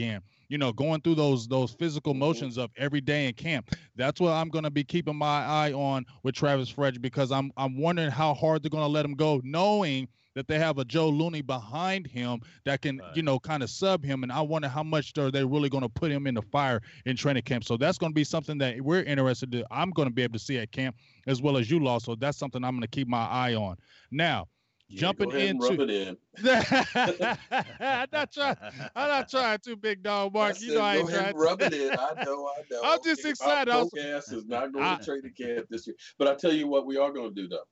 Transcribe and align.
again. 0.00 0.22
You 0.48 0.58
know, 0.58 0.72
going 0.72 1.00
through 1.00 1.14
those 1.14 1.46
those 1.46 1.72
physical 1.72 2.12
mm-hmm. 2.12 2.20
motions 2.20 2.58
of 2.58 2.70
every 2.76 3.00
day 3.00 3.26
in 3.28 3.34
camp. 3.34 3.74
That's 3.96 4.20
what 4.20 4.32
I'm 4.32 4.48
going 4.48 4.64
to 4.64 4.70
be 4.70 4.82
keeping 4.82 5.16
my 5.16 5.44
eye 5.44 5.72
on 5.72 6.04
with 6.22 6.34
Travis 6.34 6.68
Frederick 6.68 7.02
because 7.02 7.30
I'm 7.30 7.52
I'm 7.56 7.78
wondering 7.78 8.10
how 8.10 8.34
hard 8.34 8.62
they're 8.62 8.70
going 8.70 8.84
to 8.84 8.88
let 8.88 9.04
him 9.04 9.14
go, 9.14 9.40
knowing 9.44 10.08
that 10.36 10.46
they 10.46 10.58
have 10.58 10.78
a 10.78 10.84
Joe 10.84 11.08
Looney 11.08 11.42
behind 11.42 12.06
him 12.06 12.40
that 12.64 12.82
can, 12.82 12.98
right. 12.98 13.16
you 13.16 13.22
know, 13.22 13.40
kind 13.40 13.64
of 13.64 13.70
sub 13.70 14.04
him. 14.04 14.22
And 14.22 14.30
I 14.30 14.40
wonder 14.40 14.68
how 14.68 14.84
much 14.84 15.18
are 15.18 15.30
they 15.30 15.44
really 15.44 15.68
going 15.68 15.82
to 15.82 15.88
put 15.88 16.12
him 16.12 16.28
in 16.28 16.34
the 16.34 16.42
fire 16.42 16.80
in 17.04 17.16
training 17.16 17.42
camp. 17.42 17.64
So 17.64 17.76
that's 17.76 17.98
going 17.98 18.12
to 18.12 18.14
be 18.14 18.22
something 18.22 18.56
that 18.58 18.80
we're 18.80 19.02
interested 19.02 19.52
in. 19.52 19.64
I'm 19.72 19.90
going 19.90 20.06
to 20.06 20.14
be 20.14 20.22
able 20.22 20.34
to 20.34 20.38
see 20.38 20.58
at 20.58 20.70
camp 20.70 20.94
as 21.26 21.42
well 21.42 21.56
as 21.56 21.68
you, 21.68 21.80
Law. 21.80 21.98
So 21.98 22.14
that's 22.14 22.38
something 22.38 22.62
I'm 22.62 22.74
going 22.74 22.82
to 22.82 22.88
keep 22.88 23.08
my 23.08 23.26
eye 23.26 23.54
on. 23.54 23.76
Now, 24.12 24.46
yeah, 24.90 25.00
jumping 25.00 25.30
into 25.30 25.82
in. 25.84 26.16
I'm 26.44 28.08
not 28.12 28.32
trying. 28.32 28.56
I'm 28.96 29.08
not 29.08 29.30
trying 29.30 29.58
to, 29.60 29.76
big 29.76 30.02
dog 30.02 30.34
Mark. 30.34 30.56
I 30.56 30.58
you 30.58 30.74
know 30.74 30.80
I 30.80 30.96
ain't 30.96 31.08
trying. 31.08 31.36
Rub 31.36 31.62
it 31.62 31.72
in. 31.72 31.92
I 31.92 32.24
know. 32.24 32.48
I 32.48 32.62
know. 32.70 32.80
I'm 32.82 32.98
just 33.04 33.24
excited. 33.24 33.72
My 33.72 34.00
ass 34.02 34.32
is 34.32 34.44
not 34.48 34.72
going 34.72 34.84
I, 34.84 34.96
to 34.96 35.20
the 35.22 35.30
camp 35.30 35.66
this 35.70 35.86
year. 35.86 35.94
But 36.18 36.28
I 36.28 36.34
tell 36.34 36.52
you 36.52 36.66
what, 36.66 36.86
we 36.86 36.96
are 36.96 37.12
going 37.12 37.32
to 37.32 37.42
do 37.42 37.48
though 37.48 37.64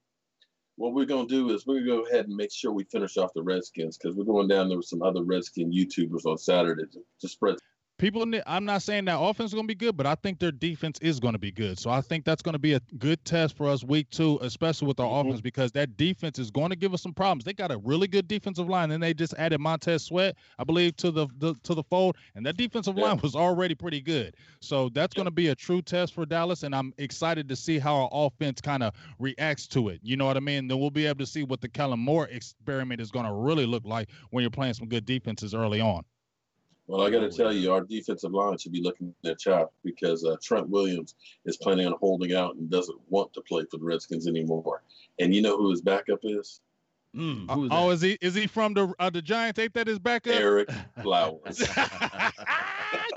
what 0.76 0.94
we're 0.94 1.04
going 1.04 1.26
to 1.26 1.34
do 1.34 1.52
is 1.52 1.66
we're 1.66 1.84
going 1.84 2.04
to 2.04 2.04
go 2.04 2.08
ahead 2.08 2.26
and 2.26 2.36
make 2.36 2.52
sure 2.52 2.72
we 2.72 2.84
finish 2.84 3.16
off 3.16 3.34
the 3.34 3.42
Redskins 3.42 3.98
because 3.98 4.16
we're 4.16 4.24
going 4.24 4.46
down 4.46 4.68
there 4.68 4.78
with 4.78 4.86
some 4.86 5.02
other 5.02 5.24
Redskin 5.24 5.72
YouTubers 5.72 6.24
on 6.24 6.38
Saturday 6.38 6.84
to, 6.92 7.00
to 7.20 7.28
spread 7.28 7.56
people 7.98 8.22
in 8.22 8.30
the, 8.30 8.50
i'm 8.50 8.64
not 8.64 8.80
saying 8.80 9.04
that 9.04 9.18
offense 9.18 9.50
is 9.50 9.54
going 9.54 9.66
to 9.66 9.68
be 9.68 9.74
good 9.74 9.96
but 9.96 10.06
i 10.06 10.14
think 10.14 10.38
their 10.38 10.52
defense 10.52 10.98
is 11.00 11.18
going 11.20 11.32
to 11.32 11.38
be 11.38 11.50
good 11.50 11.78
so 11.78 11.90
i 11.90 12.00
think 12.00 12.24
that's 12.24 12.40
going 12.40 12.52
to 12.52 12.58
be 12.58 12.74
a 12.74 12.80
good 12.98 13.22
test 13.24 13.56
for 13.56 13.68
us 13.68 13.84
week 13.84 14.08
two 14.10 14.38
especially 14.42 14.86
with 14.86 15.00
our 15.00 15.06
mm-hmm. 15.06 15.28
offense 15.28 15.40
because 15.40 15.72
that 15.72 15.96
defense 15.96 16.38
is 16.38 16.50
going 16.50 16.70
to 16.70 16.76
give 16.76 16.94
us 16.94 17.02
some 17.02 17.12
problems 17.12 17.44
they 17.44 17.52
got 17.52 17.72
a 17.72 17.78
really 17.78 18.06
good 18.06 18.28
defensive 18.28 18.68
line 18.68 18.92
and 18.92 19.02
they 19.02 19.12
just 19.12 19.34
added 19.34 19.60
montez 19.60 20.04
sweat 20.04 20.36
i 20.58 20.64
believe 20.64 20.96
to 20.96 21.10
the, 21.10 21.26
the 21.38 21.54
to 21.62 21.74
the 21.74 21.82
fold 21.82 22.16
and 22.36 22.46
that 22.46 22.56
defensive 22.56 22.96
yeah. 22.96 23.04
line 23.04 23.20
was 23.22 23.34
already 23.34 23.74
pretty 23.74 24.00
good 24.00 24.34
so 24.60 24.88
that's 24.90 25.14
yeah. 25.14 25.18
going 25.18 25.26
to 25.26 25.32
be 25.32 25.48
a 25.48 25.54
true 25.54 25.82
test 25.82 26.14
for 26.14 26.24
dallas 26.24 26.62
and 26.62 26.74
i'm 26.74 26.94
excited 26.98 27.48
to 27.48 27.56
see 27.56 27.78
how 27.78 27.96
our 27.96 28.08
offense 28.12 28.60
kind 28.60 28.82
of 28.82 28.94
reacts 29.18 29.66
to 29.66 29.88
it 29.88 29.98
you 30.02 30.16
know 30.16 30.26
what 30.26 30.36
i 30.36 30.40
mean 30.40 30.68
then 30.68 30.78
we'll 30.78 30.90
be 30.90 31.06
able 31.06 31.18
to 31.18 31.26
see 31.26 31.42
what 31.42 31.60
the 31.60 31.68
kellen 31.68 31.98
moore 31.98 32.28
experiment 32.28 33.00
is 33.00 33.10
going 33.10 33.26
to 33.26 33.32
really 33.32 33.66
look 33.66 33.84
like 33.84 34.08
when 34.30 34.42
you're 34.42 34.50
playing 34.50 34.74
some 34.74 34.88
good 34.88 35.04
defenses 35.04 35.52
early 35.52 35.80
on 35.80 36.04
well, 36.88 37.06
I 37.06 37.10
got 37.10 37.20
to 37.20 37.30
tell 37.30 37.52
you, 37.52 37.70
our 37.70 37.82
defensive 37.82 38.32
line 38.32 38.56
should 38.56 38.72
be 38.72 38.80
looking 38.80 39.14
at 39.26 39.38
chop 39.38 39.74
because 39.84 40.24
uh, 40.24 40.36
Trent 40.42 40.70
Williams 40.70 41.14
is 41.44 41.58
planning 41.58 41.86
on 41.86 41.92
holding 42.00 42.34
out 42.34 42.56
and 42.56 42.70
doesn't 42.70 42.98
want 43.10 43.32
to 43.34 43.42
play 43.42 43.64
for 43.70 43.76
the 43.76 43.84
Redskins 43.84 44.26
anymore. 44.26 44.82
And 45.20 45.34
you 45.34 45.42
know 45.42 45.58
who 45.58 45.70
his 45.70 45.82
backup 45.82 46.20
is? 46.22 46.62
Mm, 47.14 47.48
uh, 47.50 47.68
oh, 47.70 47.90
is 47.90 48.00
he 48.00 48.18
is 48.20 48.34
he 48.34 48.46
from 48.46 48.74
the 48.74 48.92
uh, 48.98 49.10
the 49.10 49.20
Giants? 49.20 49.58
Ain't 49.58 49.74
that 49.74 49.86
his 49.86 49.98
backup? 49.98 50.34
Ereck 50.34 50.74
Flowers. 51.02 51.60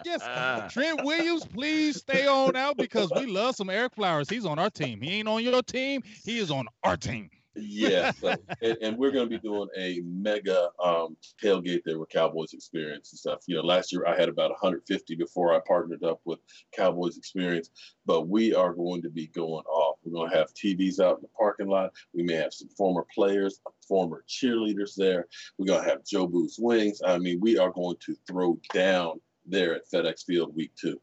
yes, 0.06 0.73
Trent 0.73 1.03
Williams, 1.03 1.45
please 1.45 1.97
stay 1.97 2.28
on 2.28 2.56
out 2.56 2.78
because 2.78 3.11
we 3.16 3.25
love 3.25 3.56
some 3.56 3.67
Ereck 3.67 3.94
Flowers. 3.94 4.30
He's 4.30 4.45
on 4.45 4.59
our 4.59 4.69
team. 4.69 5.02
He 5.02 5.19
ain't 5.19 5.28
on 5.28 5.44
your 5.44 5.61
team. 5.61 6.03
He 6.23 6.39
is 6.39 6.52
on 6.52 6.67
our 6.83 6.97
team 6.97 7.30
yeah, 7.55 8.11
so, 8.11 8.35
and, 8.61 8.77
and, 8.81 8.97
we're 8.97 9.11
going 9.11 9.30
to 9.30 9.30
be 9.30 9.39
doing 9.39 9.67
a 9.77 10.02
mega 10.05 10.69
um, 10.83 11.17
tailgate 11.44 11.81
there 11.85 11.99
with 11.99 12.09
Cowboys 12.09 12.53
Experience 12.53 13.11
and 13.11 13.19
stuff. 13.19 13.39
You 13.47 13.55
know, 13.55 13.61
last 13.61 13.91
year 13.91 14.05
I 14.05 14.17
had 14.17 14.30
about 14.30 14.52
150 14.52 15.16
before 15.16 15.53
I 15.53 15.59
partnered 15.67 16.03
up 16.03 16.22
with 16.25 16.39
Cowboys 16.75 17.17
Experience, 17.17 17.69
but 18.05 18.29
we 18.29 18.53
are 18.53 18.73
going 18.73 19.02
to 19.02 19.09
be 19.09 19.27
going 19.27 19.66
off. 19.66 19.97
We're 20.03 20.13
going 20.13 20.31
to 20.31 20.38
have 20.38 20.53
TVs 20.53 20.99
out 20.99 21.17
in 21.17 21.23
the 21.23 21.29
parking 21.38 21.67
lot. 21.67 21.91
We 22.13 22.23
may 22.23 22.35
have 22.35 22.53
some 22.53 22.69
former 22.69 23.05
players, 23.13 23.59
former 23.88 24.23
cheerleaders 24.29 24.95
there. 24.95 25.27
We're 25.57 25.67
going 25.67 25.83
to 25.83 25.89
have 25.89 26.05
Joe 26.05 26.27
Boo's 26.27 26.57
Wings. 26.59 27.02
I 27.05 27.17
mean, 27.17 27.39
we 27.41 27.57
are 27.57 27.72
going 27.72 27.97
to 28.05 28.16
throw 28.27 28.59
down 28.73 29.19
there 29.45 29.75
at 29.75 29.89
FedEx 29.91 30.25
Field 30.25 30.55
week 30.55 30.72
two. 30.79 30.99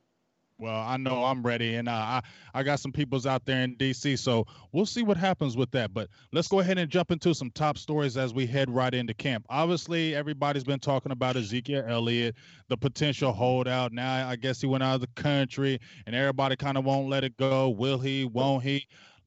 Well, 0.60 0.80
I 0.80 0.96
know 0.96 1.24
I'm 1.24 1.44
ready, 1.44 1.76
and 1.76 1.88
uh, 1.88 1.92
I 1.92 2.22
I 2.52 2.62
got 2.64 2.80
some 2.80 2.90
peoples 2.90 3.26
out 3.26 3.44
there 3.44 3.62
in 3.62 3.76
DC, 3.76 4.18
so 4.18 4.44
we'll 4.72 4.86
see 4.86 5.04
what 5.04 5.16
happens 5.16 5.56
with 5.56 5.70
that. 5.70 5.94
But 5.94 6.08
let's 6.32 6.48
go 6.48 6.58
ahead 6.58 6.78
and 6.78 6.90
jump 6.90 7.12
into 7.12 7.32
some 7.32 7.52
top 7.52 7.78
stories 7.78 8.16
as 8.16 8.34
we 8.34 8.44
head 8.44 8.68
right 8.68 8.92
into 8.92 9.14
camp. 9.14 9.46
Obviously, 9.50 10.16
everybody's 10.16 10.64
been 10.64 10.80
talking 10.80 11.12
about 11.12 11.36
Ezekiel 11.36 11.84
Elliott, 11.86 12.34
the 12.66 12.76
potential 12.76 13.32
holdout. 13.32 13.92
Now, 13.92 14.28
I 14.28 14.34
guess 14.34 14.60
he 14.60 14.66
went 14.66 14.82
out 14.82 14.96
of 14.96 15.00
the 15.00 15.22
country, 15.22 15.78
and 16.06 16.16
everybody 16.16 16.56
kind 16.56 16.76
of 16.76 16.84
won't 16.84 17.08
let 17.08 17.22
it 17.22 17.36
go. 17.36 17.68
Will 17.68 17.98
he? 17.98 18.24
Won't 18.24 18.64
he? 18.64 18.84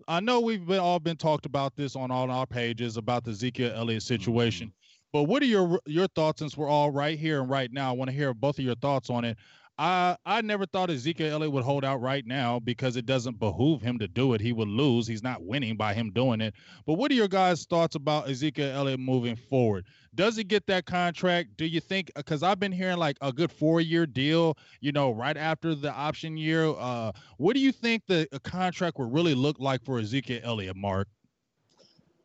I 0.10 0.20
know 0.20 0.42
we've 0.42 0.66
been 0.66 0.80
all 0.80 1.00
been 1.00 1.16
talked 1.16 1.46
about 1.46 1.78
this 1.78 1.96
on 1.96 2.12
all 2.12 2.30
our 2.30 2.46
pages 2.46 2.98
about 2.98 3.24
the 3.24 3.32
Ezekiel 3.32 3.72
Elliott 3.74 4.04
situation. 4.04 4.68
Mm-hmm. 4.68 4.76
But 5.14 5.24
what 5.24 5.42
are 5.42 5.46
your 5.46 5.80
your 5.86 6.08
thoughts 6.08 6.40
since 6.40 6.58
we're 6.58 6.70
all 6.70 6.90
right 6.92 7.18
here 7.20 7.42
and 7.42 7.50
right 7.50 7.72
now? 7.72 7.90
I 7.90 7.94
want 7.94 8.10
to 8.10 8.16
hear 8.16 8.34
both 8.34 8.60
of 8.60 8.66
your 8.66 8.76
thoughts 8.76 9.10
on 9.10 9.26
it. 9.26 9.38
I 9.78 10.18
I 10.26 10.42
never 10.42 10.66
thought 10.66 10.90
Ezekiel 10.90 11.32
Elliott 11.32 11.52
would 11.54 11.64
hold 11.64 11.84
out 11.84 12.02
right 12.02 12.26
now 12.26 12.60
because 12.60 12.96
it 12.96 13.06
doesn't 13.06 13.40
behoove 13.40 13.82
him 13.82 14.00
to 14.00 14.08
do 14.08 14.34
it. 14.34 14.42
He 14.42 14.54
would 14.54 14.68
lose. 14.68 15.08
He's 15.08 15.24
not 15.24 15.44
winning 15.44 15.78
by 15.78 15.94
him 15.94 16.12
doing 16.12 16.42
it. 16.42 16.54
But 16.86 16.94
what 16.94 17.12
are 17.12 17.16
your 17.16 17.28
guys' 17.28 17.66
thoughts 17.66 17.96
about 17.96 18.30
Ezekiel 18.30 18.72
Elliott 18.72 19.00
moving 19.00 19.36
forward? 19.36 19.86
Does 20.14 20.36
he 20.36 20.44
get 20.44 20.68
that 20.68 20.86
contract? 20.86 21.58
Do 21.58 21.66
you 21.66 21.80
think? 21.80 22.12
Because 22.16 22.44
I've 22.44 22.60
been 22.60 22.72
hearing 22.72 22.98
like 22.98 23.18
a 23.22 23.32
good 23.32 23.52
four-year 23.52 24.06
deal. 24.06 24.58
You 24.82 24.92
know, 24.92 25.12
right 25.12 25.38
after 25.38 25.74
the 25.74 25.92
option 25.92 26.38
year. 26.38 26.66
Uh, 26.66 27.12
what 27.38 27.56
do 27.56 27.60
you 27.60 27.72
think 27.72 28.04
the 28.08 28.28
contract 28.44 29.00
would 29.00 29.12
really 29.12 29.36
look 29.36 29.60
like 29.60 29.84
for 29.84 30.00
Ezekiel 30.00 30.42
Elliott, 30.44 30.76
Mark? 30.76 31.08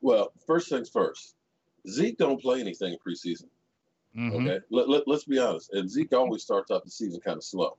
Well, 0.00 0.32
first 0.46 0.68
things 0.68 0.88
first. 0.88 1.34
Zeke 1.88 2.18
don't 2.18 2.40
play 2.40 2.60
anything 2.60 2.96
preseason. 3.06 3.46
Mm-hmm. 4.16 4.46
Okay, 4.46 4.60
let, 4.70 4.88
let, 4.88 5.02
let's 5.06 5.24
be 5.24 5.38
honest. 5.38 5.72
And 5.72 5.90
Zeke 5.90 6.12
always 6.14 6.42
starts 6.42 6.70
off 6.70 6.84
the 6.84 6.90
season 6.90 7.20
kind 7.20 7.36
of 7.36 7.44
slow. 7.44 7.76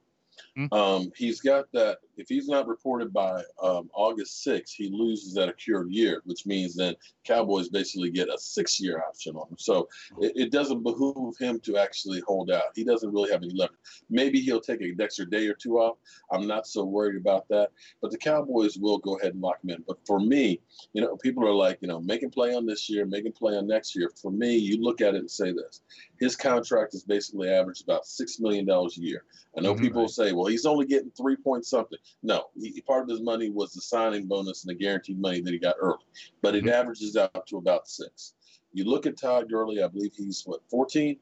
Mm-hmm. 0.57 0.73
Um, 0.73 1.11
he's 1.15 1.41
got 1.41 1.71
that. 1.73 1.99
If 2.17 2.27
he's 2.29 2.47
not 2.47 2.67
reported 2.67 3.13
by 3.13 3.43
um, 3.61 3.89
August 3.93 4.45
6th, 4.45 4.71
he 4.71 4.89
loses 4.89 5.35
that 5.35 5.49
accrued 5.49 5.91
year, 5.91 6.21
which 6.25 6.47
means 6.47 6.75
then 6.75 6.95
Cowboys 7.23 7.69
basically 7.69 8.09
get 8.09 8.29
a 8.29 8.37
six 8.39 8.79
year 8.79 9.03
option 9.07 9.35
on 9.35 9.47
him. 9.49 9.57
So 9.59 9.87
it, 10.19 10.33
it, 10.35 10.51
doesn't 10.51 10.81
behoove 10.81 11.37
him 11.37 11.59
to 11.59 11.77
actually 11.77 12.21
hold 12.25 12.49
out. 12.49 12.63
He 12.73 12.83
doesn't 12.83 13.11
really 13.11 13.31
have 13.31 13.43
any 13.43 13.53
leverage. 13.53 13.77
Maybe 14.09 14.39
he'll 14.39 14.61
take 14.61 14.81
an 14.81 14.97
extra 14.99 15.29
day 15.29 15.47
or 15.47 15.53
two 15.53 15.77
off. 15.77 15.97
I'm 16.31 16.47
not 16.47 16.65
so 16.65 16.83
worried 16.85 17.21
about 17.21 17.47
that. 17.49 17.69
But 18.01 18.09
the 18.09 18.17
Cowboys 18.17 18.77
will 18.77 18.97
go 18.97 19.17
ahead 19.17 19.33
and 19.33 19.41
lock 19.41 19.63
him 19.63 19.69
in. 19.69 19.83
But 19.87 19.97
for 20.07 20.19
me, 20.19 20.59
you 20.93 21.01
know, 21.03 21.17
people 21.17 21.47
are 21.47 21.53
like, 21.53 21.77
you 21.81 21.87
know, 21.87 21.99
making 21.99 22.31
play 22.31 22.55
on 22.55 22.65
this 22.65 22.89
year, 22.89 23.05
making 23.05 23.33
play 23.33 23.55
on 23.55 23.67
next 23.67 23.95
year. 23.95 24.09
For 24.19 24.31
me, 24.31 24.55
you 24.57 24.81
look 24.81 25.01
at 25.01 25.13
it 25.13 25.19
and 25.19 25.29
say 25.29 25.51
this 25.51 25.81
his 26.19 26.35
contract 26.35 26.93
is 26.93 27.03
basically 27.03 27.49
averaged 27.49 27.83
about 27.83 28.03
$6 28.03 28.39
million 28.39 28.69
a 28.69 28.87
year. 28.95 29.23
I 29.57 29.61
know 29.61 29.73
mm-hmm. 29.73 29.83
people 29.83 30.07
say, 30.07 30.31
well, 30.33 30.45
he's 30.45 30.65
only 30.65 30.85
getting 30.85 31.11
three 31.11 31.35
point 31.35 31.65
something. 31.65 31.99
No, 32.23 32.45
he, 32.55 32.81
part 32.81 33.03
of 33.03 33.09
his 33.09 33.21
money 33.21 33.49
was 33.49 33.73
the 33.73 33.81
signing 33.81 34.25
bonus 34.25 34.63
and 34.63 34.69
the 34.69 34.83
guaranteed 34.83 35.19
money 35.19 35.41
that 35.41 35.53
he 35.53 35.59
got 35.59 35.75
early, 35.79 36.05
but 36.41 36.55
it 36.55 36.65
mm-hmm. 36.65 36.73
averages 36.73 37.17
out 37.17 37.47
to 37.47 37.57
about 37.57 37.87
six. 37.87 38.33
You 38.73 38.83
look 38.83 39.05
at 39.05 39.17
Todd 39.17 39.49
Gurley, 39.49 39.81
I 39.81 39.87
believe 39.87 40.13
he's 40.15 40.43
what, 40.45 40.61
14? 40.69 41.17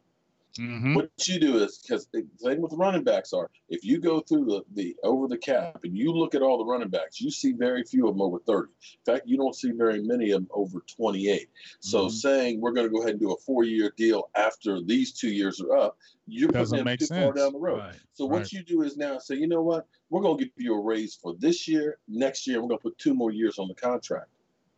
Mm-hmm. 0.59 0.95
What 0.95 1.09
you 1.27 1.39
do 1.39 1.57
is 1.57 1.79
because 1.79 2.07
the 2.13 2.25
thing 2.41 2.61
with 2.61 2.71
running 2.73 3.03
backs 3.03 3.33
are 3.33 3.49
if 3.67 3.83
you 3.83 3.99
go 3.99 4.21
through 4.21 4.45
the, 4.45 4.63
the 4.73 4.95
over 5.03 5.27
the 5.27 5.37
cap 5.37 5.79
and 5.83 5.97
you 5.97 6.13
look 6.13 6.33
at 6.33 6.41
all 6.41 6.57
the 6.57 6.65
running 6.65 6.87
backs, 6.89 7.19
you 7.19 7.29
see 7.29 7.51
very 7.51 7.83
few 7.83 8.07
of 8.07 8.13
them 8.13 8.21
over 8.21 8.39
30. 8.39 8.69
In 8.69 9.13
fact, 9.13 9.27
you 9.27 9.35
don't 9.35 9.55
see 9.55 9.71
very 9.71 10.01
many 10.01 10.31
of 10.31 10.41
them 10.41 10.49
over 10.53 10.79
28. 10.95 11.49
So 11.81 12.05
mm-hmm. 12.05 12.09
saying 12.09 12.61
we're 12.61 12.71
going 12.71 12.87
to 12.87 12.93
go 12.93 13.01
ahead 13.01 13.11
and 13.11 13.19
do 13.19 13.33
a 13.33 13.37
four 13.37 13.65
year 13.65 13.91
deal 13.97 14.29
after 14.35 14.81
these 14.81 15.11
two 15.11 15.29
years 15.29 15.59
are 15.59 15.75
up, 15.75 15.97
you're 16.25 16.49
Doesn't 16.49 16.77
putting 16.77 16.85
them 16.85 16.97
too 16.97 17.05
sense. 17.05 17.23
far 17.23 17.33
down 17.33 17.51
the 17.51 17.59
road. 17.59 17.79
Right. 17.79 17.95
So 18.13 18.29
right. 18.29 18.39
what 18.39 18.53
you 18.53 18.63
do 18.63 18.83
is 18.83 18.95
now 18.95 19.19
say, 19.19 19.35
you 19.35 19.47
know 19.47 19.61
what, 19.61 19.87
we're 20.09 20.21
going 20.21 20.37
to 20.37 20.45
give 20.45 20.53
you 20.57 20.75
a 20.75 20.81
raise 20.81 21.15
for 21.15 21.35
this 21.37 21.67
year, 21.67 21.97
next 22.07 22.47
year, 22.47 22.61
we're 22.61 22.69
going 22.69 22.79
to 22.79 22.83
put 22.83 22.97
two 22.97 23.13
more 23.13 23.31
years 23.31 23.59
on 23.59 23.67
the 23.67 23.75
contract. 23.75 24.29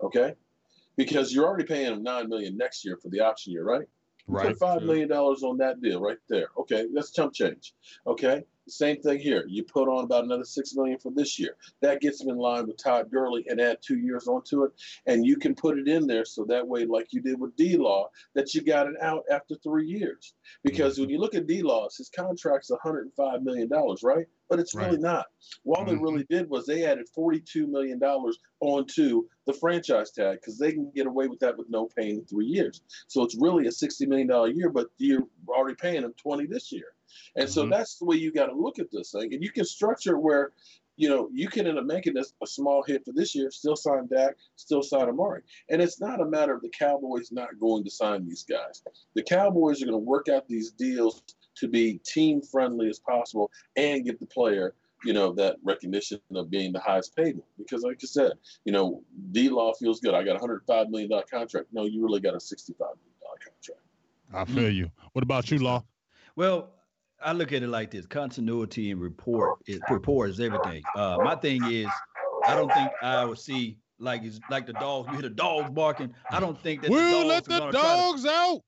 Okay? 0.01 0.33
Because 0.95 1.31
you're 1.31 1.45
already 1.45 1.65
paying 1.65 1.91
them 1.91 2.03
nine 2.03 2.29
million 2.29 2.57
next 2.57 2.83
year 2.83 2.97
for 2.97 3.09
the 3.09 3.19
option 3.19 3.53
year, 3.53 3.63
right? 3.63 3.87
Right. 4.27 4.47
Put 4.47 4.59
five 4.59 4.83
million 4.83 5.07
dollars 5.07 5.43
on 5.43 5.57
that 5.59 5.81
deal 5.81 6.01
right 6.01 6.17
there. 6.27 6.47
Okay, 6.59 6.87
that's 6.93 7.11
chump 7.11 7.33
change. 7.33 7.73
Okay. 8.05 8.43
Same 8.67 9.01
thing 9.01 9.19
here. 9.19 9.45
You 9.47 9.63
put 9.63 9.87
on 9.87 10.03
about 10.03 10.25
another 10.25 10.43
six 10.43 10.75
million 10.75 10.99
for 10.99 11.11
this 11.11 11.39
year. 11.39 11.55
That 11.81 12.01
gets 12.01 12.19
them 12.19 12.29
in 12.29 12.37
line 12.37 12.67
with 12.67 12.77
Todd 12.77 13.09
Gurley 13.11 13.45
and 13.47 13.61
add 13.61 13.77
two 13.81 13.97
years 13.97 14.27
onto 14.27 14.63
it. 14.63 14.71
And 15.05 15.25
you 15.25 15.37
can 15.37 15.55
put 15.55 15.77
it 15.77 15.87
in 15.87 16.07
there 16.07 16.25
so 16.25 16.45
that 16.45 16.67
way, 16.67 16.85
like 16.85 17.07
you 17.11 17.21
did 17.21 17.39
with 17.39 17.55
D 17.55 17.77
Law, 17.77 18.09
that 18.35 18.53
you 18.53 18.61
got 18.61 18.87
it 18.87 18.95
out 19.01 19.23
after 19.31 19.55
three 19.55 19.87
years. 19.87 20.33
Because 20.63 20.93
mm-hmm. 20.93 21.03
when 21.03 21.09
you 21.09 21.19
look 21.19 21.35
at 21.35 21.47
D 21.47 21.61
Law, 21.61 21.87
his 21.95 22.09
contract's 22.15 22.71
$105 22.71 23.41
million, 23.43 23.69
right? 24.03 24.25
But 24.49 24.59
it's 24.59 24.75
right. 24.75 24.87
really 24.87 24.99
not. 24.99 25.27
All 25.65 25.75
mm-hmm. 25.75 25.89
they 25.89 25.95
really 25.95 26.25
did 26.29 26.49
was 26.49 26.65
they 26.65 26.85
added 26.85 27.07
$42 27.17 27.67
million 27.67 28.01
onto 28.59 29.23
the 29.45 29.53
franchise 29.53 30.11
tag 30.11 30.39
because 30.41 30.57
they 30.57 30.71
can 30.71 30.91
get 30.93 31.07
away 31.07 31.27
with 31.27 31.39
that 31.39 31.57
with 31.57 31.69
no 31.69 31.87
pain 31.97 32.19
in 32.19 32.25
three 32.25 32.45
years. 32.45 32.81
So 33.07 33.23
it's 33.23 33.37
really 33.39 33.67
a 33.67 33.71
$60 33.71 34.07
million 34.07 34.29
year, 34.55 34.69
but 34.69 34.87
you're 34.97 35.23
already 35.49 35.75
paying 35.75 36.01
them 36.01 36.13
20 36.21 36.47
this 36.47 36.71
year. 36.71 36.93
And 37.35 37.49
so 37.49 37.61
mm-hmm. 37.61 37.71
that's 37.71 37.97
the 37.97 38.05
way 38.05 38.17
you 38.17 38.31
got 38.31 38.47
to 38.47 38.55
look 38.55 38.79
at 38.79 38.91
this 38.91 39.11
thing. 39.11 39.33
And 39.33 39.43
you 39.43 39.51
can 39.51 39.65
structure 39.65 40.15
it 40.15 40.19
where, 40.19 40.51
you 40.95 41.09
know, 41.09 41.29
you 41.31 41.47
can 41.47 41.67
end 41.67 41.77
up 41.77 41.85
making 41.85 42.13
this 42.13 42.33
a 42.41 42.47
small 42.47 42.83
hit 42.83 43.05
for 43.05 43.13
this 43.13 43.35
year, 43.35 43.51
still 43.51 43.75
sign 43.75 44.07
Dak, 44.07 44.35
still 44.55 44.81
sign 44.81 45.09
Amari. 45.09 45.41
And 45.69 45.81
it's 45.81 45.99
not 45.99 46.21
a 46.21 46.25
matter 46.25 46.53
of 46.53 46.61
the 46.61 46.69
Cowboys 46.69 47.31
not 47.31 47.59
going 47.59 47.83
to 47.83 47.91
sign 47.91 48.25
these 48.25 48.43
guys. 48.43 48.83
The 49.13 49.23
Cowboys 49.23 49.81
are 49.81 49.85
going 49.85 49.99
to 49.99 50.09
work 50.09 50.27
out 50.29 50.47
these 50.47 50.71
deals 50.71 51.23
to 51.57 51.67
be 51.67 51.99
team 52.05 52.41
friendly 52.41 52.89
as 52.89 52.99
possible 52.99 53.51
and 53.75 54.05
give 54.05 54.19
the 54.19 54.25
player 54.25 54.73
you 55.03 55.13
know, 55.13 55.31
that 55.33 55.57
recognition 55.63 56.19
of 56.35 56.49
being 56.49 56.71
the 56.71 56.79
highest 56.79 57.15
paid 57.15 57.35
one. 57.35 57.47
Because, 57.57 57.83
like 57.83 57.99
I 58.01 58.05
said, 58.05 58.31
you 58.65 58.71
know, 58.71 59.03
D 59.31 59.49
Law 59.49 59.73
feels 59.73 59.99
good. 59.99 60.13
I 60.13 60.23
got 60.23 60.37
a 60.37 60.39
$105 60.39 60.89
million 60.89 61.09
contract. 61.31 61.67
No, 61.71 61.85
you 61.85 62.03
really 62.03 62.19
got 62.19 62.33
a 62.33 62.37
$65 62.37 62.79
million 62.79 62.97
contract. 63.23 63.81
I 64.33 64.45
feel 64.45 64.71
you. 64.71 64.91
What 65.13 65.23
about 65.23 65.49
you, 65.51 65.59
Law? 65.59 65.83
Well, 66.35 66.69
I 67.21 67.33
look 67.33 67.51
at 67.51 67.63
it 67.63 67.67
like 67.67 67.91
this 67.91 68.05
continuity 68.05 68.91
and 68.91 69.01
report 69.01 69.59
is 69.67 69.79
report 69.89 70.29
is 70.29 70.39
everything. 70.39 70.83
Uh, 70.95 71.17
my 71.23 71.35
thing 71.35 71.63
is, 71.65 71.87
I 72.45 72.55
don't 72.55 72.71
think 72.71 72.91
I 73.01 73.25
would 73.25 73.39
see 73.39 73.77
like 73.99 74.23
it's 74.23 74.39
like 74.49 74.67
the 74.67 74.73
dogs. 74.73 75.07
You 75.07 75.13
hear 75.13 75.23
the 75.23 75.29
dogs 75.29 75.71
barking. 75.71 76.13
I 76.31 76.39
don't 76.39 76.61
think 76.61 76.81
that 76.83 76.91
we'll 76.91 77.21
the 77.21 77.25
let 77.25 77.45
the 77.45 77.71
dogs 77.71 78.23
to, 78.23 78.29
out. 78.29 78.61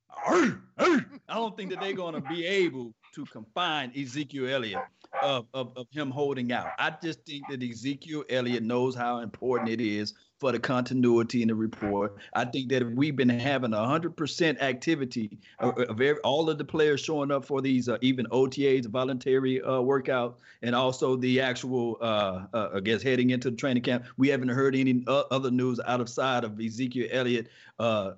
I 0.78 1.36
don't 1.36 1.56
think 1.56 1.70
that 1.70 1.80
they're 1.80 1.94
going 1.94 2.16
to 2.16 2.22
be 2.22 2.46
able 2.46 2.94
to 3.16 3.26
confine 3.26 3.92
Ezekiel 3.96 4.50
Elliott 4.50 4.82
of, 5.22 5.46
of, 5.54 5.72
of 5.76 5.88
him 5.92 6.12
holding 6.12 6.52
out. 6.52 6.68
I 6.78 6.94
just 7.02 7.26
think 7.26 7.44
that 7.50 7.64
Ezekiel 7.64 8.24
Elliott 8.30 8.64
knows 8.64 8.96
how 8.96 9.20
important 9.20 9.70
it 9.70 9.82
is 9.82 10.14
for 10.40 10.52
the 10.52 10.60
continuity 10.60 11.42
in 11.42 11.50
the 11.50 11.56
report. 11.56 12.16
I 12.34 12.46
think 12.46 12.70
that 12.70 12.90
we've 12.96 13.16
been 13.16 13.30
having 13.30 13.72
100% 13.72 14.62
activity 14.62 15.38
of, 15.60 15.78
of 15.78 16.02
every, 16.02 16.22
all 16.22 16.50
of 16.50 16.58
the 16.58 16.64
players 16.64 17.02
showing 17.02 17.32
up 17.32 17.44
for 17.44 17.62
these, 17.62 17.90
uh, 17.90 17.98
even 18.02 18.26
OTAs, 18.28 18.86
voluntary 18.86 19.62
uh, 19.62 19.82
workout, 19.82 20.40
and 20.62 20.74
also 20.74 21.18
the 21.18 21.42
actual, 21.42 21.98
uh, 22.02 22.46
uh, 22.54 22.70
I 22.76 22.80
guess, 22.80 23.04
heading 23.04 23.32
into 23.32 23.52
the 23.52 23.58
training 23.58 23.84
camp. 23.84 24.06
We 24.18 24.30
haven't 24.30 24.50
heard 24.50 24.76
any 24.76 25.04
other 25.08 25.52
news 25.52 25.80
outside 25.86 26.46
of 26.46 26.60
Ezekiel 26.60 27.08
Elliott 27.12 27.50
uh, 27.78 28.12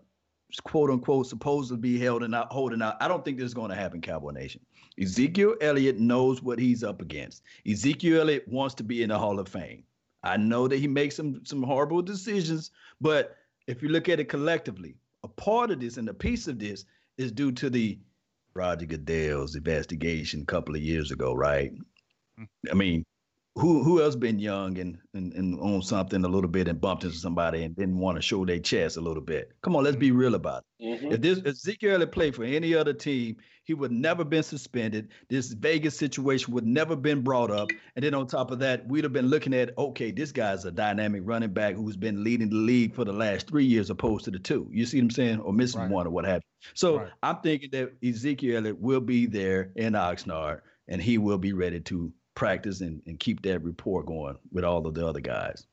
quote 0.64 0.90
unquote 0.90 1.28
supposed 1.28 1.70
to 1.70 1.78
be 1.78 1.98
held 1.98 2.24
and 2.24 2.32
not 2.32 2.52
holding 2.52 2.82
out. 2.82 2.98
I 3.00 3.08
don't 3.08 3.24
think 3.24 3.38
this 3.38 3.46
is 3.46 3.54
going 3.54 3.70
to 3.70 3.76
happen, 3.76 4.02
Cowboy 4.02 4.32
Nation. 4.32 4.62
Ezekiel 5.00 5.56
Elliott 5.62 6.00
knows 6.00 6.42
what 6.42 6.60
he's 6.60 6.84
up 6.84 7.02
against. 7.02 7.44
Ezekiel 7.70 8.22
Elliott 8.22 8.48
wants 8.48 8.76
to 8.76 8.84
be 8.84 9.04
in 9.04 9.10
the 9.10 9.18
Hall 9.18 9.40
of 9.40 9.48
Fame. 9.48 9.84
I 10.24 10.38
know 10.38 10.68
that 10.68 10.78
he 10.78 10.88
makes 10.88 11.16
some 11.16 11.46
some 11.46 11.64
horrible 11.64 12.02
decisions, 12.02 12.72
but 13.00 13.36
if 13.68 13.82
you 13.82 13.90
look 13.90 14.10
at 14.10 14.20
it 14.20 14.30
collectively, 14.30 14.96
a 15.24 15.28
part 15.28 15.72
of 15.72 15.80
this 15.80 15.98
and 15.98 16.10
a 16.10 16.14
piece 16.14 16.48
of 16.48 16.60
this 16.60 16.86
is 17.18 17.32
due 17.32 17.52
to 17.54 17.70
the 17.70 17.98
Roger 18.54 18.86
Goodell's 18.86 19.56
investigation 19.56 20.42
a 20.42 20.46
couple 20.46 20.76
of 20.76 20.82
years 20.82 21.12
ago, 21.12 21.34
right? 21.34 21.72
Hmm. 22.38 22.44
I 22.70 22.74
mean, 22.74 23.06
who 23.56 23.84
who 23.84 24.02
else 24.02 24.16
been 24.16 24.40
young 24.40 24.78
and, 24.78 24.98
and 25.14 25.34
and 25.34 25.60
on 25.60 25.82
something 25.82 26.24
a 26.24 26.28
little 26.28 26.50
bit 26.50 26.68
and 26.68 26.80
bumped 26.80 27.04
into 27.04 27.18
somebody 27.18 27.64
and 27.64 27.76
didn't 27.76 27.98
want 27.98 28.18
to 28.18 28.22
show 28.22 28.46
their 28.46 28.60
chest 28.60 28.98
a 28.98 29.02
little 29.02 29.24
bit? 29.24 29.52
Come 29.62 29.76
on, 29.76 29.84
let's 29.84 29.98
be 29.98 30.12
real 30.12 30.36
about 30.36 30.64
it. 30.80 30.86
Mm-hmm. 30.86 31.12
If 31.14 31.22
this 31.22 31.38
if 31.40 31.48
Ezekiel 31.48 32.00
had 32.00 32.12
played 32.12 32.36
for 32.36 32.44
any 32.44 32.76
other 32.76 32.94
team, 32.94 33.38
he 33.64 33.74
would 33.74 33.92
never 33.92 34.24
been 34.24 34.44
suspended. 34.44 35.10
This 35.30 35.54
Vegas 35.54 35.98
situation 35.98 36.54
would 36.54 36.66
never 36.66 36.96
been 36.96 37.22
brought 37.22 37.52
up. 37.52 37.70
And 37.96 38.04
then 38.04 38.14
on 38.14 38.28
top 38.28 38.52
of 38.52 38.60
that, 38.60 38.88
we'd 38.88 39.04
have 39.04 39.14
been 39.14 39.28
looking 39.28 39.54
at 39.54 39.78
okay, 39.78 40.12
this 40.12 40.32
guy's 40.32 40.66
a 40.66 40.72
dynamic 40.72 41.22
running 41.26 41.54
back 41.54 41.76
who's 41.76 41.98
been 41.98 42.24
leading 42.24 42.50
the 42.50 42.56
league 42.56 42.96
for 42.96 43.06
the 43.06 43.14
last 43.14 43.48
three 43.48 43.66
years 43.66 43.90
opposed 43.90 44.26
to 44.26 44.32
the 44.32 44.40
two. 44.40 44.68
You 44.72 44.86
see 44.86 44.98
what 44.98 45.04
I'm 45.04 45.10
saying? 45.12 45.40
Or 45.42 45.54
missing 45.54 45.82
right. 45.82 45.90
one 45.90 46.08
or 46.08 46.12
what 46.12 46.26
have 46.26 46.42
you. 46.44 46.68
So 46.74 46.98
right. 47.00 47.10
I'm 47.24 47.38
thinking 47.42 47.70
that 47.72 47.94
Ezekiel 48.04 48.74
will 48.80 49.02
be 49.02 49.26
there 49.26 49.72
in 49.76 49.94
Oxnard 49.94 50.62
and 50.88 51.02
he 51.02 51.18
will 51.18 51.38
be 51.38 51.54
ready 51.54 51.80
to 51.82 52.12
practice 52.36 52.82
and, 52.82 53.02
and 53.06 53.20
keep 53.20 53.42
that 53.44 53.64
report 53.64 54.06
going 54.06 54.38
with 54.52 54.64
all 54.64 54.86
of 54.88 54.94
the 54.94 55.06
other 55.06 55.20
guys. 55.20 55.66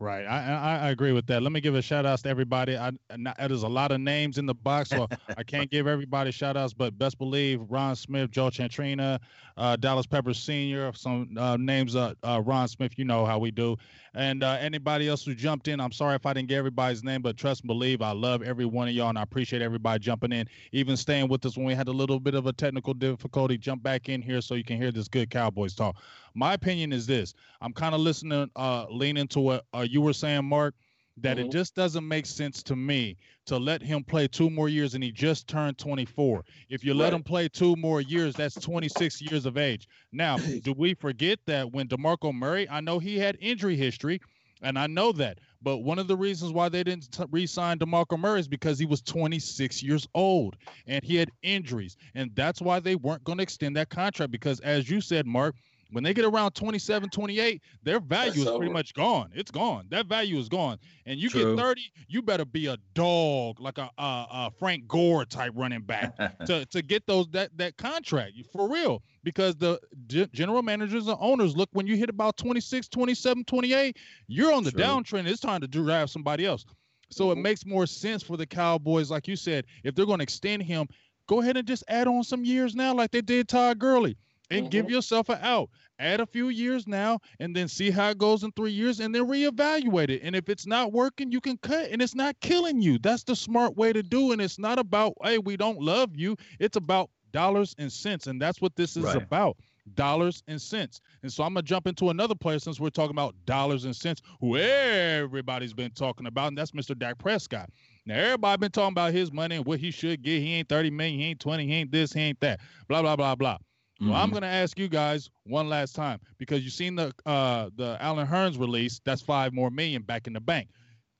Right, 0.00 0.24
I, 0.26 0.52
I, 0.52 0.76
I 0.86 0.90
agree 0.90 1.10
with 1.10 1.26
that. 1.26 1.42
Let 1.42 1.50
me 1.50 1.60
give 1.60 1.74
a 1.74 1.82
shout 1.82 2.06
out 2.06 2.20
to 2.20 2.28
everybody. 2.28 2.76
I, 2.76 2.92
there's 3.36 3.64
a 3.64 3.68
lot 3.68 3.90
of 3.90 4.00
names 4.00 4.38
in 4.38 4.46
the 4.46 4.54
box, 4.54 4.90
so 4.90 5.08
I 5.36 5.42
can't 5.42 5.68
give 5.68 5.88
everybody 5.88 6.30
shout 6.30 6.56
outs. 6.56 6.72
But 6.72 6.96
best 6.96 7.18
believe 7.18 7.60
Ron 7.68 7.96
Smith, 7.96 8.30
Joe 8.30 8.48
Chantrina, 8.48 9.18
uh, 9.56 9.74
Dallas 9.74 10.06
Pepper 10.06 10.34
Senior, 10.34 10.92
some 10.92 11.36
uh, 11.36 11.56
names. 11.56 11.96
Uh, 11.96 12.14
uh, 12.22 12.40
Ron 12.44 12.68
Smith, 12.68 12.96
you 12.96 13.04
know 13.04 13.26
how 13.26 13.40
we 13.40 13.50
do, 13.50 13.76
and 14.18 14.42
uh, 14.42 14.58
anybody 14.60 15.08
else 15.08 15.24
who 15.24 15.32
jumped 15.32 15.68
in. 15.68 15.80
I'm 15.80 15.92
sorry 15.92 16.16
if 16.16 16.26
I 16.26 16.32
didn't 16.32 16.48
get 16.48 16.58
everybody's 16.58 17.04
name, 17.04 17.22
but 17.22 17.36
trust 17.36 17.60
and 17.60 17.68
believe, 17.68 18.02
I 18.02 18.10
love 18.10 18.42
every 18.42 18.64
one 18.64 18.88
of 18.88 18.94
y'all, 18.94 19.10
and 19.10 19.18
I 19.18 19.22
appreciate 19.22 19.62
everybody 19.62 20.00
jumping 20.00 20.32
in, 20.32 20.48
even 20.72 20.96
staying 20.96 21.28
with 21.28 21.46
us 21.46 21.56
when 21.56 21.64
we 21.64 21.74
had 21.74 21.86
a 21.86 21.92
little 21.92 22.18
bit 22.18 22.34
of 22.34 22.46
a 22.46 22.52
technical 22.52 22.94
difficulty. 22.94 23.56
Jump 23.56 23.80
back 23.84 24.08
in 24.08 24.20
here 24.20 24.40
so 24.40 24.56
you 24.56 24.64
can 24.64 24.76
hear 24.76 24.90
this 24.90 25.06
good 25.06 25.30
Cowboys 25.30 25.72
talk. 25.72 26.02
My 26.34 26.54
opinion 26.54 26.92
is 26.92 27.06
this: 27.06 27.32
I'm 27.60 27.72
kind 27.72 27.94
of 27.94 28.00
listening, 28.00 28.50
uh, 28.56 28.86
leaning 28.90 29.28
to 29.28 29.40
what 29.40 29.66
uh, 29.72 29.86
you 29.88 30.00
were 30.00 30.12
saying, 30.12 30.44
Mark. 30.44 30.74
That 31.20 31.36
mm-hmm. 31.36 31.46
it 31.46 31.52
just 31.52 31.74
doesn't 31.74 32.06
make 32.06 32.26
sense 32.26 32.62
to 32.64 32.76
me 32.76 33.16
to 33.46 33.58
let 33.58 33.82
him 33.82 34.04
play 34.04 34.28
two 34.28 34.50
more 34.50 34.68
years 34.68 34.94
and 34.94 35.02
he 35.02 35.10
just 35.10 35.48
turned 35.48 35.78
24. 35.78 36.44
If 36.68 36.84
you 36.84 36.94
let 36.94 37.12
him 37.12 37.22
play 37.22 37.48
two 37.48 37.76
more 37.76 38.00
years, 38.00 38.34
that's 38.34 38.54
26 38.54 39.20
years 39.22 39.46
of 39.46 39.56
age. 39.56 39.88
Now, 40.12 40.36
do 40.62 40.72
we 40.76 40.94
forget 40.94 41.38
that 41.46 41.72
when 41.72 41.88
DeMarco 41.88 42.34
Murray, 42.34 42.68
I 42.68 42.80
know 42.80 42.98
he 42.98 43.18
had 43.18 43.36
injury 43.40 43.76
history, 43.76 44.20
and 44.62 44.78
I 44.78 44.86
know 44.86 45.12
that. 45.12 45.38
But 45.60 45.78
one 45.78 45.98
of 45.98 46.08
the 46.08 46.16
reasons 46.16 46.52
why 46.52 46.68
they 46.68 46.84
didn't 46.84 47.10
t- 47.10 47.24
re-sign 47.30 47.78
DeMarco 47.78 48.18
Murray 48.18 48.40
is 48.40 48.48
because 48.48 48.78
he 48.78 48.86
was 48.86 49.02
26 49.02 49.82
years 49.82 50.06
old 50.14 50.56
and 50.86 51.02
he 51.02 51.16
had 51.16 51.30
injuries. 51.42 51.96
And 52.14 52.30
that's 52.34 52.60
why 52.60 52.80
they 52.80 52.96
weren't 52.96 53.24
going 53.24 53.38
to 53.38 53.42
extend 53.42 53.76
that 53.76 53.88
contract 53.88 54.30
because 54.30 54.60
as 54.60 54.88
you 54.88 55.00
said, 55.00 55.26
Mark, 55.26 55.56
when 55.90 56.04
they 56.04 56.12
get 56.12 56.24
around 56.24 56.52
27, 56.52 57.08
28, 57.08 57.62
their 57.82 58.00
value 58.00 58.32
That's 58.32 58.50
is 58.50 58.56
pretty 58.56 58.72
much 58.72 58.92
gone. 58.92 59.30
It's 59.34 59.50
gone. 59.50 59.86
That 59.90 60.06
value 60.06 60.38
is 60.38 60.48
gone. 60.48 60.78
And 61.06 61.18
you 61.18 61.30
True. 61.30 61.56
get 61.56 61.62
30, 61.62 61.82
you 62.08 62.20
better 62.20 62.44
be 62.44 62.66
a 62.66 62.76
dog, 62.94 63.58
like 63.58 63.78
a, 63.78 63.90
a, 63.96 64.26
a 64.30 64.52
Frank 64.58 64.86
Gore 64.86 65.24
type 65.24 65.52
running 65.56 65.80
back 65.80 66.14
to, 66.46 66.66
to 66.66 66.82
get 66.82 67.06
those 67.06 67.26
that 67.30 67.56
that 67.56 67.76
contract 67.76 68.32
for 68.52 68.68
real. 68.68 69.02
Because 69.24 69.56
the 69.56 69.80
g- 70.06 70.28
general 70.32 70.62
managers 70.62 71.08
and 71.08 71.16
owners 71.20 71.56
look 71.56 71.70
when 71.72 71.86
you 71.86 71.96
hit 71.96 72.10
about 72.10 72.36
26, 72.36 72.88
27, 72.88 73.44
28, 73.44 73.96
you're 74.26 74.52
on 74.52 74.64
the 74.64 74.70
True. 74.70 74.82
downtrend. 74.82 75.26
It's 75.26 75.40
time 75.40 75.60
to 75.62 75.68
draft 75.68 76.12
somebody 76.12 76.44
else. 76.44 76.66
So 77.10 77.28
mm-hmm. 77.28 77.38
it 77.38 77.42
makes 77.42 77.64
more 77.64 77.86
sense 77.86 78.22
for 78.22 78.36
the 78.36 78.46
Cowboys, 78.46 79.10
like 79.10 79.26
you 79.26 79.36
said, 79.36 79.64
if 79.84 79.94
they're 79.94 80.06
going 80.06 80.18
to 80.18 80.22
extend 80.22 80.62
him, 80.62 80.86
go 81.26 81.40
ahead 81.40 81.56
and 81.56 81.66
just 81.66 81.84
add 81.88 82.08
on 82.08 82.24
some 82.24 82.44
years 82.44 82.74
now, 82.74 82.94
like 82.94 83.10
they 83.10 83.22
did 83.22 83.48
Todd 83.48 83.78
Gurley 83.78 84.16
and 84.50 84.62
mm-hmm. 84.62 84.70
give 84.70 84.90
yourself 84.90 85.28
an 85.28 85.38
out. 85.42 85.70
Add 85.98 86.20
a 86.20 86.26
few 86.26 86.48
years 86.48 86.86
now 86.86 87.18
and 87.40 87.54
then 87.54 87.66
see 87.66 87.90
how 87.90 88.10
it 88.10 88.18
goes 88.18 88.44
in 88.44 88.52
three 88.52 88.70
years 88.70 89.00
and 89.00 89.14
then 89.14 89.26
reevaluate 89.26 90.10
it. 90.10 90.22
And 90.22 90.36
if 90.36 90.48
it's 90.48 90.66
not 90.66 90.92
working, 90.92 91.32
you 91.32 91.40
can 91.40 91.56
cut 91.58 91.90
and 91.90 92.00
it's 92.00 92.14
not 92.14 92.38
killing 92.40 92.80
you. 92.80 92.98
That's 92.98 93.24
the 93.24 93.34
smart 93.34 93.76
way 93.76 93.92
to 93.92 94.02
do. 94.02 94.32
And 94.32 94.40
it's 94.40 94.58
not 94.58 94.78
about, 94.78 95.14
hey, 95.22 95.38
we 95.38 95.56
don't 95.56 95.80
love 95.80 96.10
you. 96.14 96.36
It's 96.60 96.76
about 96.76 97.10
dollars 97.32 97.74
and 97.78 97.92
cents. 97.92 98.28
And 98.28 98.40
that's 98.40 98.60
what 98.60 98.76
this 98.76 98.96
is 98.96 99.04
right. 99.04 99.16
about 99.16 99.56
dollars 99.94 100.42
and 100.46 100.60
cents. 100.60 101.00
And 101.22 101.32
so 101.32 101.42
I'm 101.42 101.54
gonna 101.54 101.62
jump 101.62 101.86
into 101.86 102.10
another 102.10 102.34
player 102.34 102.58
since 102.58 102.80
we're 102.80 102.90
talking 102.90 103.12
about 103.12 103.34
dollars 103.46 103.84
and 103.84 103.94
cents, 103.94 104.22
who 104.40 104.56
everybody's 104.56 105.72
been 105.72 105.90
talking 105.90 106.26
about, 106.26 106.48
and 106.48 106.58
that's 106.58 106.72
Mr. 106.72 106.96
Dak 106.98 107.18
Prescott. 107.18 107.70
Now 108.06 108.16
everybody 108.16 108.58
been 108.58 108.70
talking 108.70 108.92
about 108.92 109.12
his 109.12 109.32
money 109.32 109.56
and 109.56 109.64
what 109.64 109.80
he 109.80 109.90
should 109.90 110.22
get. 110.22 110.40
He 110.40 110.54
ain't 110.54 110.68
30 110.68 110.90
million, 110.90 111.18
he 111.18 111.26
ain't 111.26 111.40
20, 111.40 111.66
he 111.66 111.74
ain't 111.74 111.90
this, 111.90 112.12
he 112.12 112.20
ain't 112.20 112.40
that. 112.40 112.60
Blah 112.88 113.02
blah 113.02 113.16
blah 113.16 113.34
blah. 113.34 113.58
Mm-hmm. 114.00 114.10
Well, 114.10 114.22
I'm 114.22 114.30
going 114.30 114.42
to 114.42 114.48
ask 114.48 114.78
you 114.78 114.88
guys 114.88 115.28
one 115.44 115.68
last 115.68 115.94
time 115.94 116.20
because 116.38 116.62
you've 116.62 116.72
seen 116.72 116.94
the 116.94 117.12
uh, 117.26 117.70
the 117.74 117.96
Allen 118.00 118.26
Hurns 118.26 118.58
release. 118.58 119.00
That's 119.04 119.22
five 119.22 119.52
more 119.52 119.70
million 119.70 120.02
back 120.02 120.26
in 120.26 120.32
the 120.32 120.40
bank. 120.40 120.68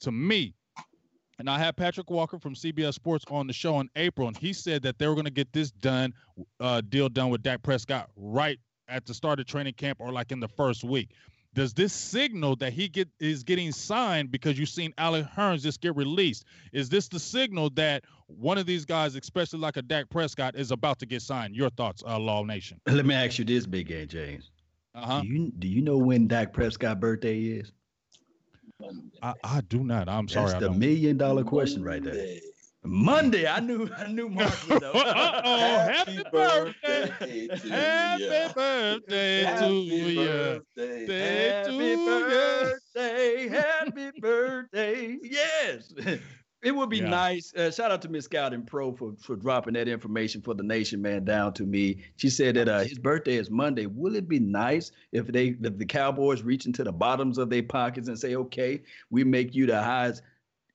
To 0.03 0.13
me, 0.13 0.55
and 1.41 1.51
I 1.51 1.59
had 1.59 1.77
Patrick 1.77 2.11
Walker 2.11 2.39
from 2.39 2.55
CBS 2.55 2.95
Sports 2.95 3.25
on 3.31 3.47
the 3.47 3.53
show 3.53 3.81
in 3.81 3.89
April, 3.97 4.29
and 4.29 4.37
he 4.37 4.53
said 4.53 4.83
that 4.83 4.99
they 4.99 5.09
were 5.09 5.15
going 5.15 5.25
to 5.25 5.31
get 5.31 5.53
this 5.53 5.71
done, 5.71 6.13
uh, 6.61 6.81
deal 6.89 7.09
done 7.09 7.31
with 7.31 7.43
Dak 7.43 7.63
Prescott 7.63 8.11
right 8.17 8.59
at 8.89 9.07
the 9.07 9.15
start 9.15 9.39
of 9.39 9.47
training 9.47 9.75
camp 9.75 9.99
or 10.01 10.13
like 10.13 10.33
in 10.33 10.41
the 10.41 10.49
first 10.49 10.85
week. 10.85 11.11
Does 11.55 11.73
this 11.75 11.93
signal 11.93 12.57
that 12.57 12.73
he 12.73 12.89
get 12.89 13.09
is 13.19 13.43
getting 13.43 13.73
signed 13.73 14.31
because 14.31 14.59
you've 14.59 14.69
seen 14.69 14.93
Allen 14.99 15.29
Hurns 15.37 15.63
just 15.63 15.81
get 15.81 15.97
released? 15.97 16.45
Is 16.73 16.89
this 16.89 17.09
the 17.09 17.19
signal 17.19 17.71
that 17.71 18.05
one 18.29 18.59
of 18.59 18.67
these 18.67 18.85
guys, 18.85 19.17
especially 19.17 19.59
like 19.59 19.77
a 19.77 19.83
Dak 19.83 20.09
Prescott, 20.11 20.55
is 20.55 20.71
about 20.71 20.99
to 21.01 21.07
get 21.07 21.23
signed? 21.23 21.57
Your 21.57 21.71
thoughts, 21.71 22.03
uh, 22.07 22.19
Law 22.19 22.45
Nation. 22.45 22.81
Let 22.87 23.07
me 23.07 23.15
ask 23.15 23.39
you 23.39 23.45
this, 23.45 23.67
Big 23.67 23.91
A 23.91 24.07
James. 24.07 24.51
Uh-huh. 24.95 25.21
Do 25.21 25.27
you 25.29 25.53
do 25.59 25.69
you 25.69 25.83
know 25.83 25.97
when 25.97 26.27
Dak 26.27 26.53
Prescott 26.53 27.01
birthday 27.01 27.39
is? 27.39 27.73
I, 29.23 29.35
I 29.43 29.61
do 29.63 29.83
not. 29.83 30.09
I'm 30.09 30.29
sorry. 30.29 30.51
That's 30.51 30.63
the 30.63 30.71
million 30.71 31.17
dollar 31.17 31.45
question 31.45 31.83
right 31.83 32.03
there. 32.03 32.39
Monday. 32.85 33.47
I 33.47 33.61
knew 33.61 33.89
I 33.97 34.07
knew 34.07 34.29
Mark 34.29 34.69
know. 34.69 34.79
oh, 34.95 35.89
happy 35.93 36.23
birthday. 36.33 37.49
Happy 37.69 38.55
birthday 38.55 39.59
to 39.59 39.69
you. 39.69 40.63
Happy 40.77 41.97
birthday. 41.97 43.49
Happy 43.49 44.11
birthday. 44.21 45.19
Yes. 45.23 45.93
It 46.61 46.75
would 46.75 46.91
be 46.91 46.99
yeah. 46.99 47.09
nice. 47.09 47.55
Uh, 47.55 47.71
shout 47.71 47.93
out 47.93 48.03
to 48.03 48.09
Miss 48.09 48.25
Scouting 48.25 48.63
Pro 48.63 48.93
for, 48.93 49.15
for 49.21 49.37
dropping 49.37 49.75
that 49.75 49.87
information 49.87 50.43
for 50.43 50.55
the 50.55 50.65
nation, 50.65 51.01
man, 51.01 51.25
down 51.25 51.53
to 51.55 51.63
me. 51.65 51.99
She 52.17 52.31
said 52.31 52.57
that 52.57 52.69
uh, 52.69 52.81
his 52.81 52.99
birthday 52.99 53.37
is 53.37 53.49
Monday. 53.49 53.87
Will 53.87 54.17
it 54.17 54.29
be 54.29 54.41
nice 54.41 54.91
if 55.13 55.29
they 55.29 55.57
if 55.63 55.79
the 55.79 55.87
Cowboys 55.87 56.43
reach 56.43 56.67
into 56.67 56.83
the 56.83 56.93
bottoms 56.93 57.39
of 57.39 57.49
their 57.49 57.63
pockets 57.63 58.09
and 58.09 58.19
say, 58.19 58.35
okay, 58.35 58.83
we 59.11 59.23
make 59.23 59.55
you 59.55 59.67
the 59.67 59.81
highest 59.81 60.23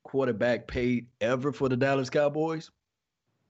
quarterback 0.04 0.68
paid 0.68 1.08
ever 1.20 1.52
for 1.52 1.68
the 1.68 1.76
Dallas 1.76 2.10
Cowboys? 2.10 2.72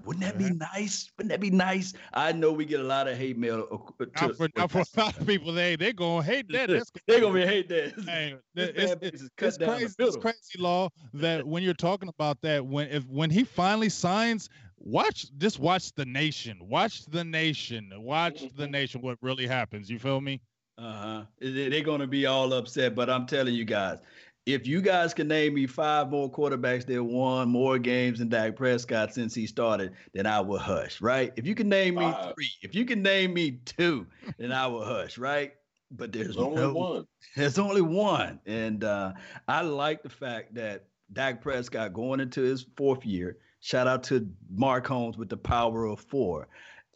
Wouldn't 0.05 0.25
that 0.25 0.37
be 0.37 0.49
nice? 0.49 1.09
Wouldn't 1.17 1.31
that 1.31 1.39
be 1.39 1.49
nice? 1.49 1.93
I 2.13 2.31
know 2.33 2.51
we 2.51 2.65
get 2.65 2.81
a 2.81 2.83
lot 2.83 3.07
of 3.07 3.17
hate 3.17 3.37
mail. 3.37 3.91
Uh, 3.99 4.27
to, 4.27 4.33
for, 4.33 4.67
for 4.67 4.79
a 4.79 4.99
lot 4.99 5.17
of 5.17 5.25
people, 5.25 5.53
they 5.53 5.75
they 5.75 5.93
gonna 5.93 6.23
hate 6.23 6.51
that. 6.51 6.69
That's 6.69 6.91
they're 7.07 7.21
gonna 7.21 7.33
be 7.33 7.45
hate 7.45 7.69
that. 7.69 7.93
Hey, 8.05 8.35
it's, 8.55 8.95
it's, 9.01 9.23
it's 9.23 9.57
crazy. 9.57 9.95
It's 9.97 10.17
crazy 10.17 10.59
law 10.59 10.89
that 11.13 11.45
when 11.45 11.63
you're 11.63 11.73
talking 11.73 12.09
about 12.09 12.41
that, 12.41 12.65
when 12.65 12.89
if 12.89 13.05
when 13.05 13.29
he 13.29 13.43
finally 13.43 13.89
signs, 13.89 14.49
watch 14.77 15.27
just 15.37 15.59
watch 15.59 15.93
the 15.93 16.05
nation, 16.05 16.57
watch 16.61 17.05
the 17.05 17.23
nation, 17.23 17.89
watch 17.95 18.41
the 18.41 18.63
mm-hmm. 18.63 18.71
nation. 18.71 19.01
What 19.01 19.17
really 19.21 19.47
happens? 19.47 19.89
You 19.89 19.99
feel 19.99 20.19
me? 20.19 20.41
Uh 20.77 20.93
huh. 20.93 21.23
They're 21.39 21.81
gonna 21.81 22.07
be 22.07 22.25
all 22.25 22.53
upset, 22.53 22.95
but 22.95 23.09
I'm 23.09 23.25
telling 23.25 23.53
you 23.53 23.63
guys, 23.65 23.99
if 24.45 24.67
you 24.67 24.81
guys 24.81 25.13
can 25.13 25.27
name 25.27 25.53
me 25.53 25.67
five 25.67 26.09
more 26.09 26.29
quarterbacks 26.29 26.85
that 26.87 27.03
won 27.03 27.49
more 27.49 27.79
games 27.79 28.19
than 28.19 28.29
Dak 28.29 28.55
Prescott 28.55 29.13
since 29.13 29.33
he 29.33 29.47
started, 29.47 29.93
then 30.13 30.25
I 30.25 30.41
will 30.41 30.59
hush, 30.59 31.01
right? 31.01 31.31
If 31.37 31.47
you 31.47 31.55
can 31.55 31.69
name 31.69 31.95
me 31.95 32.05
uh, 32.05 32.33
three, 32.33 32.51
if 32.61 32.75
you 32.75 32.85
can 32.85 33.01
name 33.01 33.33
me 33.33 33.59
two, 33.65 34.05
then 34.37 34.51
I 34.51 34.67
will 34.67 34.83
hush, 34.83 35.17
right? 35.17 35.53
But 35.91 36.11
there's 36.11 36.37
only 36.37 36.61
no, 36.61 36.73
one. 36.73 37.07
There's 37.35 37.59
only 37.59 37.81
one. 37.81 38.39
And 38.47 38.83
uh, 38.83 39.13
I 39.47 39.61
like 39.61 40.01
the 40.01 40.09
fact 40.09 40.55
that 40.55 40.85
Dak 41.13 41.39
Prescott 41.39 41.93
going 41.93 42.19
into 42.19 42.41
his 42.41 42.65
fourth 42.75 43.05
year, 43.05 43.37
shout 43.59 43.87
out 43.87 44.03
to 44.05 44.27
Mark 44.49 44.87
Holmes 44.87 45.17
with 45.17 45.29
the 45.29 45.37
power 45.37 45.85
of 45.85 45.99
four 45.99 46.47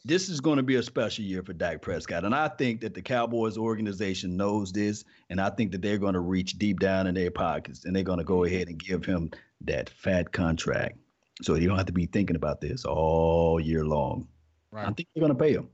this 0.04 0.28
is 0.28 0.40
going 0.40 0.56
to 0.56 0.62
be 0.62 0.76
a 0.76 0.82
special 0.82 1.24
year 1.24 1.42
for 1.42 1.52
Dak 1.52 1.82
Prescott. 1.82 2.24
And 2.24 2.34
I 2.34 2.48
think 2.48 2.80
that 2.80 2.94
the 2.94 3.02
Cowboys 3.02 3.58
organization 3.58 4.36
knows 4.36 4.72
this. 4.72 5.04
And 5.30 5.40
I 5.40 5.50
think 5.50 5.72
that 5.72 5.82
they're 5.82 5.98
going 5.98 6.14
to 6.14 6.20
reach 6.20 6.58
deep 6.58 6.80
down 6.80 7.06
in 7.06 7.14
their 7.14 7.30
pockets 7.30 7.84
and 7.84 7.94
they're 7.94 8.02
going 8.02 8.18
to 8.18 8.24
go 8.24 8.44
ahead 8.44 8.68
and 8.68 8.78
give 8.78 9.04
him 9.04 9.30
that 9.62 9.90
fat 9.90 10.32
contract. 10.32 10.98
So 11.42 11.54
you 11.54 11.68
don't 11.68 11.76
have 11.76 11.86
to 11.86 11.92
be 11.92 12.06
thinking 12.06 12.36
about 12.36 12.60
this 12.60 12.84
all 12.84 13.60
year 13.60 13.84
long. 13.84 14.28
Right. 14.70 14.86
I 14.88 14.92
think 14.92 15.08
they're 15.14 15.20
going 15.20 15.36
to 15.36 15.42
pay 15.42 15.52
him. 15.52 15.68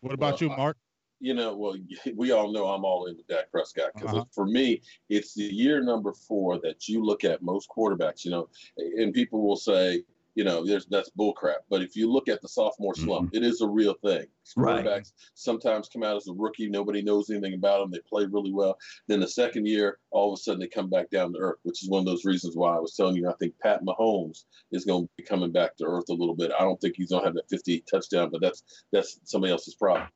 What 0.00 0.14
about 0.14 0.40
well, 0.40 0.50
you, 0.50 0.56
Mark? 0.56 0.76
you 1.20 1.34
know, 1.34 1.54
well, 1.54 1.76
we 2.16 2.32
all 2.32 2.50
know 2.50 2.66
I'm 2.66 2.84
all 2.84 3.06
in 3.06 3.16
with 3.16 3.28
Dak 3.28 3.50
Prescott 3.52 3.92
because 3.94 4.14
uh-huh. 4.14 4.24
for 4.34 4.46
me, 4.46 4.82
it's 5.08 5.34
the 5.34 5.44
year 5.44 5.82
number 5.82 6.12
four 6.12 6.58
that 6.60 6.88
you 6.88 7.04
look 7.04 7.24
at 7.24 7.42
most 7.42 7.68
quarterbacks, 7.68 8.24
you 8.24 8.30
know, 8.30 8.48
and 8.76 9.14
people 9.14 9.46
will 9.46 9.56
say, 9.56 10.02
you 10.34 10.44
know, 10.44 10.64
there's 10.64 10.86
that's 10.86 11.10
bullcrap. 11.18 11.58
But 11.68 11.82
if 11.82 11.96
you 11.96 12.10
look 12.10 12.28
at 12.28 12.40
the 12.40 12.48
sophomore 12.48 12.94
slump, 12.94 13.28
mm-hmm. 13.28 13.36
it 13.36 13.46
is 13.46 13.60
a 13.60 13.68
real 13.68 13.94
thing. 13.94 14.26
Quarterbacks 14.56 14.86
right. 14.86 15.12
sometimes 15.34 15.88
come 15.88 16.02
out 16.02 16.16
as 16.16 16.28
a 16.28 16.32
rookie, 16.32 16.68
nobody 16.68 17.02
knows 17.02 17.30
anything 17.30 17.54
about 17.54 17.80
them. 17.80 17.90
They 17.90 18.00
play 18.08 18.26
really 18.26 18.52
well. 18.52 18.78
Then 19.08 19.20
the 19.20 19.28
second 19.28 19.66
year, 19.66 19.98
all 20.10 20.32
of 20.32 20.38
a 20.38 20.42
sudden 20.42 20.60
they 20.60 20.68
come 20.68 20.88
back 20.88 21.10
down 21.10 21.32
to 21.32 21.38
earth, 21.38 21.58
which 21.62 21.82
is 21.82 21.88
one 21.88 22.00
of 22.00 22.06
those 22.06 22.24
reasons 22.24 22.56
why 22.56 22.76
I 22.76 22.80
was 22.80 22.94
telling 22.94 23.16
you 23.16 23.28
I 23.28 23.34
think 23.34 23.54
Pat 23.62 23.84
Mahomes 23.84 24.44
is 24.72 24.84
going 24.84 25.04
to 25.04 25.10
be 25.16 25.24
coming 25.24 25.52
back 25.52 25.76
to 25.76 25.84
earth 25.84 26.08
a 26.10 26.14
little 26.14 26.36
bit. 26.36 26.52
I 26.58 26.62
don't 26.62 26.80
think 26.80 26.96
he's 26.96 27.10
going 27.10 27.22
to 27.22 27.26
have 27.26 27.34
that 27.34 27.50
50 27.50 27.84
touchdown, 27.90 28.30
but 28.30 28.40
that's 28.40 28.62
that's 28.92 29.20
somebody 29.24 29.52
else's 29.52 29.74
problem. 29.74 30.08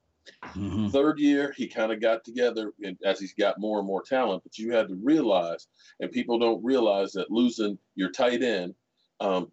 Mm-hmm. 0.57 0.89
Third 0.89 1.19
year, 1.19 1.53
he 1.57 1.69
kind 1.69 1.93
of 1.93 2.01
got 2.01 2.25
together 2.25 2.73
and 2.83 2.97
as 3.05 3.21
he's 3.21 3.35
got 3.35 3.61
more 3.61 3.79
and 3.79 3.87
more 3.87 4.03
talent. 4.03 4.43
But 4.43 4.59
you 4.59 4.73
had 4.73 4.89
to 4.89 4.95
realize, 4.95 5.67
and 6.01 6.11
people 6.11 6.39
don't 6.39 6.65
realize 6.65 7.13
that 7.13 7.31
losing 7.31 7.79
your 7.95 8.11
tight 8.11 8.43
end 8.43 8.75
um, 9.21 9.51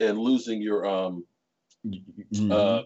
and 0.00 0.18
losing 0.18 0.60
your 0.60 0.86
um 0.86 1.24
mm-hmm. 1.86 2.52
uh 2.52 2.82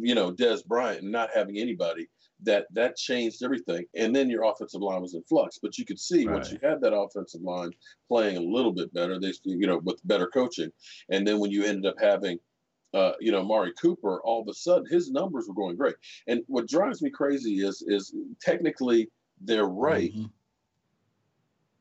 you 0.00 0.14
know 0.14 0.32
Dez 0.32 0.64
Bryant 0.64 1.02
and 1.02 1.12
not 1.12 1.30
having 1.34 1.58
anybody 1.58 2.08
that 2.42 2.66
that 2.72 2.96
changed 2.96 3.42
everything 3.42 3.86
and 3.94 4.14
then 4.14 4.28
your 4.28 4.44
offensive 4.44 4.82
line 4.82 5.00
was 5.00 5.14
in 5.14 5.22
flux 5.22 5.58
but 5.62 5.78
you 5.78 5.84
could 5.84 5.98
see 5.98 6.26
right. 6.26 6.34
once 6.34 6.52
you 6.52 6.58
had 6.62 6.80
that 6.82 6.94
offensive 6.94 7.40
line 7.40 7.70
playing 8.08 8.36
a 8.36 8.40
little 8.40 8.72
bit 8.72 8.92
better 8.92 9.18
they 9.18 9.32
you 9.44 9.66
know 9.66 9.78
with 9.78 9.98
better 10.06 10.26
coaching 10.26 10.70
and 11.10 11.26
then 11.26 11.38
when 11.38 11.50
you 11.50 11.64
ended 11.64 11.86
up 11.86 11.98
having 11.98 12.38
uh, 12.94 13.12
you 13.20 13.30
know, 13.30 13.42
Mari 13.42 13.72
Cooper, 13.80 14.22
all 14.22 14.40
of 14.40 14.48
a 14.48 14.54
sudden 14.54 14.86
his 14.86 15.10
numbers 15.10 15.46
were 15.46 15.54
going 15.54 15.76
great. 15.76 15.96
And 16.28 16.42
what 16.46 16.66
drives 16.66 17.02
me 17.02 17.10
crazy 17.10 17.60
is 17.60 17.84
is 17.86 18.14
technically 18.40 19.10
they're 19.42 19.66
right. 19.66 20.12
Mm-hmm. 20.14 20.26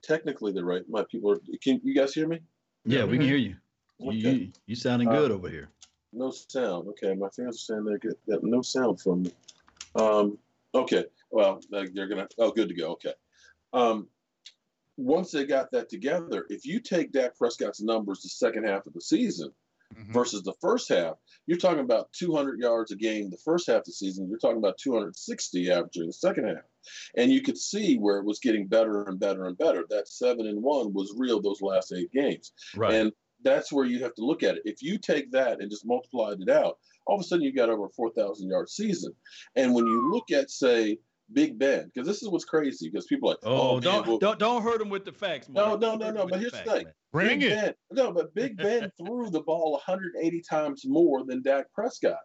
Technically 0.01 0.51
they're 0.51 0.65
right. 0.65 0.83
My 0.89 1.05
people 1.09 1.31
are 1.31 1.39
can 1.61 1.79
you 1.83 1.95
guys 1.95 2.13
hear 2.13 2.27
me? 2.27 2.39
Yeah, 2.83 3.05
we 3.05 3.17
can 3.17 3.25
hear 3.25 3.37
you. 3.37 3.55
Okay. 4.01 4.15
You, 4.15 4.51
you 4.65 4.75
sounding 4.75 5.09
good 5.09 5.31
uh, 5.31 5.35
over 5.35 5.49
here. 5.49 5.69
No 6.11 6.31
sound. 6.31 6.87
Okay, 6.89 7.13
my 7.13 7.29
fans 7.29 7.55
are 7.55 7.59
saying 7.59 7.85
they 7.85 7.97
get 7.97 8.25
got 8.27 8.43
no 8.43 8.61
sound 8.61 9.01
from 9.01 9.23
me. 9.23 9.31
Um, 9.95 10.37
okay, 10.73 11.05
well 11.29 11.59
they're 11.69 12.07
gonna. 12.07 12.27
Oh, 12.37 12.51
good 12.51 12.69
to 12.69 12.75
go. 12.75 12.91
Okay. 12.93 13.13
Um, 13.73 14.07
once 14.97 15.31
they 15.31 15.45
got 15.45 15.71
that 15.71 15.89
together, 15.89 16.45
if 16.49 16.65
you 16.65 16.79
take 16.79 17.11
Dak 17.11 17.37
Prescott's 17.37 17.81
numbers 17.81 18.21
the 18.21 18.29
second 18.29 18.65
half 18.65 18.85
of 18.85 18.93
the 18.93 19.01
season 19.01 19.51
mm-hmm. 19.93 20.13
versus 20.13 20.41
the 20.43 20.53
first 20.61 20.87
half, 20.87 21.15
you're 21.47 21.57
talking 21.57 21.81
about 21.81 22.11
200 22.13 22.59
yards 22.59 22.91
a 22.91 22.95
game 22.95 23.29
the 23.29 23.37
first 23.37 23.67
half 23.67 23.79
of 23.79 23.85
the 23.85 23.91
season. 23.91 24.29
You're 24.29 24.39
talking 24.39 24.57
about 24.57 24.77
260 24.77 25.69
average 25.69 25.77
averaging 25.77 26.07
the 26.07 26.13
second 26.13 26.47
half, 26.47 26.63
and 27.17 27.29
you 27.29 27.41
could 27.41 27.57
see 27.57 27.97
where 27.97 28.17
it 28.17 28.25
was 28.25 28.39
getting 28.39 28.67
better 28.67 29.03
and 29.03 29.19
better 29.19 29.45
and 29.45 29.57
better. 29.57 29.85
That 29.89 30.07
seven 30.07 30.47
and 30.47 30.63
one 30.63 30.93
was 30.93 31.13
real 31.17 31.41
those 31.41 31.61
last 31.61 31.91
eight 31.91 32.11
games, 32.13 32.53
right? 32.75 32.93
And 32.93 33.11
that's 33.43 33.71
where 33.71 33.85
you 33.85 34.01
have 34.03 34.15
to 34.15 34.25
look 34.25 34.43
at 34.43 34.55
it. 34.55 34.61
If 34.65 34.81
you 34.81 34.97
take 34.97 35.31
that 35.31 35.61
and 35.61 35.69
just 35.69 35.85
multiply 35.85 36.33
it 36.39 36.49
out, 36.49 36.77
all 37.05 37.15
of 37.15 37.21
a 37.21 37.23
sudden 37.23 37.43
you 37.43 37.53
got 37.53 37.69
over 37.69 37.85
a 37.85 37.89
4,000 37.89 38.49
yard 38.49 38.69
season. 38.69 39.13
And 39.55 39.73
when 39.73 39.85
you 39.85 40.11
look 40.11 40.31
at, 40.31 40.49
say, 40.49 40.97
Big 41.33 41.57
Ben, 41.57 41.91
because 41.93 42.07
this 42.07 42.21
is 42.21 42.29
what's 42.29 42.45
crazy, 42.45 42.89
because 42.89 43.07
people 43.07 43.29
are 43.29 43.33
like, 43.33 43.39
oh, 43.43 43.71
oh 43.71 43.79
don't, 43.79 44.01
man, 44.01 44.09
well, 44.09 44.17
don't 44.19 44.37
don't 44.37 44.61
hurt 44.61 44.79
him 44.79 44.89
with 44.89 45.05
the 45.05 45.11
facts. 45.11 45.49
Mark. 45.49 45.81
No, 45.81 45.95
no, 45.95 46.05
no, 46.05 46.11
no. 46.11 46.27
But 46.27 46.39
here's 46.39 46.51
the, 46.51 46.57
the 46.59 46.71
thing: 46.71 46.85
bring 47.11 47.39
Big 47.39 47.51
it. 47.51 47.55
Ben, 47.55 47.73
no, 47.91 48.11
but 48.11 48.33
Big 48.35 48.57
Ben 48.61 48.91
threw 48.97 49.31
the 49.31 49.41
ball 49.41 49.71
180 49.71 50.41
times 50.47 50.83
more 50.85 51.25
than 51.25 51.41
Dak 51.41 51.65
Prescott. 51.73 52.19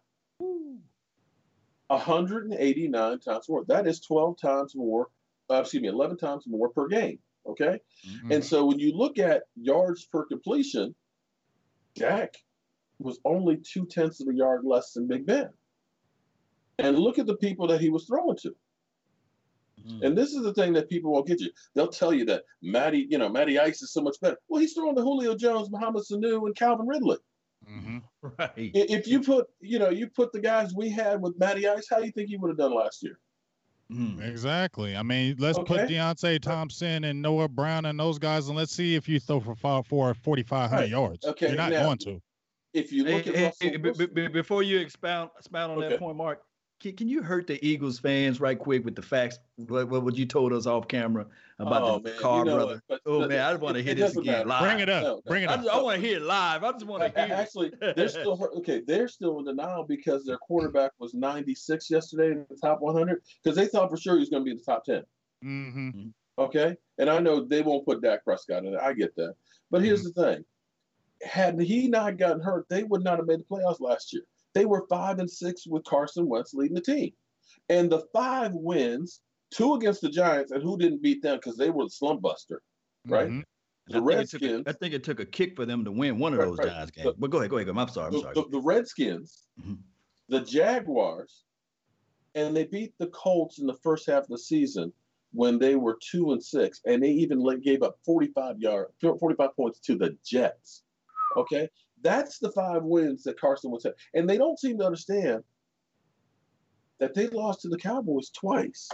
189 1.87 3.19
times 3.19 3.49
more. 3.49 3.65
That 3.67 3.87
is 3.87 3.99
12 4.01 4.39
times 4.39 4.75
more. 4.75 5.07
Uh, 5.49 5.61
excuse 5.61 5.81
me, 5.81 5.89
11 5.89 6.17
times 6.17 6.45
more 6.47 6.69
per 6.69 6.87
game. 6.87 7.19
Okay, 7.47 7.79
mm-hmm. 8.07 8.31
and 8.31 8.45
so 8.45 8.65
when 8.65 8.77
you 8.77 8.95
look 8.95 9.17
at 9.17 9.43
yards 9.55 10.05
per 10.05 10.25
completion, 10.25 10.93
Dak 11.95 12.35
was 12.99 13.19
only 13.25 13.57
two 13.57 13.85
tenths 13.85 14.21
of 14.21 14.27
a 14.27 14.33
yard 14.33 14.61
less 14.63 14.93
than 14.93 15.07
Big 15.07 15.25
Ben. 15.25 15.49
And 16.79 16.97
look 16.97 17.19
at 17.19 17.27
the 17.27 17.37
people 17.37 17.67
that 17.67 17.81
he 17.81 17.89
was 17.89 18.05
throwing 18.05 18.37
to. 18.37 18.55
Mm. 19.87 20.05
And 20.05 20.17
this 20.17 20.33
is 20.33 20.43
the 20.43 20.53
thing 20.53 20.73
that 20.73 20.89
people 20.89 21.11
won't 21.11 21.27
get 21.27 21.39
you. 21.39 21.49
They'll 21.75 21.87
tell 21.87 22.13
you 22.13 22.25
that 22.25 22.43
Matty, 22.61 23.07
you 23.09 23.17
know, 23.17 23.29
Matty 23.29 23.59
Ice 23.59 23.81
is 23.81 23.91
so 23.91 24.01
much 24.01 24.19
better. 24.21 24.37
Well, 24.47 24.61
he's 24.61 24.73
throwing 24.73 24.95
to 24.95 25.01
Julio 25.01 25.35
Jones, 25.35 25.69
Mohamed 25.71 26.03
Sanu, 26.03 26.45
and 26.45 26.55
Calvin 26.55 26.87
Ridley. 26.87 27.17
Mm-hmm. 27.69 27.97
Right. 28.37 28.51
If 28.55 29.07
you 29.07 29.21
put, 29.21 29.47
you 29.59 29.79
know, 29.79 29.89
you 29.89 30.07
put 30.07 30.31
the 30.31 30.39
guys 30.39 30.73
we 30.75 30.89
had 30.89 31.21
with 31.21 31.37
Matty 31.39 31.67
Ice, 31.67 31.87
how 31.89 31.99
do 31.99 32.05
you 32.05 32.11
think 32.11 32.29
he 32.29 32.37
would 32.37 32.49
have 32.49 32.57
done 32.57 32.73
last 32.73 33.03
year? 33.03 33.19
Mm. 33.91 34.25
Exactly. 34.25 34.95
I 34.95 35.03
mean, 35.03 35.35
let's 35.37 35.57
okay. 35.59 35.79
put 35.79 35.89
Deonte 35.89 36.41
Thompson 36.41 37.03
and 37.03 37.21
Noah 37.21 37.49
Brown 37.49 37.85
and 37.85 37.99
those 37.99 38.17
guys, 38.17 38.47
and 38.47 38.57
let's 38.57 38.73
see 38.73 38.95
if 38.95 39.09
you 39.09 39.19
throw 39.19 39.39
for 39.39 39.55
five, 39.55 39.85
for 39.85 40.13
4,500 40.13 40.75
right. 40.75 40.89
yards. 40.89 41.25
Okay. 41.25 41.47
You're 41.47 41.57
not 41.57 41.71
now, 41.71 41.83
going 41.83 41.97
to. 41.99 42.21
If 42.73 42.93
you 42.93 43.03
look 43.03 43.25
hey, 43.25 43.45
at 43.45 43.55
hey, 43.59 43.75
b- 43.75 43.91
b- 44.13 44.27
before 44.27 44.63
you 44.63 44.79
expound 44.79 45.29
expound 45.37 45.73
on 45.73 45.77
okay. 45.79 45.89
that 45.89 45.99
point, 45.99 46.15
Mark, 46.15 46.41
can, 46.81 46.95
can 46.95 47.07
you 47.07 47.21
hurt 47.21 47.47
the 47.47 47.63
Eagles 47.65 47.99
fans 47.99 48.39
right 48.39 48.57
quick 48.57 48.83
with 48.83 48.95
the 48.95 49.01
facts? 49.01 49.39
What, 49.67 49.87
what 49.89 50.15
you 50.17 50.25
told 50.25 50.51
us 50.51 50.65
off 50.65 50.87
camera 50.87 51.27
about 51.59 51.83
oh, 51.83 51.99
the 51.99 52.09
man, 52.09 52.19
Carr 52.19 52.39
you 52.39 52.45
know 52.45 52.55
brother? 52.55 52.83
But, 52.89 53.01
oh 53.05 53.27
man, 53.27 53.39
I 53.39 53.51
just 53.51 53.61
want 53.61 53.77
to 53.77 53.83
hear 53.83 53.93
this 53.93 54.17
again 54.17 54.47
live. 54.47 54.61
Bring 54.63 54.79
it 54.79 54.89
up. 54.89 55.03
No, 55.03 55.21
Bring 55.25 55.43
it 55.43 55.49
up. 55.49 55.59
I, 55.59 55.77
I 55.77 55.81
want 55.81 56.01
to 56.01 56.07
hear 56.07 56.17
it 56.17 56.23
live. 56.23 56.63
I 56.63 56.71
just 56.71 56.87
want 56.87 57.03
to 57.03 57.09
hear. 57.25 57.35
Actually, 57.35 57.71
they're 57.79 58.09
still 58.09 58.49
okay. 58.57 58.81
They're 58.85 59.07
still 59.07 59.39
in 59.39 59.45
denial 59.45 59.83
because 59.83 60.25
their 60.25 60.37
quarterback 60.37 60.91
was 60.99 61.13
96 61.13 61.89
yesterday 61.89 62.31
in 62.31 62.45
the 62.49 62.57
top 62.57 62.81
100 62.81 63.21
because 63.43 63.55
they 63.55 63.67
thought 63.67 63.89
for 63.89 63.97
sure 63.97 64.15
he 64.15 64.21
was 64.21 64.29
going 64.29 64.41
to 64.41 64.45
be 64.45 64.51
in 64.51 64.57
the 64.57 64.63
top 64.63 64.83
10. 64.83 65.03
Mm-hmm. 65.43 65.87
mm-hmm. 65.89 66.07
Okay, 66.39 66.75
and 66.97 67.09
I 67.09 67.19
know 67.19 67.45
they 67.45 67.61
won't 67.61 67.85
put 67.85 68.01
Dak 68.01 68.23
Prescott 68.23 68.65
in 68.65 68.73
it. 68.73 68.79
I 68.81 68.93
get 68.93 69.15
that, 69.17 69.35
but 69.69 69.83
here's 69.83 70.07
mm-hmm. 70.07 70.19
the 70.19 70.33
thing: 70.35 70.45
had 71.23 71.59
he 71.59 71.87
not 71.87 72.17
gotten 72.17 72.41
hurt, 72.41 72.67
they 72.69 72.83
would 72.83 73.03
not 73.03 73.17
have 73.17 73.27
made 73.27 73.39
the 73.39 73.43
playoffs 73.43 73.79
last 73.79 74.13
year. 74.13 74.23
They 74.53 74.65
were 74.65 74.85
five 74.89 75.19
and 75.19 75.29
six 75.29 75.65
with 75.67 75.83
Carson 75.83 76.27
Wentz 76.27 76.53
leading 76.53 76.75
the 76.75 76.81
team. 76.81 77.11
And 77.69 77.89
the 77.89 78.03
five 78.13 78.51
wins, 78.53 79.21
two 79.51 79.75
against 79.75 80.01
the 80.01 80.09
Giants, 80.09 80.51
and 80.51 80.61
who 80.61 80.77
didn't 80.77 81.01
beat 81.01 81.21
them 81.21 81.37
because 81.37 81.57
they 81.57 81.69
were 81.69 81.85
the 81.85 81.89
slump 81.89 82.21
buster, 82.21 82.61
right? 83.07 83.27
Mm-hmm. 83.27 83.41
The 83.87 83.97
I 83.97 84.01
Redskins. 84.01 84.67
A, 84.67 84.69
I 84.69 84.73
think 84.73 84.93
it 84.93 85.03
took 85.03 85.19
a 85.19 85.25
kick 85.25 85.55
for 85.55 85.65
them 85.65 85.83
to 85.85 85.91
win 85.91 86.19
one 86.19 86.33
of 86.33 86.39
those 86.39 86.57
right, 86.59 86.67
Giants 86.67 86.91
games. 86.91 87.13
but 87.17 87.29
go 87.29 87.39
ahead, 87.39 87.49
go 87.49 87.57
ahead. 87.57 87.69
I'm 87.69 87.87
sorry. 87.87 88.07
I'm 88.07 88.13
the, 88.13 88.19
sorry. 88.19 88.33
The, 88.35 88.45
the 88.51 88.61
Redskins, 88.61 89.47
mm-hmm. 89.59 89.73
the 90.29 90.41
Jaguars, 90.41 91.43
and 92.35 92.55
they 92.55 92.65
beat 92.65 92.93
the 92.99 93.07
Colts 93.07 93.59
in 93.59 93.67
the 93.67 93.77
first 93.83 94.07
half 94.07 94.23
of 94.23 94.29
the 94.29 94.37
season 94.37 94.93
when 95.33 95.57
they 95.57 95.75
were 95.75 95.97
two 96.11 96.31
and 96.31 96.43
six, 96.43 96.81
and 96.85 97.01
they 97.01 97.09
even 97.09 97.43
gave 97.61 97.83
up 97.83 97.97
45 98.05 98.59
yard, 98.59 98.87
45 99.01 99.55
points 99.55 99.79
to 99.79 99.95
the 99.95 100.17
Jets. 100.25 100.83
Okay, 101.37 101.69
that's 102.01 102.39
the 102.39 102.51
five 102.51 102.83
wins 102.83 103.23
that 103.23 103.39
Carson 103.39 103.71
was. 103.71 103.85
And 104.13 104.29
they 104.29 104.37
don't 104.37 104.59
seem 104.59 104.77
to 104.79 104.85
understand 104.85 105.43
that 106.99 107.13
they 107.13 107.27
lost 107.27 107.61
to 107.61 107.69
the 107.69 107.77
Cowboys 107.77 108.29
twice. 108.29 108.89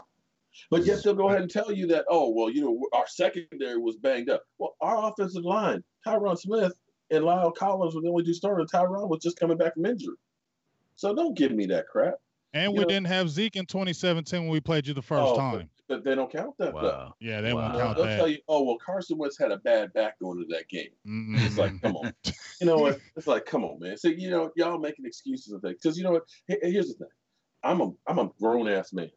But 0.71 0.85
yet 0.85 1.03
they'll 1.03 1.13
go 1.13 1.29
ahead 1.29 1.41
and 1.41 1.51
tell 1.51 1.71
you 1.71 1.87
that, 1.87 2.05
oh, 2.09 2.29
well, 2.29 2.49
you 2.49 2.61
know, 2.61 2.79
our 2.93 3.05
secondary 3.07 3.77
was 3.77 3.97
banged 3.97 4.29
up. 4.29 4.43
Well, 4.57 4.75
our 4.81 5.11
offensive 5.11 5.43
line, 5.43 5.83
Tyron 6.05 6.37
Smith, 6.37 6.73
and 7.11 7.23
La'el 7.23 7.55
Collins 7.55 7.93
were 7.93 8.01
the 8.01 8.09
only 8.09 8.23
two 8.23 8.33
starters. 8.33 8.71
Tyron 8.73 9.07
was 9.07 9.21
just 9.21 9.39
coming 9.39 9.57
back 9.57 9.75
from 9.75 9.85
injury. 9.85 10.15
So 10.95 11.13
don't 11.13 11.37
give 11.37 11.51
me 11.51 11.67
that 11.67 11.87
crap. 11.87 12.15
And 12.53 12.73
you 12.73 12.79
we 12.79 12.79
know? 12.79 12.89
didn't 12.89 13.07
have 13.07 13.29
Zeke 13.29 13.55
in 13.55 13.65
2017 13.65 14.41
when 14.41 14.49
we 14.49 14.59
played 14.59 14.87
you 14.87 14.93
the 14.93 15.01
first 15.01 15.33
oh, 15.33 15.37
time. 15.37 15.69
But, 15.87 16.03
but, 16.03 16.03
they 16.03 16.15
don't 16.15 16.31
count 16.31 16.55
that. 16.59 16.73
Wow. 16.73 16.81
Though. 16.81 17.15
Yeah, 17.19 17.41
they 17.41 17.53
wow. 17.53 17.69
won't 17.69 17.79
count 17.79 17.97
They'll 17.97 18.05
that. 18.05 18.17
tell 18.17 18.27
you, 18.27 18.39
oh 18.47 18.63
well, 18.63 18.77
Carson 18.83 19.17
Wentz 19.17 19.37
had 19.37 19.51
a 19.51 19.57
bad 19.57 19.93
back 19.93 20.19
going 20.19 20.39
to 20.39 20.45
that 20.55 20.67
game. 20.69 20.89
Mm-hmm. 21.07 21.35
It's 21.45 21.57
like, 21.57 21.81
come 21.81 21.95
on, 21.95 22.13
you 22.61 22.67
know 22.67 22.77
what? 22.77 22.99
It's 23.15 23.27
like, 23.27 23.45
come 23.45 23.63
on, 23.63 23.79
man. 23.79 23.97
So 23.97 24.07
you 24.09 24.29
know, 24.29 24.51
y'all 24.55 24.79
making 24.79 25.05
excuses 25.05 25.53
and 25.53 25.61
things 25.61 25.77
because 25.81 25.97
you 25.97 26.03
know 26.03 26.11
what? 26.11 26.23
Here's 26.47 26.89
the 26.89 26.93
thing. 26.95 27.07
I'm 27.63 27.81
a 27.81 27.91
I'm 28.07 28.19
a 28.19 28.29
grown 28.39 28.67
ass 28.67 28.93
man. 28.93 29.11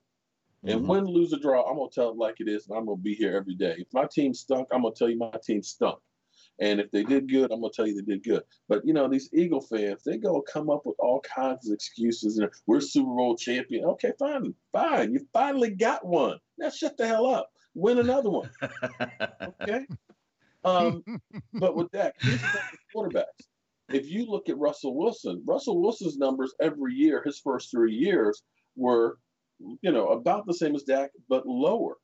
And 0.62 0.80
mm-hmm. 0.80 0.88
win, 0.88 1.04
lose, 1.06 1.32
or 1.32 1.38
draw, 1.38 1.62
I'm 1.62 1.78
gonna 1.78 1.90
tell 1.90 2.10
it 2.10 2.16
like 2.16 2.36
it 2.40 2.48
is, 2.48 2.68
and 2.68 2.76
I'm 2.76 2.84
gonna 2.84 2.98
be 2.98 3.14
here 3.14 3.34
every 3.34 3.54
day. 3.54 3.76
If 3.78 3.88
my 3.94 4.06
team 4.06 4.34
stunk, 4.34 4.68
I'm 4.72 4.82
gonna 4.82 4.94
tell 4.94 5.08
you 5.08 5.16
my 5.16 5.32
team 5.42 5.62
stunk. 5.62 5.98
And 6.60 6.78
if 6.78 6.90
they 6.90 7.02
did 7.02 7.30
good, 7.30 7.50
I'm 7.50 7.62
gonna 7.62 7.72
tell 7.72 7.86
you 7.86 7.94
they 7.94 8.12
did 8.12 8.22
good. 8.22 8.42
But 8.68 8.84
you 8.84 8.92
know, 8.92 9.08
these 9.08 9.30
Eagle 9.32 9.62
fans, 9.62 10.02
they 10.04 10.18
go 10.18 10.42
come 10.42 10.68
up 10.68 10.84
with 10.84 10.96
all 10.98 11.20
kinds 11.20 11.68
of 11.68 11.74
excuses. 11.74 12.38
And 12.38 12.50
we're 12.66 12.80
Super 12.80 13.08
Bowl 13.08 13.36
champion. 13.36 13.86
Okay, 13.86 14.12
fine, 14.18 14.54
fine. 14.72 15.14
You 15.14 15.26
finally 15.32 15.70
got 15.70 16.06
one. 16.06 16.38
Now 16.60 16.68
shut 16.68 16.96
the 16.98 17.06
hell 17.06 17.26
up. 17.26 17.50
Win 17.74 17.98
another 17.98 18.30
one. 18.30 18.50
okay. 19.62 19.86
Um, 20.62 21.02
but 21.54 21.74
with 21.74 21.90
that, 21.92 22.14
quarterbacks. 22.94 23.24
If 23.88 24.10
you 24.10 24.26
look 24.26 24.48
at 24.48 24.58
Russell 24.58 24.94
Wilson, 24.94 25.42
Russell 25.46 25.80
Wilson's 25.80 26.18
numbers 26.18 26.54
every 26.60 26.94
year, 26.94 27.22
his 27.24 27.40
first 27.40 27.70
three 27.70 27.94
years 27.94 28.42
were, 28.76 29.18
you 29.58 29.90
know, 29.90 30.08
about 30.08 30.46
the 30.46 30.54
same 30.54 30.74
as 30.76 30.82
Dak, 30.82 31.10
but 31.28 31.46
lower. 31.46 31.96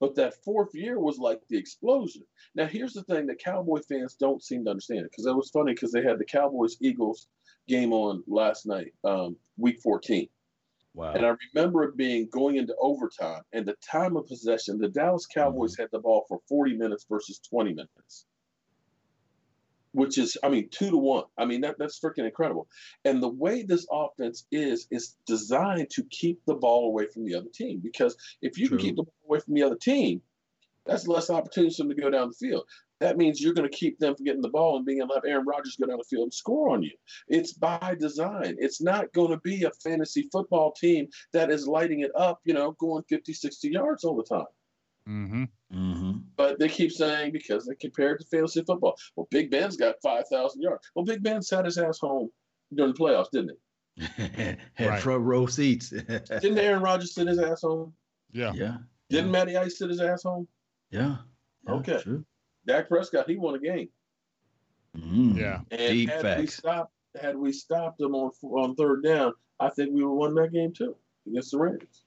But 0.00 0.16
that 0.16 0.42
fourth 0.44 0.74
year 0.74 0.98
was 0.98 1.18
like 1.18 1.40
the 1.48 1.56
explosion. 1.56 2.22
Now, 2.56 2.66
here's 2.66 2.92
the 2.92 3.04
thing 3.04 3.26
that 3.28 3.38
Cowboy 3.38 3.82
fans 3.88 4.16
don't 4.18 4.42
seem 4.42 4.64
to 4.64 4.70
understand 4.72 5.04
because 5.04 5.26
it 5.26 5.36
was 5.36 5.50
funny 5.50 5.74
because 5.74 5.92
they 5.92 6.02
had 6.02 6.18
the 6.18 6.24
Cowboys 6.24 6.76
Eagles 6.80 7.28
game 7.68 7.92
on 7.92 8.24
last 8.26 8.66
night, 8.66 8.92
um, 9.04 9.36
week 9.56 9.80
14. 9.80 10.28
Wow. 10.94 11.12
And 11.12 11.24
I 11.24 11.34
remember 11.54 11.84
it 11.84 11.96
being 11.96 12.28
going 12.30 12.56
into 12.56 12.74
overtime 12.78 13.42
and 13.52 13.64
the 13.64 13.76
time 13.82 14.16
of 14.16 14.26
possession, 14.26 14.78
the 14.78 14.88
Dallas 14.88 15.26
Cowboys 15.26 15.72
mm-hmm. 15.72 15.82
had 15.82 15.90
the 15.90 16.00
ball 16.00 16.26
for 16.28 16.40
40 16.48 16.76
minutes 16.76 17.06
versus 17.08 17.40
20 17.48 17.72
minutes 17.72 18.26
which 19.92 20.18
is, 20.18 20.36
I 20.42 20.48
mean, 20.48 20.68
two 20.70 20.90
to 20.90 20.96
one. 20.96 21.24
I 21.38 21.44
mean, 21.44 21.60
that, 21.62 21.78
that's 21.78 22.00
freaking 22.00 22.24
incredible. 22.24 22.66
And 23.04 23.22
the 23.22 23.28
way 23.28 23.62
this 23.62 23.86
offense 23.90 24.46
is, 24.50 24.86
is 24.90 25.16
designed 25.26 25.90
to 25.90 26.02
keep 26.04 26.40
the 26.46 26.54
ball 26.54 26.88
away 26.88 27.06
from 27.06 27.24
the 27.24 27.34
other 27.34 27.50
team. 27.52 27.80
Because 27.80 28.16
if 28.40 28.58
you 28.58 28.68
True. 28.68 28.78
can 28.78 28.86
keep 28.86 28.96
the 28.96 29.02
ball 29.02 29.14
away 29.28 29.40
from 29.40 29.54
the 29.54 29.62
other 29.62 29.76
team, 29.76 30.22
that's 30.86 31.06
less 31.06 31.30
opportunity 31.30 31.74
for 31.74 31.82
them 31.82 31.94
to 31.94 32.02
go 32.02 32.10
down 32.10 32.28
the 32.28 32.34
field. 32.34 32.64
That 33.02 33.16
means 33.16 33.40
you're 33.42 33.52
going 33.52 33.68
to 33.68 33.76
keep 33.76 33.98
them 33.98 34.14
from 34.14 34.24
getting 34.24 34.42
the 34.42 34.48
ball 34.48 34.76
and 34.76 34.86
being 34.86 34.98
able 34.98 35.08
to 35.08 35.14
have 35.14 35.24
Aaron 35.26 35.44
Rodgers 35.44 35.74
go 35.74 35.88
down 35.88 35.98
the 35.98 36.04
field 36.04 36.22
and 36.22 36.32
score 36.32 36.70
on 36.70 36.84
you. 36.84 36.92
It's 37.26 37.52
by 37.52 37.96
design. 37.98 38.54
It's 38.60 38.80
not 38.80 39.12
going 39.12 39.32
to 39.32 39.38
be 39.38 39.64
a 39.64 39.72
fantasy 39.82 40.28
football 40.30 40.70
team 40.70 41.08
that 41.32 41.50
is 41.50 41.66
lighting 41.66 42.00
it 42.00 42.12
up, 42.14 42.40
you 42.44 42.54
know, 42.54 42.76
going 42.78 43.02
50, 43.08 43.32
60 43.32 43.68
yards 43.70 44.04
all 44.04 44.14
the 44.14 44.22
time. 44.22 44.46
Mm-hmm. 45.08 45.44
Mm-hmm. 45.74 46.12
But 46.36 46.60
they 46.60 46.68
keep 46.68 46.92
saying 46.92 47.32
because 47.32 47.66
they 47.66 47.74
compare 47.74 48.12
it 48.12 48.20
to 48.20 48.26
fantasy 48.26 48.62
football. 48.62 48.96
Well, 49.16 49.26
Big 49.32 49.50
Ben's 49.50 49.76
got 49.76 49.96
5,000 50.00 50.62
yards. 50.62 50.88
Well, 50.94 51.04
Big 51.04 51.24
Ben 51.24 51.42
sat 51.42 51.64
his 51.64 51.78
ass 51.78 51.98
home 51.98 52.30
during 52.72 52.92
the 52.92 52.98
playoffs, 52.98 53.32
didn't 53.32 53.58
he? 53.96 54.06
Had 54.74 54.88
right. 54.88 55.02
front 55.02 55.24
row 55.24 55.46
seats. 55.46 55.90
didn't 55.90 56.58
Aaron 56.58 56.84
Rodgers 56.84 57.14
sit 57.14 57.26
his 57.26 57.40
ass 57.40 57.62
home? 57.62 57.94
Yeah. 58.30 58.52
Yeah. 58.54 58.76
Didn't 59.10 59.26
yeah. 59.26 59.32
Matty 59.32 59.56
Ice 59.56 59.78
sit 59.78 59.90
his 59.90 60.00
ass 60.00 60.22
home? 60.22 60.46
Yeah. 60.92 61.16
yeah 61.66 61.74
okay. 61.74 62.00
True. 62.00 62.24
Dak 62.66 62.88
Prescott, 62.88 63.28
he 63.28 63.36
won 63.36 63.54
a 63.54 63.58
game. 63.58 63.88
Mm. 64.96 65.36
Yeah. 65.36 65.60
And 65.70 65.92
Deep 65.92 66.10
had 66.10 66.22
facts. 66.22 66.40
we 66.40 66.46
stopped, 66.46 66.92
had 67.20 67.36
we 67.36 67.52
stopped 67.52 68.00
him 68.00 68.14
on 68.14 68.30
on 68.42 68.74
third 68.74 69.02
down, 69.02 69.32
I 69.58 69.70
think 69.70 69.92
we 69.92 70.04
would 70.04 70.14
won 70.14 70.34
that 70.34 70.52
game 70.52 70.72
too 70.72 70.96
against 71.26 71.52
the 71.52 71.58
Rams. 71.58 72.04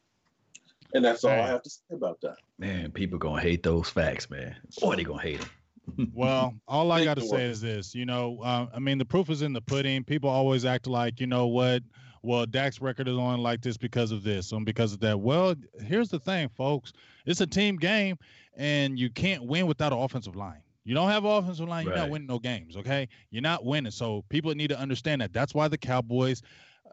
And 0.94 1.04
that's 1.04 1.24
all 1.24 1.32
I 1.32 1.48
have 1.48 1.64
to 1.64 1.70
say 1.70 1.94
about 1.94 2.22
that. 2.22 2.38
Man, 2.58 2.92
people 2.92 3.18
gonna 3.18 3.42
hate 3.42 3.64
those 3.64 3.90
facts, 3.90 4.30
man. 4.30 4.56
Boy, 4.80 4.96
they 4.96 5.04
gonna 5.04 5.22
hate 5.22 5.42
them. 5.42 5.50
well, 6.14 6.54
all 6.68 6.92
I 6.92 7.04
got 7.04 7.16
to 7.16 7.28
say 7.28 7.44
is 7.44 7.62
this. 7.62 7.94
You 7.94 8.06
know, 8.06 8.40
uh, 8.42 8.68
I 8.74 8.80
mean, 8.80 8.98
the 8.98 9.06
proof 9.06 9.30
is 9.30 9.42
in 9.42 9.54
the 9.54 9.62
pudding. 9.62 10.04
People 10.04 10.30
always 10.30 10.66
act 10.66 10.88
like, 10.88 11.20
you 11.20 11.28
know 11.28 11.48
what? 11.48 11.84
Well, 12.26 12.46
Dak's 12.46 12.82
record 12.82 13.08
is 13.08 13.18
on 13.18 13.42
like 13.42 13.62
this 13.62 13.78
because 13.78 14.12
of 14.12 14.24
this 14.24 14.52
and 14.52 14.66
because 14.66 14.94
of 14.94 15.00
that. 15.02 15.20
Well, 15.20 15.56
here's 15.82 16.10
the 16.10 16.20
thing, 16.20 16.50
folks. 16.50 16.94
It's 17.26 17.42
a 17.42 17.48
team 17.48 17.78
game, 17.78 18.18
and 18.56 19.00
you 19.00 19.10
can't 19.10 19.44
win 19.46 19.68
without 19.68 19.94
an 19.94 20.00
offensive 20.00 20.36
line. 20.36 20.62
You 20.84 20.94
don't 20.94 21.10
have 21.10 21.26
offensive 21.26 21.68
line, 21.68 21.86
you're 21.86 21.94
right. 21.94 22.02
not 22.02 22.10
winning 22.10 22.28
no 22.28 22.40
games. 22.40 22.78
Okay, 22.78 23.08
you're 23.32 23.42
not 23.42 23.66
winning. 23.66 23.92
So 23.92 24.24
people 24.30 24.54
need 24.54 24.70
to 24.70 24.80
understand 24.80 25.22
that. 25.22 25.34
That's 25.34 25.54
why 25.54 25.68
the 25.68 25.78
Cowboys 25.78 26.42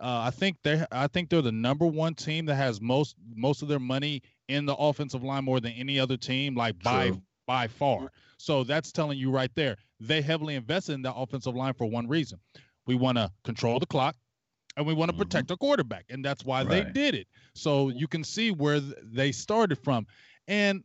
uh, 0.00 0.22
I 0.26 0.30
think 0.30 0.56
they're. 0.64 0.86
I 0.90 1.06
think 1.06 1.30
they're 1.30 1.42
the 1.42 1.52
number 1.52 1.86
one 1.86 2.14
team 2.14 2.46
that 2.46 2.56
has 2.56 2.80
most 2.80 3.14
most 3.34 3.62
of 3.62 3.68
their 3.68 3.78
money 3.78 4.22
in 4.48 4.66
the 4.66 4.74
offensive 4.74 5.22
line 5.22 5.44
more 5.44 5.60
than 5.60 5.72
any 5.72 6.00
other 6.00 6.16
team, 6.16 6.54
like 6.54 6.78
True. 6.80 6.90
by 6.90 7.12
by 7.46 7.66
far. 7.68 8.10
So 8.38 8.64
that's 8.64 8.90
telling 8.90 9.18
you 9.18 9.30
right 9.30 9.50
there. 9.54 9.76
They 10.00 10.20
heavily 10.20 10.56
invested 10.56 10.94
in 10.94 11.02
the 11.02 11.14
offensive 11.14 11.54
line 11.54 11.74
for 11.74 11.88
one 11.88 12.08
reason. 12.08 12.40
We 12.86 12.96
want 12.96 13.18
to 13.18 13.30
control 13.44 13.78
the 13.78 13.86
clock 13.86 14.16
and 14.76 14.86
we 14.86 14.94
want 14.94 15.08
to 15.10 15.12
mm-hmm. 15.12 15.22
protect 15.22 15.50
our 15.50 15.56
quarterback. 15.56 16.04
And 16.08 16.24
that's 16.24 16.44
why 16.44 16.62
right. 16.62 16.68
they 16.86 16.92
did 16.92 17.14
it. 17.14 17.26
So 17.54 17.88
you 17.88 18.08
can 18.08 18.24
see 18.24 18.50
where 18.50 18.80
they 18.80 19.32
started 19.32 19.78
from. 19.78 20.06
And 20.48 20.82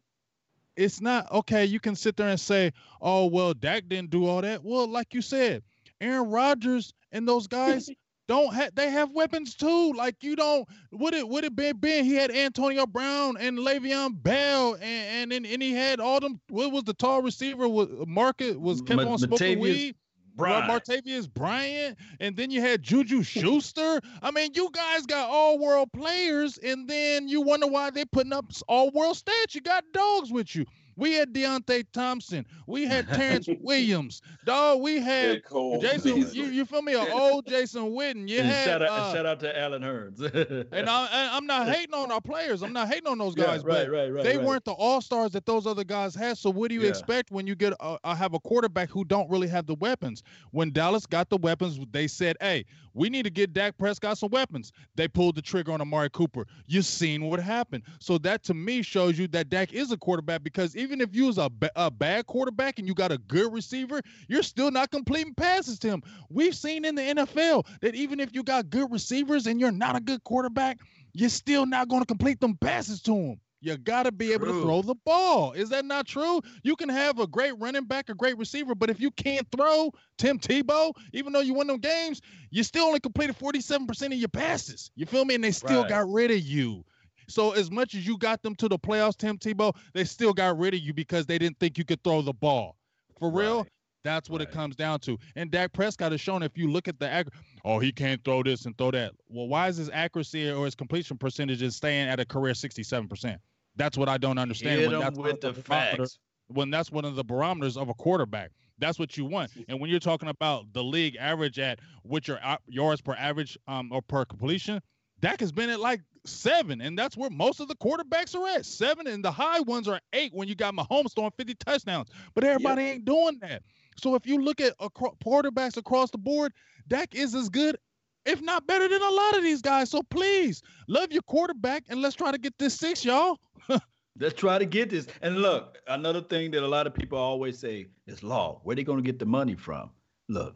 it's 0.76 1.02
not 1.02 1.32
okay. 1.32 1.66
You 1.66 1.80
can 1.80 1.96
sit 1.96 2.18
there 2.18 2.30
and 2.30 2.40
say, 2.40 2.72
oh, 3.02 3.26
well, 3.28 3.54
Dak 3.54 3.88
didn't 3.88 4.12
do 4.12 4.28
all 4.28 4.42
that. 4.42 4.64
Well, 4.64 4.88
like 4.88 5.14
you 5.14 5.22
said, 5.22 5.64
Aaron 6.02 6.30
Rodgers 6.30 6.94
and 7.12 7.28
those 7.28 7.48
guys 7.48 7.90
don't 8.28 8.54
have 8.54 8.76
they 8.76 8.90
have 8.90 9.12
weapons 9.12 9.56
too. 9.56 9.94
Like 9.94 10.16
you 10.22 10.36
don't 10.36 10.68
would 10.92 11.14
it 11.14 11.28
would 11.28 11.46
it 11.46 11.56
been 11.56 11.78
been 11.78 12.06
he 12.06 12.14
had 12.14 12.30
Antonio 12.30 12.86
Brown 12.86 13.38
and 13.38 13.58
Le'Veon 13.58 14.22
Bell 14.22 14.76
and 14.76 14.84
and 14.84 15.32
then 15.32 15.46
and 15.46 15.62
he 15.62 15.74
had 15.74 16.00
all 16.00 16.20
them 16.20 16.40
what 16.50 16.72
was 16.72 16.84
the 16.84 16.94
tall 16.94 17.22
receiver 17.22 17.68
was 17.68 17.88
market 18.06 18.60
was 18.60 18.82
kept 18.82 19.02
on 19.02 19.18
smoking 19.18 19.60
weed. 19.60 19.96
Brian. 20.38 20.70
Martavis 20.70 21.32
Bryant, 21.34 21.98
and 22.20 22.36
then 22.36 22.52
you 22.52 22.62
had 22.62 22.82
Juju 22.84 23.24
Schuster. 23.24 24.00
I 24.22 24.32
mean, 24.32 24.52
you 24.54 24.70
guys 24.72 25.06
got 25.06 25.30
all 25.30 25.60
world 25.60 25.92
players, 25.92 26.58
and 26.60 26.88
then 26.88 27.28
you 27.28 27.42
wonder 27.42 27.68
why 27.68 27.90
they're 27.90 28.06
putting 28.06 28.34
up 28.34 28.52
all 28.68 28.92
world 28.92 29.18
stats. 29.18 29.56
You 29.56 29.62
got 29.62 29.84
dogs 29.94 30.32
with 30.32 30.56
you. 30.56 30.66
We 30.98 31.14
had 31.14 31.32
Deonte 31.32 31.86
Thompson. 31.94 32.46
We 32.66 32.86
had 32.86 33.08
Terrence 33.14 33.48
Williams. 33.62 34.22
Dog, 34.46 34.82
we 34.82 35.00
had 35.00 35.44
Jason. 35.80 36.18
You, 36.34 36.46
you 36.46 36.66
feel 36.66 36.82
me? 36.82 36.96
An 36.96 37.08
old 37.12 37.46
Jason 37.48 37.92
Witten. 37.92 38.28
You 38.28 38.42
had 38.42 38.66
shout 38.66 38.82
out, 38.82 38.90
uh, 38.90 39.14
shout 39.14 39.26
out 39.26 39.40
to 39.42 39.60
Allen 39.60 39.84
Hurns. 39.84 40.20
and 40.72 40.90
I, 40.90 41.38
am 41.38 41.46
not 41.46 41.70
hating 41.70 41.94
on 41.94 42.12
our 42.12 42.20
players. 42.20 42.64
I'm 42.64 42.74
not 42.74 42.88
hating 42.88 43.08
on 43.08 43.20
those 43.20 43.36
guys. 43.36 43.62
Yeah, 43.66 43.74
right, 43.74 43.92
right, 43.92 44.12
right. 44.12 44.24
They 44.24 44.38
right. 44.38 44.46
weren't 44.46 44.66
the 44.66 44.72
all 44.72 45.00
stars 45.00 45.32
that 45.32 45.46
those 45.46 45.68
other 45.68 45.84
guys 45.84 46.16
had. 46.16 46.38
So 46.38 46.50
what 46.50 46.70
do 46.70 46.76
you 46.76 46.82
yeah. 46.82 46.90
expect 46.90 47.32
when 47.32 47.46
you 47.46 47.56
get 47.56 47.74
a, 47.80 47.98
a, 48.04 48.16
have 48.16 48.34
a 48.34 48.40
quarterback 48.40 48.90
who 48.90 49.06
don't 49.06 49.30
really 49.30 49.48
have 49.48 49.68
the 49.68 49.76
weapons? 49.76 50.24
When 50.52 50.72
Dallas 50.72 51.06
got 51.06 51.30
the 51.30 51.38
weapons, 51.38 51.80
they 51.92 52.08
said, 52.08 52.38
"Hey, 52.42 52.66
we 52.94 53.10
need 53.10 53.24
to 53.24 53.30
get 53.30 53.54
Dak 53.54 53.78
Prescott 53.78 54.18
some 54.18 54.32
weapons." 54.32 54.72
They 54.96 55.08
pulled 55.08 55.36
the 55.36 55.42
trigger 55.44 55.74
on 55.74 55.82
Amari 55.82 56.10
Cooper. 56.10 56.48
You 56.66 56.82
seen 56.82 57.26
what 57.26 57.40
happened. 57.40 57.84
So 58.00 58.18
that 58.20 58.44
to 58.46 58.56
me 58.56 58.82
shows 58.82 59.20
you 59.20 59.28
that 59.28 59.50
Dak 59.50 59.74
is 59.74 59.92
a 59.92 59.98
quarterback 59.98 60.44
because 60.44 60.76
even 60.76 60.87
even 60.88 61.02
if 61.02 61.14
you 61.14 61.26
was 61.26 61.38
a, 61.38 61.52
a 61.76 61.92
bad 61.92 62.26
quarterback 62.28 62.80
and 62.80 62.88
you 62.88 62.94
got 62.94 63.12
a 63.12 63.18
good 63.18 63.52
receiver, 63.52 64.02
you're 64.30 64.42
still 64.42 64.72
not 64.72 64.90
completing 64.90 65.34
passes 65.34 65.78
to 65.80 65.90
him. 65.90 66.02
We've 66.30 66.56
seen 66.56 66.86
in 66.86 66.96
the 66.96 67.02
NFL 67.02 67.66
that 67.82 67.94
even 67.94 68.22
if 68.22 68.34
you 68.34 68.42
got 68.42 68.70
good 68.70 68.90
receivers 68.90 69.48
and 69.48 69.60
you're 69.60 69.72
not 69.72 69.98
a 69.98 70.00
good 70.00 70.24
quarterback, 70.24 70.80
you're 71.12 71.28
still 71.28 71.66
not 71.66 71.90
going 71.90 72.02
to 72.02 72.06
complete 72.06 72.40
them 72.40 72.56
passes 72.56 73.02
to 73.02 73.14
him. 73.14 73.42
You 73.60 73.76
got 73.76 74.04
to 74.04 74.14
be 74.14 74.32
able 74.32 74.46
to 74.46 74.62
throw 74.62 74.82
the 74.82 74.96
ball. 75.04 75.52
Is 75.52 75.70
that 75.70 75.84
not 75.84 76.06
true? 76.06 76.42
You 76.64 76.78
can 76.78 76.88
have 76.88 77.20
a 77.20 77.28
great 77.28 77.60
running 77.60 77.84
back, 77.84 78.08
a 78.08 78.14
great 78.14 78.38
receiver, 78.38 78.76
but 78.76 78.90
if 78.90 79.02
you 79.02 79.12
can't 79.12 79.48
throw 79.52 79.92
Tim 80.18 80.40
Tebow, 80.40 80.94
even 81.12 81.34
though 81.34 81.42
you 81.42 81.54
won 81.54 81.68
them 81.68 81.80
games, 81.80 82.22
you 82.50 82.64
still 82.64 82.86
only 82.86 83.02
completed 83.02 83.38
47% 83.38 84.06
of 84.06 84.14
your 84.14 84.30
passes. 84.30 84.92
You 84.96 85.06
feel 85.06 85.26
me? 85.26 85.36
And 85.36 85.44
they 85.44 85.52
still 85.52 85.82
right. 85.82 85.90
got 85.90 86.10
rid 86.10 86.32
of 86.32 86.40
you. 86.40 86.86
So 87.28 87.52
as 87.52 87.70
much 87.70 87.94
as 87.94 88.08
you 88.08 88.18
got 88.18 88.42
them 88.42 88.56
to 88.56 88.68
the 88.68 88.80
playoffs, 88.80 89.18
Tim 89.18 89.38
Tebow, 89.38 89.76
they 89.94 90.04
still 90.04 90.34
got 90.34 90.58
rid 90.58 90.74
of 90.74 90.80
you 90.80 90.94
because 90.94 91.26
they 91.26 91.38
didn't 91.38 91.60
think 91.60 91.78
you 91.78 91.86
could 91.86 92.04
throw 92.04 92.22
the 92.22 92.34
ball. 92.34 92.78
For 93.20 93.30
real, 93.32 93.60
right. 93.60 93.72
that's 94.04 94.30
what 94.30 94.40
right. 94.40 94.48
it 94.48 94.54
comes 94.54 94.76
down 94.76 95.00
to. 95.02 95.18
And 95.36 95.52
Dak 95.52 95.74
Prescott 95.74 96.12
has 96.12 96.22
shown 96.22 96.44
if 96.44 96.58
you 96.58 96.72
look 96.72 96.88
at 96.88 97.00
the 97.00 97.26
oh 97.66 97.80
he 97.80 97.92
can't 97.92 98.24
throw 98.24 98.44
this 98.44 98.66
and 98.66 98.78
throw 98.78 98.92
that. 98.92 99.14
Well, 99.28 99.48
why 99.48 99.68
is 99.68 99.78
his 99.78 99.90
accuracy 99.92 100.50
or 100.50 100.66
his 100.66 100.76
completion 100.76 101.18
percentages 101.18 101.76
staying 101.76 102.08
at 102.08 102.20
a 102.20 102.26
career 102.26 102.54
sixty 102.54 102.84
seven 102.84 103.08
percent? 103.08 103.42
That's 103.76 103.98
what 103.98 104.10
I 104.10 104.18
don't 104.18 104.38
understand. 104.38 104.82
Hit 104.82 104.92
when 104.92 105.00
that's 105.00 105.18
with 105.18 105.42
the, 105.42 105.54
facts. 105.54 106.20
When 106.48 106.70
that's 106.70 106.92
one 106.92 107.06
of 107.06 107.16
the 107.16 107.24
barometers 107.24 107.76
of 107.76 107.90
a 107.90 107.94
quarterback. 107.94 108.52
That's 108.80 109.00
what 109.00 109.18
you 109.18 109.26
want. 109.26 109.52
And 109.68 109.80
when 109.80 109.90
you're 109.90 110.00
talking 110.00 110.30
about 110.30 110.72
the 110.72 110.84
league 110.84 111.18
average 111.20 111.58
at 111.58 111.80
which 112.04 112.28
your 112.28 112.40
uh, 112.44 112.58
yards 112.68 113.02
per 113.02 113.14
average 113.16 113.58
um 113.68 113.92
or 113.92 114.02
per 114.02 114.24
completion, 114.24 114.82
Dak 115.20 115.40
has 115.40 115.52
been 115.52 115.70
at 115.70 115.80
like 115.80 116.02
seven, 116.26 116.82
and 116.82 116.98
that's 116.98 117.18
where 117.18 117.30
most 117.30 117.60
of 117.60 117.68
the 117.68 117.76
quarterbacks 117.76 118.36
are 118.36 118.48
at. 118.48 118.66
Seven, 118.66 119.08
and 119.08 119.24
the 119.24 119.32
high 119.32 119.60
ones 119.62 119.88
are 119.88 120.00
eight 120.14 120.34
when 120.34 120.48
you 120.48 120.56
got 120.56 120.76
Mahomes 120.76 121.16
throwing 121.16 121.32
50 121.38 121.56
touchdowns. 121.56 122.10
But 122.36 122.44
everybody 122.44 122.84
yep. 122.84 122.94
ain't 122.96 123.06
doing 123.06 123.40
that. 123.42 123.64
So 123.98 124.16
if 124.16 124.28
you 124.28 124.42
look 124.42 124.62
at 124.62 124.78
quarterbacks 124.78 125.78
across 125.78 126.12
the 126.12 126.18
board, 126.18 126.54
Dak 126.88 127.16
is 127.16 127.34
as 127.34 127.50
good, 127.50 127.78
if 128.26 128.42
not 128.42 128.68
better 128.68 128.88
than 128.88 129.02
a 129.02 129.10
lot 129.10 129.38
of 129.38 129.44
these 129.44 129.62
guys. 129.62 129.90
So 129.90 130.04
please 130.04 130.62
love 130.88 131.12
your 131.12 131.24
quarterback 131.24 131.86
and 131.90 132.02
let's 132.02 132.16
try 132.16 132.32
to 132.32 132.38
get 132.38 132.58
this 132.60 132.76
six, 132.76 133.04
y'all. 133.04 133.40
let's 134.20 134.36
try 134.36 134.60
to 134.60 134.66
get 134.66 134.92
this. 134.92 135.08
And 135.22 135.40
look, 135.40 135.80
another 135.88 136.22
thing 136.22 136.52
that 136.52 136.64
a 136.64 136.68
lot 136.68 136.86
of 136.86 136.94
people 136.94 137.18
always 137.18 137.58
say 137.58 137.88
is 138.06 138.22
law. 138.22 138.62
Where 138.64 138.76
they 138.76 138.84
going 138.84 139.00
to 139.00 139.04
get 139.04 139.18
the 139.18 139.26
money 139.26 139.56
from? 139.56 139.90
Look, 140.30 140.56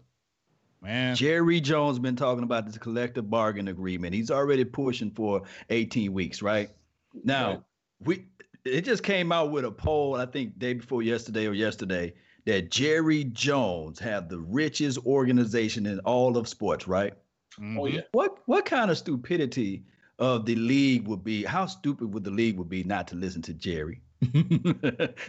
Man. 0.82 1.16
Jerry 1.16 1.62
Jones 1.62 2.00
been 2.00 2.16
talking 2.16 2.44
about 2.44 2.66
this 2.66 2.78
collective 2.78 3.30
bargain 3.30 3.68
agreement. 3.68 4.16
He's 4.16 4.32
already 4.32 4.66
pushing 4.66 5.12
for 5.12 5.44
18 5.70 6.12
weeks, 6.12 6.42
right? 6.42 6.70
Now, 7.24 7.50
right. 7.50 7.62
we 8.00 8.26
it 8.66 8.86
just 8.86 9.04
came 9.04 9.32
out 9.32 9.52
with 9.52 9.66
a 9.66 9.72
poll, 9.72 10.16
I 10.16 10.26
think 10.26 10.58
day 10.58 10.74
before 10.74 11.02
yesterday 11.02 11.48
or 11.48 11.54
yesterday, 11.54 12.14
that 12.46 12.72
Jerry 12.72 13.24
Jones 13.26 14.00
have 14.00 14.30
the 14.30 14.40
richest 14.40 15.00
organization 15.06 15.86
in 15.86 16.00
all 16.00 16.38
of 16.38 16.48
sports, 16.48 16.88
right? 16.88 17.14
Mm-hmm. 17.60 17.80
Oh 17.80 17.86
yeah. 17.86 18.02
What 18.12 18.40
what 18.46 18.66
kind 18.66 18.90
of 18.90 18.98
stupidity 18.98 19.84
of 20.20 20.46
the 20.46 20.56
league 20.56 21.08
would 21.08 21.24
be? 21.24 21.44
How 21.44 21.66
stupid 21.66 22.14
would 22.14 22.24
the 22.24 22.32
league 22.32 22.58
would 22.58 22.70
be 22.70 22.84
not 22.84 23.08
to 23.10 23.16
listen 23.16 23.42
to 23.44 23.54
Jerry? 23.54 24.02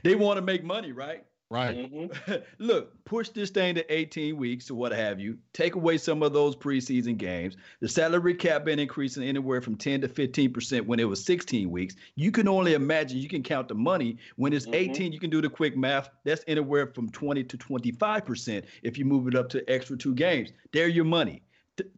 they 0.03 0.15
want 0.15 0.37
to 0.37 0.43
make 0.43 0.65
money, 0.65 0.93
right? 0.93 1.25
Right. 1.53 1.93
Mm-hmm. 1.93 2.33
Look, 2.65 3.05
push 3.05 3.29
this 3.29 3.51
thing 3.51 3.75
to 3.75 3.93
18 3.93 4.39
weeks 4.39 4.71
or 4.71 4.75
what 4.75 4.91
have 4.93 5.21
you. 5.21 5.37
Take 5.53 5.75
away 5.75 5.99
some 5.99 6.23
of 6.23 6.33
those 6.33 6.57
preseason 6.57 7.19
games. 7.19 7.59
The 7.81 7.91
salary 7.91 8.33
cap 8.33 8.65
been 8.65 8.79
increasing 8.79 9.23
anywhere 9.23 9.61
from 9.61 9.77
10 9.77 10.01
to 10.01 10.09
15% 10.09 10.87
when 10.87 10.99
it 10.99 11.05
was 11.05 11.23
16 11.23 11.71
weeks. 11.71 11.95
You 12.15 12.33
can 12.33 12.49
only 12.49 12.73
imagine 12.73 13.19
you 13.19 13.29
can 13.29 13.43
count 13.43 13.69
the 13.69 13.75
money. 13.75 14.17
When 14.37 14.55
it's 14.55 14.65
mm-hmm. 14.65 14.93
18, 14.93 15.13
you 15.13 15.21
can 15.21 15.29
do 15.29 15.43
the 15.43 15.51
quick 15.51 15.77
math. 15.77 16.09
That's 16.25 16.43
anywhere 16.47 16.87
from 16.87 17.11
20 17.11 17.45
to 17.45 17.59
25% 17.59 18.65
if 18.83 18.97
you 18.97 19.05
move 19.05 19.29
it 19.29 19.35
up 19.35 19.51
to 19.51 19.63
extra 19.71 19.99
two 19.99 20.15
games. 20.15 20.53
There 20.73 20.89
your 20.89 21.05
money. 21.05 21.43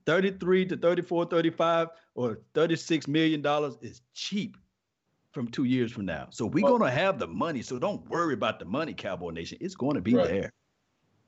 33 0.04 0.66
to 0.66 0.76
34, 0.76 1.26
35 1.26 1.88
or 2.16 2.40
36 2.54 3.06
million 3.06 3.40
dollars 3.40 3.76
is 3.80 4.00
cheap 4.14 4.56
from 5.34 5.48
two 5.48 5.64
years 5.64 5.92
from 5.92 6.06
now. 6.06 6.28
So 6.30 6.46
we're 6.46 6.64
well, 6.64 6.78
gonna 6.78 6.90
have 6.90 7.18
the 7.18 7.26
money. 7.26 7.62
So 7.62 7.78
don't 7.78 8.08
worry 8.08 8.34
about 8.34 8.58
the 8.58 8.64
money, 8.64 8.94
Cowboy 8.94 9.30
Nation. 9.30 9.58
It's 9.60 9.74
going 9.74 9.94
to 9.94 10.00
be 10.00 10.14
right. 10.14 10.28
there. 10.28 10.52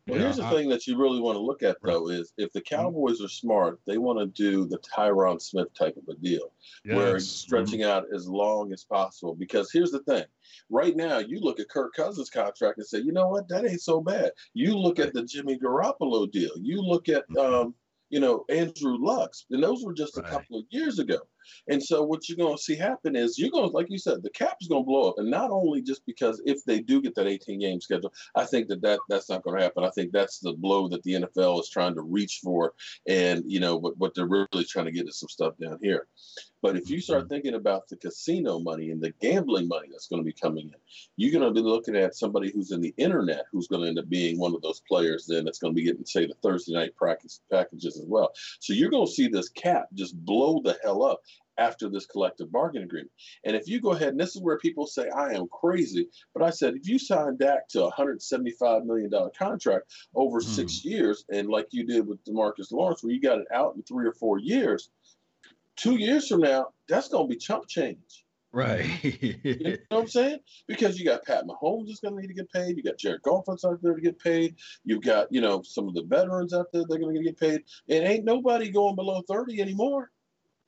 Well, 0.06 0.18
yeah, 0.18 0.24
here's 0.24 0.36
the 0.36 0.44
I, 0.44 0.50
thing 0.52 0.68
that 0.68 0.86
you 0.86 0.96
really 0.96 1.20
want 1.20 1.34
to 1.34 1.40
look 1.40 1.64
at 1.64 1.78
though 1.82 2.08
is 2.08 2.32
if 2.38 2.52
the 2.52 2.60
mm-hmm. 2.60 2.76
Cowboys 2.76 3.20
are 3.20 3.28
smart, 3.28 3.80
they 3.86 3.98
want 3.98 4.20
to 4.20 4.26
do 4.26 4.64
the 4.64 4.78
Tyron 4.78 5.42
Smith 5.42 5.74
type 5.74 5.96
of 5.96 6.04
a 6.08 6.16
deal, 6.20 6.52
yes. 6.84 6.96
where 6.96 7.14
he's 7.14 7.28
stretching 7.28 7.80
mm-hmm. 7.80 7.90
out 7.90 8.04
as 8.14 8.28
long 8.28 8.72
as 8.72 8.84
possible. 8.84 9.34
Because 9.34 9.72
here's 9.72 9.90
the 9.90 10.04
thing: 10.04 10.24
right 10.70 10.94
now, 10.94 11.18
you 11.18 11.40
look 11.40 11.58
at 11.58 11.68
Kirk 11.68 11.92
Cousins' 11.94 12.30
contract 12.30 12.78
and 12.78 12.86
say, 12.86 12.98
you 12.98 13.12
know 13.12 13.28
what, 13.28 13.48
that 13.48 13.68
ain't 13.68 13.82
so 13.82 14.00
bad. 14.00 14.30
You 14.54 14.78
look 14.78 14.98
right. 14.98 15.08
at 15.08 15.14
the 15.14 15.24
Jimmy 15.24 15.58
Garoppolo 15.58 16.30
deal. 16.30 16.52
You 16.60 16.80
look 16.80 17.08
at 17.08 17.28
mm-hmm. 17.28 17.54
um, 17.54 17.74
you 18.10 18.20
know, 18.20 18.44
Andrew 18.48 18.96
Luck's. 19.00 19.46
And 19.50 19.62
those 19.62 19.84
were 19.84 19.92
just 19.92 20.16
right. 20.16 20.26
a 20.26 20.28
couple 20.28 20.60
of 20.60 20.64
years 20.70 20.98
ago. 20.98 21.18
And 21.68 21.82
so 21.82 22.02
what 22.02 22.28
you're 22.28 22.36
going 22.36 22.56
to 22.56 22.62
see 22.62 22.76
happen 22.76 23.16
is 23.16 23.38
you're 23.38 23.50
going 23.50 23.68
to, 23.68 23.74
like 23.74 23.86
you 23.90 23.98
said, 23.98 24.22
the 24.22 24.30
cap 24.30 24.56
is 24.60 24.68
going 24.68 24.82
to 24.82 24.86
blow 24.86 25.08
up. 25.10 25.18
And 25.18 25.30
not 25.30 25.50
only 25.50 25.82
just 25.82 26.04
because 26.06 26.40
if 26.44 26.64
they 26.64 26.80
do 26.80 27.00
get 27.00 27.14
that 27.14 27.26
18 27.26 27.60
game 27.60 27.80
schedule, 27.80 28.12
I 28.34 28.44
think 28.44 28.68
that, 28.68 28.82
that 28.82 29.00
that's 29.08 29.28
not 29.28 29.42
going 29.42 29.58
to 29.58 29.62
happen. 29.62 29.84
I 29.84 29.90
think 29.90 30.12
that's 30.12 30.38
the 30.38 30.52
blow 30.52 30.88
that 30.88 31.02
the 31.02 31.12
NFL 31.12 31.60
is 31.60 31.68
trying 31.68 31.94
to 31.94 32.02
reach 32.02 32.40
for. 32.42 32.74
And, 33.08 33.44
you 33.46 33.60
know, 33.60 33.76
what, 33.76 33.96
what 33.98 34.14
they're 34.14 34.26
really 34.26 34.64
trying 34.64 34.86
to 34.86 34.92
get 34.92 35.08
is 35.08 35.18
some 35.18 35.28
stuff 35.28 35.54
down 35.60 35.78
here. 35.82 36.06
But 36.62 36.76
if 36.76 36.90
you 36.90 37.00
start 37.00 37.28
thinking 37.28 37.54
about 37.54 37.88
the 37.88 37.96
casino 37.96 38.58
money 38.58 38.90
and 38.90 39.00
the 39.00 39.12
gambling 39.20 39.68
money 39.68 39.88
that's 39.90 40.08
going 40.08 40.20
to 40.20 40.26
be 40.26 40.32
coming 40.32 40.66
in, 40.66 40.74
you're 41.16 41.32
going 41.32 41.44
to 41.44 41.54
be 41.54 41.64
looking 41.64 41.96
at 41.96 42.16
somebody 42.16 42.50
who's 42.50 42.72
in 42.72 42.80
the 42.80 42.94
internet 42.96 43.44
who's 43.52 43.68
going 43.68 43.82
to 43.82 43.88
end 43.88 43.98
up 43.98 44.08
being 44.08 44.38
one 44.38 44.54
of 44.54 44.62
those 44.62 44.82
players 44.88 45.26
then 45.26 45.44
that's 45.44 45.58
going 45.58 45.72
to 45.72 45.76
be 45.76 45.84
getting, 45.84 46.04
say, 46.04 46.26
the 46.26 46.34
Thursday 46.42 46.72
night 46.72 46.96
practice 46.96 47.40
packages 47.52 47.98
as 47.98 48.06
well. 48.06 48.32
So 48.58 48.72
you're 48.72 48.90
going 48.90 49.06
to 49.06 49.12
see 49.12 49.28
this 49.28 49.48
cap 49.48 49.86
just 49.94 50.16
blow 50.24 50.60
the 50.64 50.76
hell 50.82 51.04
up 51.04 51.20
after 51.58 51.88
this 51.88 52.06
collective 52.06 52.50
bargain 52.50 52.82
agreement. 52.82 53.10
And 53.44 53.56
if 53.56 53.68
you 53.68 53.80
go 53.80 53.92
ahead, 53.92 54.08
and 54.08 54.20
this 54.20 54.36
is 54.36 54.42
where 54.42 54.58
people 54.58 54.86
say 54.86 55.08
I 55.08 55.32
am 55.32 55.48
crazy, 55.48 56.08
but 56.34 56.42
I 56.42 56.50
said 56.50 56.74
if 56.74 56.88
you 56.88 56.98
sign 56.98 57.36
Dak 57.36 57.68
to 57.68 57.84
a 57.84 57.92
$175 57.92 58.84
million 58.84 59.10
contract 59.38 59.92
over 60.14 60.40
mm. 60.40 60.44
six 60.44 60.84
years, 60.84 61.24
and 61.30 61.48
like 61.48 61.68
you 61.70 61.84
did 61.84 62.06
with 62.06 62.24
Demarcus 62.24 62.72
Lawrence, 62.72 63.02
where 63.02 63.12
you 63.12 63.20
got 63.20 63.38
it 63.38 63.46
out 63.52 63.76
in 63.76 63.82
three 63.82 64.06
or 64.06 64.12
four 64.12 64.38
years, 64.38 64.90
two 65.76 65.96
years 65.96 66.28
from 66.28 66.40
now, 66.40 66.68
that's 66.88 67.08
going 67.08 67.28
to 67.28 67.28
be 67.28 67.36
chump 67.36 67.68
change. 67.68 68.24
Right. 68.52 68.86
you 69.04 69.34
know 69.44 69.76
what 69.90 70.00
I'm 70.00 70.08
saying? 70.08 70.38
Because 70.66 70.98
you 70.98 71.04
got 71.04 71.24
Pat 71.24 71.44
Mahomes 71.44 71.90
is 71.90 72.00
going 72.00 72.14
to 72.14 72.20
need 72.22 72.28
to 72.28 72.34
get 72.34 72.50
paid. 72.50 72.76
You 72.76 72.82
got 72.82 72.96
Jared 72.96 73.20
Goff 73.20 73.44
out 73.48 73.82
there 73.82 73.94
to 73.94 74.00
get 74.00 74.18
paid. 74.18 74.54
You've 74.82 75.02
got, 75.02 75.30
you 75.30 75.42
know, 75.42 75.60
some 75.60 75.88
of 75.88 75.94
the 75.94 76.04
veterans 76.04 76.54
out 76.54 76.72
there 76.72 76.84
they're 76.88 76.98
going 76.98 77.14
to 77.14 77.22
get 77.22 77.38
paid. 77.38 77.64
And 77.90 78.06
ain't 78.06 78.24
nobody 78.24 78.70
going 78.70 78.96
below 78.96 79.20
30 79.28 79.60
anymore. 79.60 80.10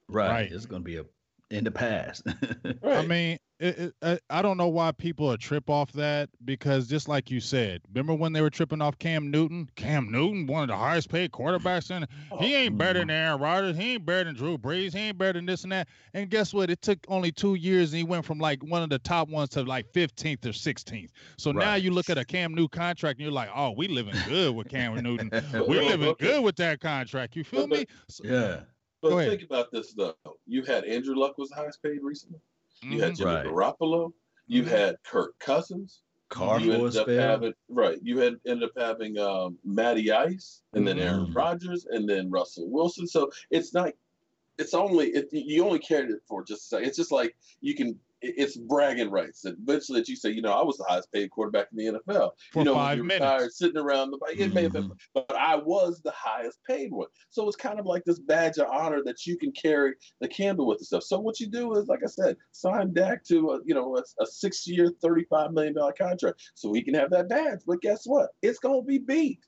Right. 0.09 0.31
right. 0.31 0.53
It's 0.53 0.67
going 0.67 0.83
to 0.83 0.87
be 0.87 0.97
a 0.97 1.05
in 1.51 1.65
the 1.65 1.71
past. 1.71 2.23
right. 2.83 2.99
I 2.99 3.07
mean, 3.07 3.39
it, 3.59 3.95
it, 4.03 4.23
I 4.31 4.43
don't 4.43 4.57
know 4.57 4.69
why 4.69 4.93
people 4.93 5.31
are 5.33 5.37
trip 5.37 5.69
off 5.69 5.93
that 5.93 6.29
because 6.45 6.87
just 6.87 7.09
like 7.09 7.31
you 7.31 7.41
said, 7.41 7.81
remember 7.93 8.15
when 8.15 8.33
they 8.33 8.41
were 8.41 8.51
tripping 8.51 8.81
off 8.81 8.99
Cam 8.99 9.31
Newton? 9.31 9.69
Cam 9.75 10.13
Newton, 10.13 10.47
one 10.47 10.63
of 10.63 10.69
the 10.69 10.77
highest 10.77 11.09
paid 11.09 11.33
quarterbacks 11.33 11.91
in. 11.91 12.07
He 12.39 12.55
oh, 12.55 12.59
ain't 12.59 12.79
better 12.79 13.01
mm-hmm. 13.01 13.09
than 13.09 13.17
Aaron 13.17 13.41
Rodgers. 13.41 13.77
He 13.77 13.95
ain't 13.95 14.07
better 14.07 14.25
than 14.25 14.35
Drew 14.35 14.59
Brees. 14.59 14.93
He 14.93 15.01
ain't 15.01 15.19
better 15.19 15.33
than 15.33 15.47
this 15.47 15.65
and 15.65 15.73
that. 15.73 15.89
And 16.15 16.31
guess 16.31 16.55
what? 16.55 16.71
It 16.71 16.83
took 16.83 16.99
only 17.09 17.33
two 17.33 17.55
years, 17.55 17.93
and 17.93 17.99
he 17.99 18.05
went 18.05 18.25
from 18.25 18.39
like 18.39 18.63
one 18.63 18.83
of 18.83 18.91
the 18.91 18.99
top 18.99 19.29
ones 19.29 19.51
to 19.51 19.63
like 19.63 19.91
15th 19.93 20.45
or 20.45 20.51
16th. 20.51 21.09
So 21.37 21.53
right. 21.53 21.65
now 21.65 21.75
you 21.75 21.91
look 21.91 22.11
at 22.11 22.19
a 22.19 22.25
Cam 22.25 22.55
Newton 22.55 22.79
contract, 22.79 23.19
and 23.19 23.25
you're 23.25 23.33
like, 23.33 23.51
oh, 23.55 23.73
we 23.73 23.89
living 23.89 24.15
good 24.29 24.55
with 24.55 24.69
Cam 24.69 24.95
Newton. 25.03 25.31
we 25.67 25.81
living 25.81 26.15
good 26.21 26.45
with 26.45 26.57
that 26.57 26.81
contract. 26.81 27.35
You 27.35 27.43
feel 27.43 27.67
me? 27.67 27.87
So, 28.09 28.23
yeah. 28.25 28.61
But 29.01 29.25
think 29.25 29.43
about 29.43 29.71
this 29.71 29.93
though. 29.93 30.15
You 30.47 30.63
had 30.65 30.85
Andrew 30.85 31.15
Luck 31.15 31.39
was 31.39 31.51
the 31.51 31.57
highest 31.57 31.83
paid 31.83 31.99
recently. 32.03 32.41
You 32.83 33.01
had 33.01 33.13
mm-hmm. 33.13 33.17
Jimmy 33.17 33.35
right. 33.35 33.47
Garoppolo. 33.47 34.13
You 34.47 34.63
mm-hmm. 34.63 34.71
had 34.71 34.97
Kirk 35.05 35.39
Cousins. 35.39 36.01
Carr 36.29 36.61
you 36.61 36.73
ended 36.73 36.97
up 36.97 37.09
having 37.09 37.55
right. 37.69 37.99
You 38.03 38.19
had 38.19 38.37
ended 38.47 38.69
up 38.69 38.73
having 38.77 39.19
um, 39.19 39.59
Matty 39.65 40.13
Ice, 40.13 40.63
and 40.75 40.87
then 40.87 40.99
Aaron 40.99 41.27
mm-hmm. 41.27 41.33
Rodgers, 41.33 41.87
and 41.87 42.09
then 42.09 42.31
Russell 42.31 42.69
Wilson. 42.71 43.07
So 43.07 43.31
it's 43.51 43.73
not. 43.73 43.93
It's 44.59 44.75
only 44.75 45.09
it, 45.09 45.29
you 45.33 45.65
only 45.65 45.79
cared 45.79 46.11
it 46.11 46.21
for 46.27 46.45
just 46.45 46.65
a 46.65 46.67
second. 46.67 46.89
It's 46.89 46.97
just 46.97 47.13
like 47.13 47.35
you 47.61 47.75
can 47.75 47.99
it's 48.21 48.57
bragging 48.57 49.11
rights. 49.11 49.45
And 49.45 49.57
eventually, 49.63 50.01
that 50.01 50.09
you 50.09 50.17
say, 50.17 50.31
you 50.31 50.43
know, 50.43 50.53
I 50.53 50.63
was 50.63 50.77
the 50.77 50.85
highest 50.89 51.13
paid 51.13 51.31
quarterback 51.31 51.69
in 51.73 51.79
the 51.79 51.99
NFL. 51.99 52.31
For 52.53 52.61
you 52.61 52.65
know, 52.65 52.75
five 52.75 52.99
minutes. 52.99 53.21
Retired, 53.21 53.53
sitting 53.53 53.81
around 53.81 54.11
the 54.11 54.19
it 54.37 54.53
may 54.53 54.63
have 54.65 54.73
been, 54.73 54.85
mm-hmm. 54.85 54.93
but 55.15 55.35
I 55.37 55.57
was 55.57 56.01
the 56.03 56.13
highest 56.13 56.59
paid 56.69 56.93
one. 56.93 57.09
So 57.31 57.47
it's 57.47 57.57
kind 57.57 57.79
of 57.79 57.87
like 57.87 58.05
this 58.05 58.19
badge 58.19 58.59
of 58.59 58.69
honor 58.69 59.03
that 59.05 59.27
you 59.27 59.37
can 59.37 59.53
carry 59.53 59.95
the 60.21 60.29
candle 60.29 60.67
with 60.67 60.79
and 60.79 60.87
stuff. 60.87 61.05
So 61.05 61.19
what 61.19 61.41
you 61.41 61.47
do 61.47 61.75
is, 61.75 61.87
like 61.89 62.01
I 62.03 62.09
said, 62.09 62.37
sign 62.53 62.93
Dak 62.93 63.25
to 63.25 63.51
a, 63.51 63.61
you 63.65 63.75
know 63.75 63.97
a, 63.97 64.23
a 64.23 64.27
six-year, 64.27 64.93
thirty-five 65.01 65.53
million 65.53 65.75
dollar 65.75 65.93
contract, 65.93 66.43
so 66.55 66.73
he 66.73 66.83
can 66.83 66.95
have 66.95 67.11
that 67.11 67.29
badge. 67.29 67.61
But 67.67 67.81
guess 67.81 68.03
what? 68.05 68.31
It's 68.43 68.59
gonna 68.59 68.83
be 68.83 68.99
beat. 68.99 69.41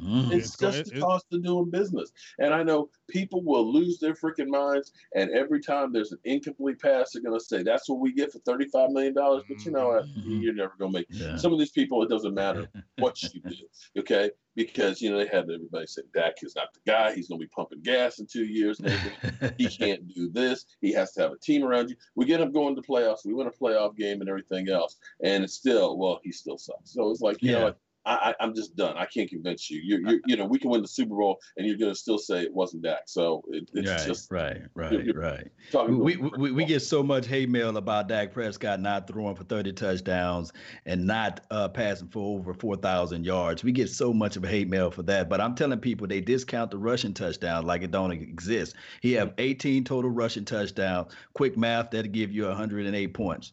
Mm, 0.00 0.32
it's, 0.32 0.48
it's, 0.48 0.56
just 0.56 0.92
the 0.92 1.00
cost 1.00 1.26
of 1.32 1.42
doing 1.42 1.70
business. 1.70 2.12
And 2.38 2.52
I 2.52 2.62
know 2.62 2.90
people 3.08 3.42
will 3.42 3.70
lose 3.70 3.98
their 3.98 4.14
freaking 4.14 4.48
minds. 4.48 4.92
And 5.14 5.30
every 5.30 5.60
time 5.60 5.92
there's 5.92 6.12
an 6.12 6.18
incomplete 6.24 6.80
pass, 6.80 7.12
they're 7.12 7.22
going 7.22 7.38
to 7.38 7.44
say, 7.44 7.62
that's 7.62 7.88
what 7.88 8.00
we 8.00 8.12
get 8.12 8.32
for 8.32 8.38
$35 8.40 8.90
million. 8.90 9.14
But 9.14 9.64
you 9.64 9.70
know 9.70 9.88
what? 9.88 10.06
Mm-hmm. 10.06 10.40
You're 10.40 10.54
never 10.54 10.74
going 10.78 10.92
to 10.92 10.98
make 10.98 11.06
yeah. 11.10 11.36
Some 11.36 11.52
of 11.52 11.58
these 11.58 11.70
people, 11.70 12.02
it 12.02 12.08
doesn't 12.08 12.34
matter 12.34 12.68
what 12.98 13.22
you 13.22 13.40
do. 13.40 13.54
Okay. 13.98 14.30
Because, 14.54 15.00
you 15.00 15.10
know, 15.10 15.16
they 15.16 15.26
had 15.26 15.44
everybody 15.44 15.86
say, 15.86 16.02
Dak 16.12 16.34
is 16.42 16.54
not 16.54 16.74
the 16.74 16.80
guy. 16.86 17.14
He's 17.14 17.28
going 17.28 17.40
to 17.40 17.46
be 17.46 17.48
pumping 17.48 17.80
gas 17.80 18.18
in 18.18 18.26
two 18.26 18.44
years. 18.44 18.80
he 19.56 19.66
can't 19.66 20.06
do 20.14 20.30
this. 20.30 20.66
He 20.80 20.92
has 20.92 21.12
to 21.12 21.22
have 21.22 21.32
a 21.32 21.38
team 21.38 21.64
around 21.64 21.88
you. 21.88 21.96
We 22.16 22.26
get 22.26 22.40
him 22.40 22.52
going 22.52 22.76
to 22.76 22.82
playoffs. 22.82 23.24
We 23.24 23.32
win 23.32 23.46
a 23.46 23.50
playoff 23.50 23.96
game 23.96 24.20
and 24.20 24.28
everything 24.28 24.68
else. 24.68 24.96
And 25.22 25.42
it's 25.42 25.54
still, 25.54 25.96
well, 25.96 26.20
he 26.22 26.32
still 26.32 26.58
sucks. 26.58 26.92
So 26.92 27.10
it's 27.10 27.22
like, 27.22 27.42
you 27.42 27.52
yeah. 27.52 27.58
know, 27.58 27.74
I, 28.04 28.34
am 28.40 28.54
just 28.54 28.74
done. 28.76 28.96
I 28.96 29.06
can't 29.06 29.28
convince 29.28 29.70
you. 29.70 29.80
You, 29.82 30.10
you, 30.10 30.20
you 30.26 30.36
know, 30.36 30.44
we 30.44 30.58
can 30.58 30.70
win 30.70 30.82
the 30.82 30.88
Super 30.88 31.14
Bowl, 31.14 31.38
and 31.56 31.66
you're 31.66 31.76
going 31.76 31.92
to 31.92 31.98
still 31.98 32.18
say 32.18 32.42
it 32.42 32.52
wasn't 32.52 32.82
Dak. 32.82 33.02
So 33.06 33.44
it, 33.48 33.70
it's 33.72 33.90
right, 33.90 34.06
just 34.06 34.30
right, 34.30 34.62
right, 34.74 34.92
you're, 34.92 35.02
you're 35.02 35.14
right. 35.14 35.48
We, 35.88 36.16
we, 36.16 36.52
we 36.52 36.64
get 36.64 36.80
so 36.80 37.02
much 37.02 37.26
hate 37.26 37.48
mail 37.48 37.76
about 37.76 38.08
Dak 38.08 38.32
Prescott 38.32 38.80
not 38.80 39.06
throwing 39.06 39.36
for 39.36 39.44
30 39.44 39.72
touchdowns 39.74 40.52
and 40.86 41.06
not 41.06 41.40
uh, 41.50 41.68
passing 41.68 42.08
for 42.08 42.38
over 42.38 42.54
4,000 42.54 43.24
yards. 43.24 43.62
We 43.62 43.72
get 43.72 43.88
so 43.88 44.12
much 44.12 44.36
of 44.36 44.44
hate 44.44 44.68
mail 44.68 44.90
for 44.90 45.02
that. 45.04 45.28
But 45.28 45.40
I'm 45.40 45.54
telling 45.54 45.78
people 45.78 46.06
they 46.06 46.20
discount 46.20 46.70
the 46.70 46.78
rushing 46.78 47.14
touchdowns 47.14 47.64
like 47.64 47.82
it 47.82 47.90
don't 47.90 48.12
exist. 48.12 48.74
He 49.00 49.12
have 49.12 49.32
18 49.38 49.84
total 49.84 50.10
rushing 50.10 50.44
touchdowns. 50.44 51.12
Quick 51.34 51.56
math 51.56 51.90
that'll 51.90 52.10
give 52.10 52.32
you 52.32 52.46
108 52.46 53.14
points. 53.14 53.52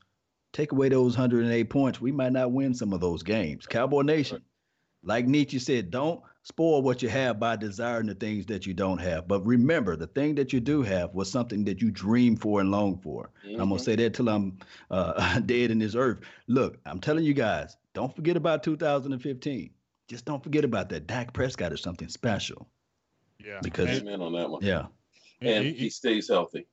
Take 0.51 0.71
away 0.71 0.89
those 0.89 1.15
108 1.17 1.69
points, 1.69 2.01
we 2.01 2.11
might 2.11 2.31
not 2.31 2.51
win 2.51 2.73
some 2.73 2.91
of 2.93 3.01
those 3.01 3.21
games. 3.23 3.65
Cowboy 3.67 4.01
Nation, 4.01 4.41
like 5.03 5.25
Nietzsche 5.27 5.59
said, 5.59 5.91
don't 5.91 6.21
spoil 6.43 6.81
what 6.81 7.03
you 7.03 7.09
have 7.09 7.39
by 7.39 7.55
desiring 7.55 8.07
the 8.07 8.15
things 8.15 8.45
that 8.47 8.65
you 8.65 8.73
don't 8.73 8.97
have. 8.97 9.27
But 9.27 9.45
remember, 9.45 9.95
the 9.95 10.07
thing 10.07 10.33
that 10.35 10.51
you 10.51 10.59
do 10.59 10.81
have 10.81 11.13
was 11.13 11.31
something 11.31 11.63
that 11.65 11.81
you 11.81 11.91
dream 11.91 12.35
for 12.35 12.61
and 12.61 12.71
long 12.71 12.97
for. 12.97 13.29
Mm-hmm. 13.45 13.61
I'm 13.61 13.69
gonna 13.69 13.79
say 13.79 13.95
that 13.97 14.13
till 14.15 14.29
I'm 14.29 14.57
uh, 14.91 15.39
dead 15.41 15.69
in 15.71 15.79
this 15.79 15.95
earth. 15.95 16.19
Look, 16.47 16.79
I'm 16.85 16.99
telling 16.99 17.25
you 17.25 17.33
guys, 17.33 17.77
don't 17.93 18.15
forget 18.15 18.35
about 18.35 18.63
2015. 18.63 19.69
just 20.07 20.25
don't 20.25 20.43
forget 20.43 20.63
about 20.63 20.89
that. 20.89 21.05
Dak 21.07 21.33
Prescott 21.33 21.71
is 21.73 21.81
something 21.81 22.07
special. 22.09 22.67
Yeah. 23.43 23.59
Because 23.61 24.01
Amen 24.01 24.21
on 24.21 24.33
that 24.33 24.49
one. 24.49 24.63
yeah. 24.63 24.87
And 25.41 25.63
he, 25.65 25.73
he 25.73 25.89
stays 25.89 26.27
healthy. 26.27 26.65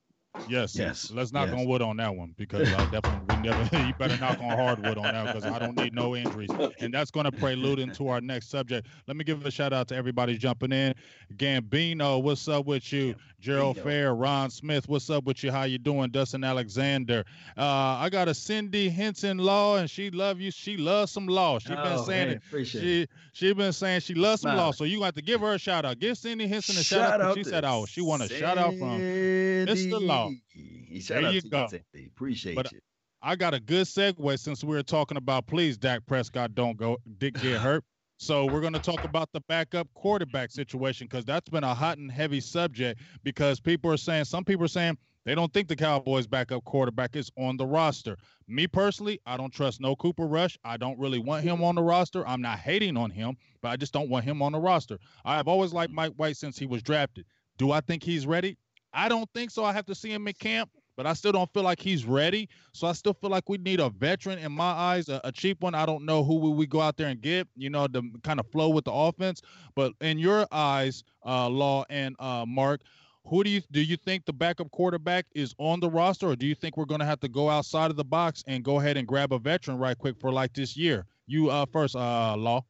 Yes, 0.49 0.77
Yes, 0.77 1.11
Let's 1.11 1.33
knock 1.33 1.49
yes. 1.49 1.59
on 1.59 1.67
wood 1.67 1.81
on 1.83 1.97
that 1.99 2.15
one 2.15 2.35
because 2.37 2.71
I 2.73 2.91
definitely 2.91 3.36
we 3.73 3.79
you 3.87 3.95
better 3.99 4.17
knock 4.19 4.39
on 4.41 4.51
hardwood 4.57 4.99
on 4.99 5.05
that 5.05 5.27
because 5.27 5.45
I 5.45 5.59
don't 5.59 5.77
need 5.77 5.95
no 5.95 6.17
injuries, 6.17 6.51
and 6.81 6.93
that's 6.93 7.11
going 7.11 7.25
to 7.31 7.33
prelude 7.33 7.79
into 7.79 8.09
our 8.09 8.21
next 8.21 8.51
subject. 8.51 8.87
Let 9.07 9.17
me 9.17 9.25
give 9.25 9.45
a 9.47 9.51
shout 9.51 9.73
out 9.73 9.89
to 9.89 9.97
everybody 9.97 10.37
jumping 10.39 10.73
in. 10.73 10.95
Gambino, 11.37 12.23
what's 12.23 12.49
up 12.49 12.67
with 12.67 12.93
you? 12.93 13.15
Gerald 13.41 13.77
Gambino. 13.77 13.83
Fair, 13.83 14.15
Ron 14.15 14.51
Smith, 14.51 14.89
what's 14.89 15.11
up 15.11 15.25
with 15.25 15.43
you? 15.45 15.53
How 15.53 15.65
you 15.65 15.79
doing? 15.79 16.11
Dustin 16.11 16.43
Alexander. 16.45 17.25
Uh, 17.57 17.63
I 17.65 18.09
got 18.11 18.29
a 18.29 18.35
Cindy 18.35 18.89
Henson 18.89 19.39
Law, 19.39 19.77
and 19.77 19.89
she 19.91 20.11
love 20.11 20.41
you. 20.41 20.51
She 20.51 20.77
loves 20.77 21.13
some 21.13 21.27
law. 21.27 21.59
She 21.59 21.69
been 21.69 21.79
Oh, 21.79 22.05
saying 22.05 22.29
man, 22.29 22.37
it. 22.39 22.43
Appreciate 22.47 22.85
it. 23.03 23.11
She 23.33 23.47
she 23.49 23.53
been 23.53 23.73
saying 23.73 24.01
she 24.01 24.15
loves 24.15 24.41
some 24.43 24.53
Smile. 24.53 24.67
law, 24.67 24.73
so 24.73 24.85
you 24.85 24.99
got 25.01 25.15
to 25.15 25.23
give 25.23 25.41
her 25.43 25.55
a 25.55 25.59
shout 25.59 25.85
out. 25.85 25.99
Give 25.99 26.17
Cindy 26.17 26.47
Henson 26.49 26.77
a 26.79 26.83
shout, 26.83 27.21
out. 27.21 27.37
She 27.37 27.45
said, 27.45 27.65
"Oh, 27.65 27.87
she 27.87 28.01
want 28.01 28.23
a 28.23 28.29
shout 28.29 28.57
out 28.59 28.75
from 28.79 28.99
Mr. 28.99 30.01
Law. 30.05 30.31
Sandy. 30.55 31.01
Shout 31.01 31.19
There 31.21 31.27
out 31.29 31.35
you 31.35 31.43
go. 31.43 31.67
Sandy. 31.69 32.07
Appreciate 32.07 32.55
But- 32.57 32.73
you. 32.73 32.81
I 33.27 33.35
got 33.35 33.55
a 33.55 33.59
good 33.59 33.89
segue 33.89 34.39
since 34.39 34.63
we 34.63 34.77
were 34.77 34.85
talking 34.85 35.17
about 35.17 35.49
please 35.49 35.77
Dak 35.77 36.07
Prescott 36.07 36.55
don't 36.55 36.77
go 36.77 36.99
dick 37.19 37.35
get 37.35 37.61
hurt. 37.61 37.83
So 38.19 38.45
we're 38.47 38.61
going 38.61 38.73
to 38.73 38.79
talk 38.79 39.03
about 39.03 39.33
the 39.33 39.41
backup 39.49 39.89
quarterback 39.95 40.53
situation 40.53 41.09
because 41.11 41.25
that's 41.25 41.49
been 41.49 41.65
a 41.65 41.75
hot 41.75 41.99
and 41.99 42.09
heavy 42.09 42.39
subject 42.39 43.01
because 43.25 43.59
people 43.59 43.91
are 43.91 43.97
saying 43.97 44.27
some 44.27 44.45
people 44.45 44.65
are 44.65 44.69
saying 44.69 44.97
they 45.25 45.35
don't 45.35 45.53
think 45.53 45.67
the 45.67 45.75
Cowboys 45.75 46.29
backup 46.29 46.65
quarterback 46.67 47.17
is 47.17 47.33
on 47.37 47.57
the 47.57 47.67
roster. 47.67 48.17
Me 48.47 48.69
personally, 48.69 49.21
I 49.27 49.37
don't 49.37 49.53
trust 49.53 49.81
no 49.81 49.97
Cooper 49.97 50.29
Rush. 50.29 50.57
I 50.63 50.77
don't 50.77 50.97
really 50.97 51.19
want 51.19 51.43
him 51.43 51.65
on 51.65 51.75
the 51.75 51.83
roster. 51.83 52.25
I'm 52.29 52.41
not 52.41 52.61
hating 52.61 52.97
on 52.97 53.11
him, 53.11 53.37
but 53.61 53.71
I 53.71 53.77
just 53.77 53.93
don't 53.93 54.09
want 54.09 54.25
him 54.25 54.41
on 54.41 54.53
the 54.53 54.61
roster. 54.61 55.01
I 55.25 55.35
have 55.35 55.49
always 55.49 55.73
liked 55.73 55.93
Mike 55.93 56.13
White 56.13 56.37
since 56.37 56.57
he 56.57 56.67
was 56.67 56.81
drafted. 56.81 57.27
Do 57.59 57.73
I 57.73 57.81
think 57.81 58.05
he's 58.05 58.25
ready? 58.25 58.57
I 58.93 59.09
don't 59.09 59.29
think 59.35 59.51
so. 59.51 59.65
I 59.65 59.73
have 59.73 59.87
to 59.87 59.97
see 59.97 60.13
him 60.13 60.29
in 60.29 60.35
camp, 60.35 60.71
but 60.97 61.07
I 61.07 61.13
still 61.13 61.33
don't 61.33 61.53
feel 61.53 61.63
like 61.63 61.81
he's 61.81 62.05
ready. 62.05 62.49
So 62.73 62.87
I 62.87 62.93
still 62.93 63.15
feel 63.15 63.31
like 63.31 63.49
we 63.49 63.59
need 63.59 63.81
a 63.81 63.91
veteran 63.91 64.39
in 64.39 64.53
my 64.53 64.65
eyes, 64.65 65.09
a, 65.09 65.21
a 65.25 65.31
cheap 65.31 65.61
one. 65.61 65.75
I 65.75 65.87
don't 65.87 66.05
know 66.05 66.25
who 66.25 66.51
we 66.51 66.67
go 66.67 66.81
out 66.81 66.97
there 66.97 67.09
and 67.09 67.21
get, 67.21 67.47
you 67.55 67.71
know, 67.71 67.87
to 67.87 68.03
kind 68.25 68.41
of 68.41 68.51
flow 68.51 68.71
with 68.71 68.87
the 68.87 68.93
offense. 68.93 69.43
But 69.75 69.93
in 70.01 70.19
your 70.19 70.47
eyes, 70.51 71.05
uh, 71.25 71.49
Law 71.49 71.85
and 71.91 72.17
uh, 72.19 72.45
Mark, 72.47 72.81
who 73.27 73.43
do 73.45 73.51
you 73.51 73.61
do 73.73 73.83
you 73.83 73.97
think 73.97 74.25
the 74.25 74.33
backup 74.33 74.71
quarterback 74.71 75.27
is 75.35 75.55
on 75.59 75.81
the 75.81 75.91
roster, 75.91 76.29
or 76.29 76.37
do 76.37 76.47
you 76.47 76.55
think 76.55 76.77
we're 76.77 76.85
going 76.85 77.01
to 77.01 77.07
have 77.07 77.21
to 77.21 77.29
go 77.29 77.51
outside 77.51 77.91
of 77.91 77.97
the 77.97 78.05
box 78.05 78.45
and 78.47 78.65
go 78.65 78.79
ahead 78.79 78.97
and 78.97 79.07
grab 79.07 79.33
a 79.33 79.39
veteran 79.39 79.79
right 79.79 79.99
quick 79.99 80.17
for 80.21 80.33
like 80.33 80.55
this 80.55 80.77
year? 80.77 81.07
You 81.27 81.51
uh, 81.51 81.67
first, 81.67 81.97
uh, 81.97 82.37
Law. 82.37 82.65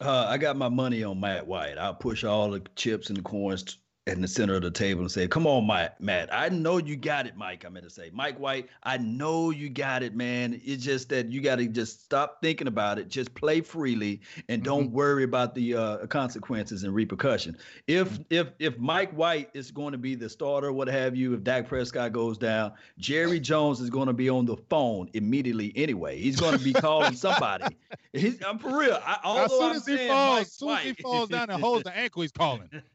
Uh, 0.00 0.24
I 0.26 0.38
got 0.38 0.56
my 0.56 0.70
money 0.70 1.04
on 1.04 1.20
Matt 1.20 1.46
White. 1.46 1.76
I'll 1.76 1.94
push 1.94 2.24
all 2.24 2.50
the 2.50 2.62
chips 2.74 3.10
and 3.10 3.18
the 3.18 3.22
coins 3.22 3.76
in 4.06 4.20
the 4.22 4.28
center 4.28 4.54
of 4.54 4.62
the 4.62 4.70
table 4.70 5.02
and 5.02 5.10
say, 5.10 5.28
"Come 5.28 5.46
on, 5.46 5.66
Matt. 5.66 6.00
Matt. 6.00 6.32
I 6.32 6.48
know 6.48 6.78
you 6.78 6.96
got 6.96 7.26
it, 7.26 7.36
Mike." 7.36 7.64
I'm 7.64 7.72
going 7.72 7.84
to 7.84 7.90
say, 7.90 8.10
Mike 8.12 8.38
White. 8.38 8.68
I 8.82 8.96
know 8.96 9.50
you 9.50 9.68
got 9.68 10.02
it, 10.02 10.16
man. 10.16 10.60
It's 10.64 10.82
just 10.82 11.10
that 11.10 11.30
you 11.30 11.40
got 11.40 11.56
to 11.56 11.66
just 11.66 12.02
stop 12.04 12.40
thinking 12.42 12.66
about 12.66 12.98
it. 12.98 13.08
Just 13.08 13.34
play 13.34 13.60
freely 13.60 14.20
and 14.48 14.62
don't 14.62 14.90
worry 14.90 15.24
about 15.24 15.54
the 15.54 15.74
uh, 15.74 16.06
consequences 16.06 16.84
and 16.84 16.94
repercussion. 16.94 17.56
If 17.86 18.18
if 18.30 18.48
if 18.58 18.78
Mike 18.78 19.12
White 19.12 19.50
is 19.54 19.70
going 19.70 19.92
to 19.92 19.98
be 19.98 20.14
the 20.14 20.28
starter, 20.28 20.72
what 20.72 20.88
have 20.88 21.14
you, 21.14 21.34
if 21.34 21.44
Dak 21.44 21.68
Prescott 21.68 22.12
goes 22.12 22.38
down, 22.38 22.72
Jerry 22.98 23.38
Jones 23.38 23.80
is 23.80 23.90
going 23.90 24.06
to 24.06 24.12
be 24.14 24.30
on 24.30 24.46
the 24.46 24.56
phone 24.70 25.10
immediately 25.12 25.72
anyway. 25.76 26.18
He's 26.18 26.40
going 26.40 26.56
to 26.56 26.64
be 26.64 26.72
calling 26.72 27.14
somebody. 27.14 27.76
He's, 28.12 28.42
I'm 28.42 28.58
for 28.58 28.76
real. 28.76 28.98
I, 29.04 29.12
as 29.12 29.18
although 29.24 29.46
soon 29.48 29.70
I'm 29.70 29.76
as 29.76 29.86
he 29.86 30.08
falls, 30.08 30.30
Mike 30.32 30.40
as 30.40 30.52
soon 30.52 30.70
as 30.70 30.82
he 30.84 30.92
falls 30.94 31.28
down 31.28 31.50
and 31.50 31.62
holds 31.62 31.84
the 31.84 31.96
ankle, 31.96 32.22
he's 32.22 32.32
calling. 32.32 32.68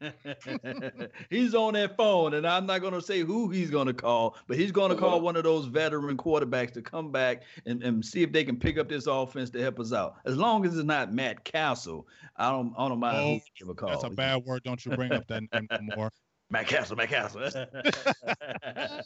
he's 1.30 1.54
on 1.54 1.74
that 1.74 1.96
phone, 1.96 2.34
and 2.34 2.46
I'm 2.46 2.66
not 2.66 2.80
going 2.80 2.94
to 2.94 3.02
say 3.02 3.20
who 3.20 3.48
he's 3.48 3.70
going 3.70 3.86
to 3.86 3.94
call, 3.94 4.36
but 4.46 4.56
he's 4.56 4.72
going 4.72 4.90
to 4.90 4.96
call 4.96 5.20
one 5.20 5.36
of 5.36 5.44
those 5.44 5.66
veteran 5.66 6.16
quarterbacks 6.16 6.72
to 6.74 6.82
come 6.82 7.10
back 7.12 7.42
and, 7.64 7.82
and 7.82 8.04
see 8.04 8.22
if 8.22 8.32
they 8.32 8.44
can 8.44 8.58
pick 8.58 8.78
up 8.78 8.88
this 8.88 9.06
offense 9.06 9.50
to 9.50 9.60
help 9.60 9.78
us 9.80 9.92
out. 9.92 10.16
As 10.24 10.36
long 10.36 10.64
as 10.66 10.76
it's 10.76 10.84
not 10.84 11.12
Matt 11.12 11.44
Cassel, 11.44 12.06
I 12.36 12.50
don't, 12.50 12.74
I 12.76 12.88
don't 12.88 13.00
mind 13.00 13.16
Oh, 13.16 13.22
who 13.22 13.34
he 13.34 13.42
give 13.58 13.68
a 13.68 13.74
call. 13.74 13.88
That's 13.90 14.04
a 14.04 14.10
bad 14.10 14.44
word. 14.44 14.62
Don't 14.64 14.84
you 14.84 14.92
bring 14.96 15.12
up 15.12 15.26
that 15.28 15.42
name 15.52 15.66
no 15.70 15.96
more. 15.96 16.12
Matt 16.50 16.68
Cassel, 16.68 16.96
Matt 16.96 17.08
Cassel. 17.08 17.50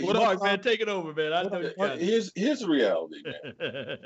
What 0.00 0.16
Mark, 0.16 0.36
up, 0.36 0.42
man, 0.42 0.56
Tom? 0.56 0.62
take 0.62 0.80
it 0.80 0.88
over, 0.88 1.12
man. 1.12 1.32
I 1.32 1.42
know 1.44 1.60
you 1.60 1.72
Here's 1.98 2.32
here's 2.34 2.60
the 2.60 2.68
reality, 2.68 3.16
man. 3.24 3.98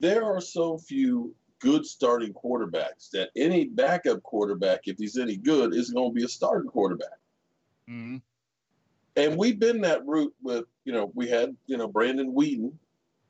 There 0.00 0.24
are 0.24 0.40
so 0.40 0.78
few 0.78 1.34
good 1.64 1.86
starting 1.86 2.34
quarterbacks 2.34 3.08
that 3.10 3.30
any 3.34 3.64
backup 3.64 4.22
quarterback, 4.22 4.80
if 4.84 4.98
he's 4.98 5.16
any 5.16 5.36
good, 5.36 5.74
is 5.74 5.90
going 5.90 6.10
to 6.10 6.14
be 6.14 6.24
a 6.24 6.28
starting 6.28 6.70
quarterback. 6.70 7.18
Mhm. 7.88 8.20
And 9.16 9.38
we've 9.38 9.58
been 9.58 9.80
that 9.80 10.06
route 10.06 10.34
with, 10.42 10.66
you 10.84 10.92
know, 10.92 11.10
we 11.14 11.28
had, 11.28 11.56
you 11.66 11.78
know, 11.78 11.88
Brandon 11.88 12.32
Weeden, 12.32 12.72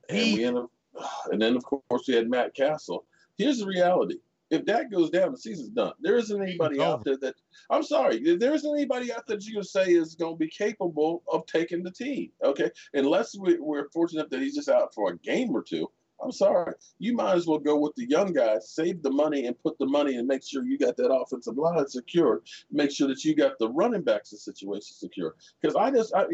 and 0.09 0.35
we 0.35 0.45
ended, 0.45 0.65
and 1.31 1.41
then 1.41 1.57
of 1.57 1.65
course 1.65 2.09
we 2.09 2.15
had 2.15 2.29
Matt 2.29 2.55
Cassel. 2.55 3.05
Here's 3.37 3.59
the 3.59 3.67
reality: 3.67 4.19
if 4.51 4.65
that 4.67 4.91
goes 4.91 5.11
down, 5.11 5.33
the 5.33 5.39
season's 5.39 5.69
done. 5.69 5.93
There 6.01 6.17
isn't 6.17 6.43
anybody 6.43 6.77
It's 6.77 6.85
out 6.85 7.05
there 7.05 7.19
that 7.19 7.35
I'm 7.71 7.83
sorry, 7.85 8.37
there 8.37 8.55
isn't 8.55 8.75
anybody 8.75 9.13
out 9.13 9.27
there 9.27 9.37
that 9.37 9.47
you 9.47 9.55
can 9.55 9.65
say 9.65 9.93
is 9.93 10.17
going 10.17 10.35
to 10.35 10.39
be 10.39 10.49
capable 10.49 11.23
of 11.31 11.47
taking 11.47 11.83
the 11.85 11.91
team. 11.91 12.31
Okay, 12.43 12.71
unless 12.95 13.37
we, 13.37 13.59
we're 13.59 13.89
fortunate 13.91 14.31
that 14.31 14.41
he's 14.41 14.57
just 14.57 14.69
out 14.69 14.93
for 14.93 15.11
a 15.11 15.19
game 15.19 15.55
or 15.55 15.63
two. 15.63 15.89
I'm 16.23 16.33
sorry. 16.33 16.75
You 16.99 17.15
might 17.15 17.35
as 17.35 17.47
well 17.47 17.59
go 17.59 17.79
with 17.79 17.95
the 17.97 18.09
young 18.09 18.33
guys, 18.33 18.71
save 18.71 19.03
the 19.03 19.11
money, 19.11 19.47
and 19.47 19.59
put 19.59 19.79
the 19.79 19.87
money 19.87 20.17
and 20.17 20.27
make 20.27 20.43
sure 20.43 20.65
you 20.65 20.79
got 20.79 20.97
that 20.97 21.13
offensive 21.13 21.57
line 21.57 21.87
secure. 21.89 22.43
Make 22.71 22.91
sure 22.91 23.09
that 23.09 23.25
you 23.25 23.35
got 23.35 23.59
the 23.59 23.69
running 23.71 24.03
backs 24.03 24.33
in 24.33 24.39
situation 24.39 24.95
secure. 24.97 25.35
Because 25.61 25.77
I 25.77 25.91
just, 25.91 26.15
I, 26.15 26.25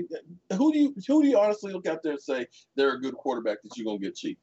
who 0.54 0.72
do 0.72 0.78
you 0.78 0.94
who 1.08 1.22
do 1.22 1.28
you 1.28 1.38
honestly 1.38 1.72
look 1.72 1.86
out 1.86 2.02
there 2.02 2.12
and 2.12 2.20
say 2.20 2.46
they're 2.76 2.94
a 2.94 3.00
good 3.00 3.14
quarterback 3.14 3.62
that 3.62 3.76
you're 3.76 3.86
gonna 3.86 3.98
get 3.98 4.14
cheap? 4.14 4.38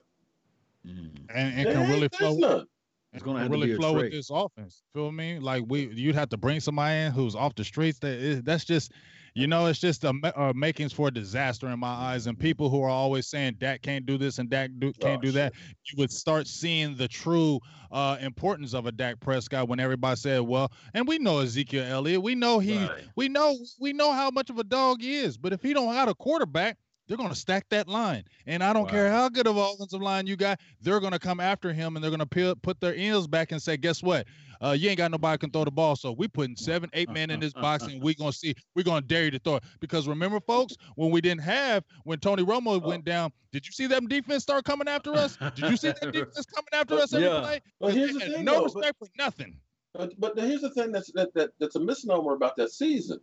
Mm. 0.85 1.11
And, 1.33 1.59
and 1.59 1.75
can 1.75 1.89
really 1.89 2.09
flow. 2.09 2.35
none. 2.35 2.65
It's 3.13 3.23
gonna 3.23 3.39
have 3.39 3.47
to 3.47 3.51
really 3.51 3.67
be 3.67 3.73
a 3.73 3.77
flow 3.77 3.93
with 3.93 4.11
this 4.11 4.29
offense. 4.29 4.83
Feel 4.93 5.11
me? 5.11 5.39
Like 5.39 5.63
we, 5.67 5.87
you'd 5.93 6.15
have 6.15 6.29
to 6.29 6.37
bring 6.37 6.59
somebody 6.59 7.05
in 7.05 7.11
who's 7.11 7.35
off 7.35 7.55
the 7.55 7.63
streets. 7.63 7.99
That 7.99 8.17
is, 8.19 8.43
that's 8.43 8.65
just, 8.65 8.91
you 9.37 9.45
know, 9.45 9.67
it's 9.67 9.77
just 9.77 10.03
a, 10.03 10.13
ma- 10.13 10.31
uh, 10.35 10.51
makings 10.55 10.91
for 10.91 11.09
a 11.09 11.11
disaster 11.11 11.67
in 11.67 11.79
my 11.79 11.87
eyes. 11.87 12.25
And 12.25 12.37
people 12.39 12.69
who 12.69 12.81
are 12.81 12.89
always 12.89 13.27
saying 13.27 13.57
Dak 13.59 13.83
can't 13.83 14.05
do 14.05 14.17
this 14.17 14.39
and 14.39 14.49
Dak 14.49 14.71
do, 14.79 14.91
can't 14.93 15.19
Oh, 15.19 15.21
do 15.21 15.31
that, 15.33 15.53
you 15.85 15.95
would 15.97 16.11
start 16.11 16.47
seeing 16.47 16.95
the 16.95 17.07
true 17.07 17.59
uh, 17.91 18.17
importance 18.19 18.73
of 18.73 18.87
a 18.87 18.91
Dak 18.91 19.19
Prescott 19.19 19.67
when 19.69 19.79
everybody 19.79 20.15
said, 20.15 20.41
well, 20.41 20.71
and 20.95 21.07
we 21.07 21.19
know 21.19 21.39
Ezekiel 21.39 21.85
Elliott, 21.85 22.23
we 22.23 22.33
know 22.33 22.57
he, 22.57 22.77
Right. 22.79 23.03
we 23.15 23.29
know, 23.29 23.55
we 23.79 23.93
know 23.93 24.11
how 24.11 24.31
much 24.31 24.49
of 24.49 24.57
a 24.57 24.63
dog 24.63 25.01
he 25.01 25.17
is. 25.17 25.37
But 25.37 25.53
if 25.53 25.61
he 25.61 25.73
don't 25.73 25.93
have 25.93 26.09
a 26.09 26.15
quarterback. 26.15 26.77
They're 27.07 27.17
going 27.17 27.29
to 27.29 27.35
stack 27.35 27.67
that 27.69 27.87
line. 27.87 28.23
And 28.45 28.63
I 28.63 28.73
don't 28.73 28.89
care 28.89 29.09
how 29.09 29.29
good 29.29 29.47
of 29.47 29.55
an 29.57 29.63
offensive 29.63 30.01
line 30.01 30.27
you 30.27 30.35
got, 30.35 30.59
they're 30.81 30.99
going 30.99 31.13
to 31.13 31.19
come 31.19 31.39
after 31.39 31.71
him 31.71 31.95
and 31.95 32.03
they're 32.03 32.11
going 32.11 32.27
to 32.27 32.55
put 32.61 32.79
their 32.81 32.95
ears 32.95 33.27
back 33.27 33.51
and 33.51 33.61
say, 33.61 33.77
guess 33.77 34.03
what? 34.03 34.27
Uh, 34.59 34.71
you 34.77 34.89
ain't 34.89 34.97
got 34.97 35.11
nobody 35.11 35.37
can 35.37 35.49
throw 35.51 35.63
the 35.63 35.71
ball. 35.71 35.95
So 35.95 36.11
we 36.11 36.27
putting 36.27 36.55
seven, 36.55 36.89
eight 36.93 37.09
men 37.09 37.29
in 37.29 37.39
this 37.39 37.53
box 37.53 37.85
and 37.85 38.01
we're 38.01 38.15
going 38.15 38.31
to 38.31 38.37
see, 38.37 38.55
we're 38.75 38.83
going 38.83 39.01
to 39.01 39.07
dare 39.07 39.25
you 39.25 39.31
to 39.31 39.39
throw 39.39 39.55
it. 39.55 39.63
Because 39.79 40.07
remember, 40.07 40.39
folks, 40.41 40.75
when 40.95 41.11
we 41.11 41.21
didn't 41.21 41.41
have, 41.41 41.83
when 42.03 42.19
Tony 42.19 42.43
Romo 42.43 42.81
went 42.81 43.05
down, 43.05 43.31
did 43.51 43.65
you 43.65 43.71
see 43.71 43.87
them 43.87 44.07
defense 44.07 44.43
start 44.43 44.65
coming 44.65 44.87
after 44.87 45.13
us? 45.13 45.37
Did 45.55 45.69
you 45.69 45.77
see 45.77 45.89
that 45.89 46.01
defense 46.11 46.45
coming 46.45 46.67
after 46.73 46.95
us 46.95 47.13
every 47.13 47.27
Yeah. 47.27 47.39
play? 47.39 47.61
But 47.79 47.93
here's 47.93 48.13
the 48.13 48.19
thing, 48.19 48.43
no 48.43 48.53
though, 48.53 48.59
but- 48.67 48.75
respect 48.75 48.97
for 48.99 49.07
nothing. 49.17 49.57
But, 49.93 50.19
but 50.19 50.37
here's 50.37 50.61
the 50.61 50.69
thing 50.71 50.91
that's 50.91 51.11
that, 51.13 51.33
that 51.33 51.51
that's 51.59 51.75
a 51.75 51.79
misnomer 51.79 52.33
about 52.33 52.55
that 52.57 52.71
season. 52.71 53.19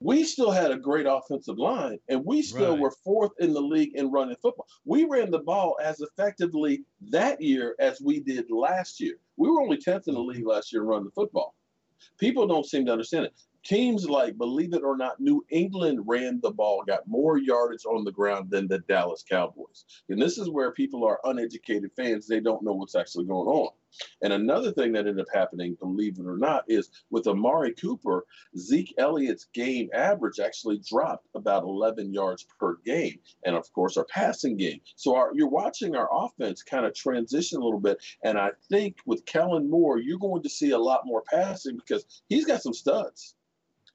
We 0.00 0.24
still 0.24 0.50
had 0.50 0.70
a 0.70 0.76
great 0.76 1.06
offensive 1.06 1.58
line, 1.58 1.98
and 2.08 2.24
we 2.24 2.42
still 2.42 2.72
Right. 2.72 2.80
were 2.80 2.90
fourth 2.90 3.32
in 3.38 3.52
the 3.52 3.62
league 3.62 3.94
in 3.94 4.10
running 4.10 4.36
football. 4.36 4.66
We 4.84 5.04
ran 5.04 5.30
the 5.30 5.38
ball 5.38 5.78
as 5.80 6.00
effectively 6.00 6.84
that 7.10 7.40
year 7.40 7.74
as 7.78 8.00
we 8.00 8.20
did 8.20 8.50
last 8.50 9.00
year. 9.00 9.18
We 9.36 9.50
were 9.50 9.62
only 9.62 9.78
10th 9.78 10.08
in 10.08 10.14
the 10.14 10.20
league 10.20 10.46
last 10.46 10.72
year 10.72 10.82
in 10.82 10.88
running 10.88 11.06
the 11.06 11.10
football. 11.12 11.54
People 12.18 12.46
don't 12.46 12.66
seem 12.66 12.84
to 12.86 12.92
understand 12.92 13.26
it. 13.26 13.34
Teams 13.62 14.08
like, 14.10 14.36
believe 14.36 14.74
it 14.74 14.82
or 14.82 14.94
not, 14.96 15.20
New 15.20 15.42
England 15.48 16.00
ran 16.06 16.38
the 16.42 16.50
ball, 16.50 16.84
got 16.84 17.06
more 17.08 17.38
yardage 17.38 17.86
on 17.86 18.04
the 18.04 18.12
ground 18.12 18.50
than 18.50 18.68
the 18.68 18.80
Dallas 18.80 19.22
Cowboys. 19.22 19.86
And 20.10 20.20
this 20.20 20.36
is 20.36 20.50
where 20.50 20.72
people 20.72 21.02
are 21.04 21.18
uneducated 21.24 21.92
fans. 21.96 22.26
They 22.26 22.40
don't 22.40 22.62
know 22.62 22.74
what's 22.74 22.94
actually 22.94 23.24
going 23.24 23.48
on. 23.48 23.70
And 24.22 24.32
another 24.32 24.72
thing 24.72 24.92
that 24.92 25.06
ended 25.06 25.20
up 25.20 25.26
happening, 25.32 25.76
believe 25.80 26.18
it 26.18 26.26
or 26.26 26.36
not, 26.36 26.64
is 26.68 26.90
with 27.10 27.26
Amari 27.26 27.74
Cooper, 27.74 28.24
Zeke 28.56 28.94
Elliott's 28.98 29.46
game 29.54 29.88
average 29.94 30.40
actually 30.40 30.78
dropped 30.78 31.26
about 31.34 31.64
11 31.64 32.12
yards 32.12 32.46
per 32.58 32.76
game. 32.84 33.18
And 33.44 33.56
of 33.56 33.70
course, 33.72 33.96
our 33.96 34.06
passing 34.06 34.56
game. 34.56 34.80
So 34.96 35.16
our, 35.16 35.30
you're 35.34 35.48
watching 35.48 35.94
our 35.96 36.08
offense 36.12 36.62
kind 36.62 36.86
of 36.86 36.94
transition 36.94 37.60
a 37.60 37.64
little 37.64 37.80
bit. 37.80 38.02
And 38.22 38.38
I 38.38 38.50
think 38.68 38.96
with 39.06 39.24
Kellen 39.26 39.68
Moore, 39.70 39.98
you're 39.98 40.18
going 40.18 40.42
to 40.42 40.48
see 40.48 40.70
a 40.70 40.78
lot 40.78 41.02
more 41.04 41.22
passing 41.30 41.76
because 41.76 42.04
he's 42.28 42.46
got 42.46 42.62
some 42.62 42.74
studs. 42.74 43.34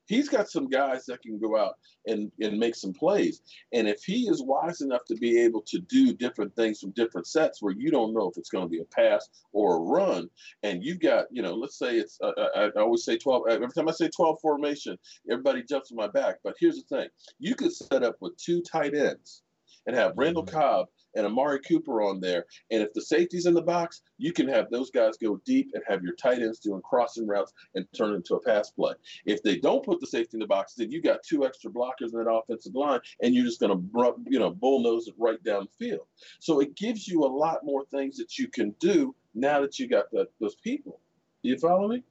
He's 0.10 0.28
got 0.28 0.50
some 0.50 0.68
guys 0.68 1.06
that 1.06 1.22
can 1.22 1.40
go 1.40 1.58
out 1.58 1.76
and, 2.08 2.32
and 2.42 2.60
make 2.60 2.76
some 2.76 2.92
plays. 2.92 3.42
And 3.72 3.88
if 3.88 4.04
he 4.04 4.28
is 4.28 4.42
wise 4.42 4.82
enough 4.82 5.06
to 5.06 5.16
be 5.16 5.40
able 5.40 5.62
to 5.68 5.80
do 5.80 6.14
different 6.14 6.54
things 6.56 6.80
from 6.80 6.92
different 6.92 7.28
sets 7.28 7.62
where 7.62 7.76
you 7.78 7.92
don't 7.92 8.14
know 8.14 8.28
if 8.28 8.38
it's 8.38 8.50
going 8.50 8.66
to 8.66 8.70
be 8.70 8.80
a 8.80 8.86
pass 8.86 9.30
or 9.54 9.78
a 9.78 9.80
run, 9.80 10.28
and 10.64 10.84
you've 10.84 11.00
got, 11.00 11.28
you 11.32 11.44
know, 11.44 11.54
let's 11.54 11.78
say 11.78 11.96
it's, 11.96 12.18
uh, 12.22 12.32
uh 12.38 12.50
I, 12.56 12.64
I 12.66 12.82
always 12.82 13.06
say 13.06 13.18
12, 13.18 13.44
every 13.50 13.70
time 13.70 13.88
I 13.88 13.92
say 13.92 14.10
12 14.10 14.40
formation, 14.42 14.98
everybody 15.32 15.64
jumps 15.64 15.92
on 15.92 15.98
my 15.98 16.08
back. 16.08 16.38
But 16.44 16.56
here's 16.60 16.84
the 16.84 16.98
thing 16.98 17.08
you 17.38 17.56
could 17.56 17.72
set 17.72 18.04
up 18.04 18.16
with 18.20 18.36
two 18.38 18.62
tight 18.62 18.96
ends 18.96 19.44
and 19.86 19.96
have 19.96 20.14
Randall 20.18 20.44
mm-hmm. 20.44 20.58
Cobb 20.58 20.88
and 21.16 21.26
Amari 21.26 21.60
Cooper 21.60 22.02
on 22.02 22.20
there. 22.20 22.46
And 22.72 22.82
if 22.82 22.94
the 22.94 23.02
safety's 23.02 23.46
in 23.46 23.54
the 23.54 23.62
box, 23.62 24.02
you 24.18 24.34
can 24.34 24.48
have 24.48 24.70
those 24.70 24.92
guys 24.92 25.18
go 25.18 25.40
deep 25.46 25.72
and 25.74 25.84
have 25.88 26.04
your 26.04 26.16
tight 26.16 26.40
ends 26.40 26.60
doing 26.60 26.82
crossing 26.82 27.28
routes 27.28 27.54
and 27.76 27.86
turn 27.96 28.14
it 28.14 28.18
into 28.18 28.36
a 28.36 28.42
pass 28.42 28.70
play. 28.72 28.94
If 29.26 29.44
they 29.44 29.58
don't 29.58 29.84
put 29.84 30.00
the 30.00 30.08
safety 30.08 30.36
in 30.36 30.40
the 30.40 30.48
box, 30.48 30.74
then 30.76 30.92
you 30.92 31.02
got 31.02 31.24
two 31.24 31.46
extra 31.46 31.72
blockers 31.72 32.14
in 32.14 32.24
that 32.24 32.32
offensive 32.32 32.76
line, 32.76 33.00
and 33.22 33.34
you're 33.34 33.46
just 33.46 33.60
going 33.60 33.72
to, 33.72 34.14
you 34.28 34.40
know, 34.40 34.52
bullnose 34.52 35.08
it 35.08 35.16
right 35.18 35.42
down 35.44 35.68
the 35.68 35.86
field. 35.86 36.08
So 36.40 36.60
it 36.60 36.76
gives 36.76 37.08
you 37.08 37.24
a 37.24 37.28
lot 37.28 37.64
more 37.64 37.86
things 37.86 38.18
that 38.18 38.38
you 38.38 38.48
can 38.48 38.76
do 38.80 39.16
now 39.34 39.62
that 39.62 39.80
you 39.80 39.88
got 39.88 40.12
the, 40.12 40.28
those 40.40 40.56
people. 40.56 41.00
You 41.42 41.58
follow 41.58 41.88
me? 41.88 42.04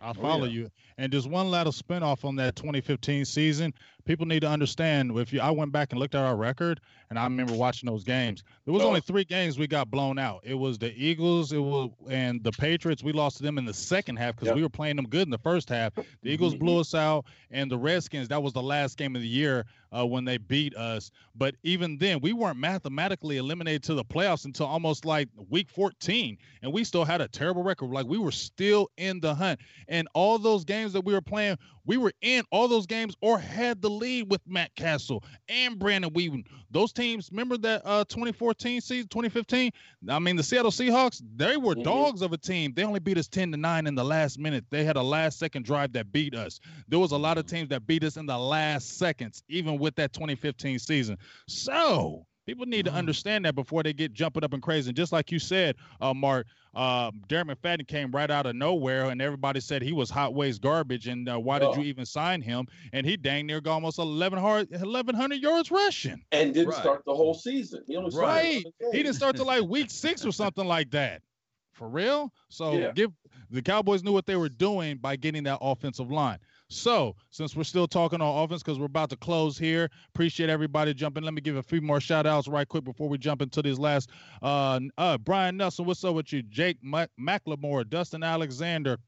I 0.00 0.12
follow 0.12 0.42
oh, 0.42 0.44
yeah. 0.44 0.50
you. 0.50 0.70
And 0.98 1.10
just 1.10 1.28
one 1.28 1.50
little 1.50 1.72
spinoff 1.72 2.24
on 2.24 2.36
that 2.36 2.56
2015 2.56 3.24
season 3.24 3.74
people 4.04 4.26
need 4.26 4.40
to 4.40 4.48
understand 4.48 5.16
if 5.16 5.32
you 5.32 5.40
I 5.40 5.50
went 5.50 5.72
back 5.72 5.92
and 5.92 6.00
looked 6.00 6.14
at 6.14 6.24
our 6.24 6.36
record 6.36 6.80
and 7.10 7.18
I 7.18 7.24
remember 7.24 7.54
watching 7.54 7.88
those 7.88 8.04
games. 8.04 8.42
There 8.64 8.74
was 8.74 8.82
oh. 8.82 8.88
only 8.88 9.00
three 9.00 9.24
games 9.24 9.58
we 9.58 9.66
got 9.66 9.90
blown 9.90 10.18
out. 10.18 10.40
It 10.42 10.54
was 10.54 10.78
the 10.78 10.92
Eagles, 10.94 11.52
it 11.52 11.58
was 11.58 11.90
and 12.08 12.42
the 12.42 12.52
Patriots. 12.52 13.02
We 13.02 13.12
lost 13.12 13.38
to 13.38 13.42
them 13.42 13.58
in 13.58 13.64
the 13.64 13.74
second 13.74 14.16
half 14.16 14.34
because 14.34 14.48
yep. 14.48 14.56
we 14.56 14.62
were 14.62 14.68
playing 14.68 14.96
them 14.96 15.06
good 15.06 15.22
in 15.22 15.30
the 15.30 15.38
first 15.38 15.68
half. 15.68 15.94
The 15.94 16.04
Eagles 16.30 16.54
blew 16.54 16.80
us 16.80 16.94
out, 16.94 17.26
and 17.50 17.70
the 17.70 17.78
Redskins. 17.78 18.28
That 18.28 18.42
was 18.42 18.52
the 18.52 18.62
last 18.62 18.96
game 18.96 19.14
of 19.16 19.22
the 19.22 19.28
year 19.28 19.64
uh, 19.92 20.06
when 20.06 20.24
they 20.24 20.38
beat 20.38 20.74
us. 20.76 21.10
But 21.36 21.54
even 21.62 21.98
then, 21.98 22.20
we 22.20 22.32
weren't 22.32 22.58
mathematically 22.58 23.36
eliminated 23.36 23.82
to 23.84 23.94
the 23.94 24.04
playoffs 24.04 24.44
until 24.44 24.66
almost 24.66 25.04
like 25.04 25.28
week 25.50 25.68
14, 25.68 26.36
and 26.62 26.72
we 26.72 26.84
still 26.84 27.04
had 27.04 27.20
a 27.20 27.28
terrible 27.28 27.62
record. 27.62 27.90
Like 27.90 28.06
we 28.06 28.18
were 28.18 28.32
still 28.32 28.90
in 28.96 29.20
the 29.20 29.34
hunt, 29.34 29.60
and 29.88 30.08
all 30.14 30.38
those 30.38 30.64
games 30.64 30.83
that 30.92 31.04
we 31.04 31.12
were 31.12 31.20
playing, 31.20 31.56
we 31.86 31.96
were 31.96 32.12
in 32.20 32.44
all 32.50 32.68
those 32.68 32.86
games 32.86 33.14
or 33.20 33.38
had 33.38 33.80
the 33.82 33.90
lead 33.90 34.30
with 34.30 34.40
Matt 34.46 34.74
Cassel 34.76 35.24
and 35.48 35.78
Brandon 35.78 36.10
Weeden. 36.10 36.44
Those 36.70 36.92
teams, 36.92 37.30
remember 37.30 37.56
that 37.58 37.82
uh 37.84 38.04
2014 38.04 38.80
season, 38.80 39.08
2015? 39.08 39.70
I 40.08 40.18
mean, 40.18 40.36
the 40.36 40.42
Seattle 40.42 40.70
Seahawks, 40.70 41.22
they 41.36 41.56
were 41.56 41.74
mm-hmm. 41.74 41.82
dogs 41.82 42.22
of 42.22 42.32
a 42.32 42.38
team. 42.38 42.72
They 42.74 42.84
only 42.84 43.00
beat 43.00 43.18
us 43.18 43.28
10 43.28 43.52
to 43.52 43.56
9 43.56 43.86
in 43.86 43.94
the 43.94 44.04
last 44.04 44.38
minute. 44.38 44.64
They 44.70 44.84
had 44.84 44.96
a 44.96 45.02
last 45.02 45.38
second 45.38 45.64
drive 45.64 45.92
that 45.92 46.12
beat 46.12 46.34
us. 46.34 46.60
There 46.88 46.98
was 46.98 47.12
a 47.12 47.18
lot 47.18 47.38
of 47.38 47.46
teams 47.46 47.68
that 47.70 47.86
beat 47.86 48.04
us 48.04 48.16
in 48.16 48.26
the 48.26 48.38
last 48.38 48.98
seconds, 48.98 49.42
even 49.48 49.78
with 49.78 49.94
that 49.96 50.12
2015 50.12 50.78
season. 50.78 51.18
So 51.48 52.26
People 52.46 52.66
need 52.66 52.84
to 52.84 52.90
mm-hmm. 52.90 52.98
understand 52.98 53.44
that 53.44 53.54
before 53.54 53.82
they 53.82 53.92
get 53.92 54.12
jumping 54.12 54.44
up 54.44 54.52
and 54.52 54.62
crazy. 54.62 54.90
And 54.90 54.96
just 54.96 55.12
like 55.12 55.32
you 55.32 55.38
said, 55.38 55.76
uh, 56.00 56.12
Mark, 56.12 56.46
uh, 56.74 57.10
Darren 57.28 57.50
McFadden 57.50 57.86
came 57.86 58.10
right 58.10 58.30
out 58.30 58.46
of 58.46 58.54
nowhere, 58.54 59.06
and 59.06 59.22
everybody 59.22 59.60
said 59.60 59.82
he 59.82 59.92
was 59.92 60.10
hot 60.10 60.34
waste 60.34 60.60
garbage. 60.60 61.06
And 61.06 61.28
uh, 61.28 61.38
why 61.38 61.58
did 61.58 61.68
oh. 61.68 61.76
you 61.76 61.84
even 61.84 62.04
sign 62.04 62.42
him? 62.42 62.66
And 62.92 63.06
he 63.06 63.16
dang 63.16 63.46
near 63.46 63.60
got 63.60 63.74
almost 63.74 63.98
1,100 63.98 65.40
yards 65.40 65.70
rushing. 65.70 66.22
And 66.32 66.52
didn't 66.52 66.70
right. 66.70 66.80
start 66.80 67.02
the 67.06 67.14
whole 67.14 67.34
season. 67.34 67.82
He 67.86 67.96
only 67.96 68.16
right. 68.16 68.64
He 68.92 69.02
didn't 69.02 69.14
start 69.14 69.36
to 69.36 69.44
like 69.44 69.62
week 69.62 69.90
six 69.90 70.24
or 70.24 70.32
something 70.32 70.66
like 70.66 70.90
that. 70.90 71.22
For 71.72 71.88
real? 71.88 72.32
So 72.50 72.74
yeah. 72.74 72.92
give 72.92 73.10
the 73.50 73.60
Cowboys 73.60 74.04
knew 74.04 74.12
what 74.12 74.26
they 74.26 74.36
were 74.36 74.48
doing 74.48 74.96
by 74.96 75.16
getting 75.16 75.42
that 75.44 75.58
offensive 75.60 76.10
line. 76.10 76.38
So, 76.74 77.14
since 77.30 77.54
we're 77.54 77.62
still 77.62 77.86
talking 77.86 78.20
on 78.20 78.44
offense, 78.44 78.62
because 78.62 78.80
we're 78.80 78.86
about 78.86 79.08
to 79.10 79.16
close 79.16 79.56
here, 79.56 79.88
appreciate 80.08 80.50
everybody 80.50 80.92
jumping. 80.92 81.22
Let 81.22 81.32
me 81.32 81.40
give 81.40 81.54
a 81.54 81.62
few 81.62 81.80
more 81.80 82.00
shout 82.00 82.26
outs 82.26 82.48
right 82.48 82.66
quick 82.68 82.82
before 82.82 83.08
we 83.08 83.16
jump 83.16 83.42
into 83.42 83.62
these 83.62 83.78
last. 83.78 84.10
Uh, 84.42 84.80
uh, 84.98 85.16
Brian 85.18 85.56
Nelson, 85.56 85.84
what's 85.84 86.02
up 86.02 86.16
with 86.16 86.32
you? 86.32 86.42
Jake 86.42 86.78
McLemore, 86.82 87.88
Dustin 87.88 88.24
Alexander, 88.24 88.98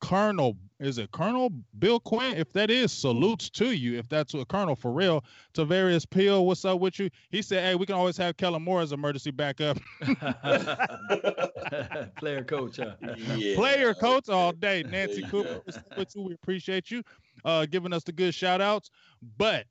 Colonel, 0.00 0.56
is 0.80 0.98
it 0.98 1.10
Colonel 1.12 1.50
Bill 1.78 2.00
Quinn? 2.00 2.36
If 2.36 2.52
that 2.52 2.70
is, 2.70 2.92
salutes 2.92 3.48
to 3.50 3.72
you. 3.72 3.98
If 3.98 4.08
that's 4.08 4.34
a 4.34 4.44
Colonel 4.44 4.76
for 4.76 4.92
real. 4.92 5.24
Tavarius 5.54 6.08
Peel, 6.08 6.46
what's 6.46 6.64
up 6.64 6.80
with 6.80 6.98
you? 6.98 7.10
He 7.30 7.42
said, 7.42 7.64
hey, 7.64 7.74
we 7.74 7.86
can 7.86 7.94
always 7.94 8.16
have 8.18 8.36
Kellen 8.36 8.62
Moore 8.62 8.82
as 8.82 8.92
emergency 8.92 9.30
backup. 9.30 9.78
Player 12.18 12.44
coach, 12.44 12.76
huh? 12.76 12.96
Yeah. 13.36 13.56
Player 13.56 13.94
coach 13.94 14.28
all 14.28 14.52
day. 14.52 14.82
Nancy 14.82 15.22
Cooper, 15.22 15.62
with 15.96 16.14
you. 16.14 16.22
We 16.22 16.34
appreciate 16.34 16.90
you 16.90 17.02
uh, 17.44 17.66
giving 17.66 17.92
us 17.92 18.04
the 18.04 18.12
good 18.12 18.34
shout 18.34 18.60
outs. 18.60 18.90
But 19.38 19.66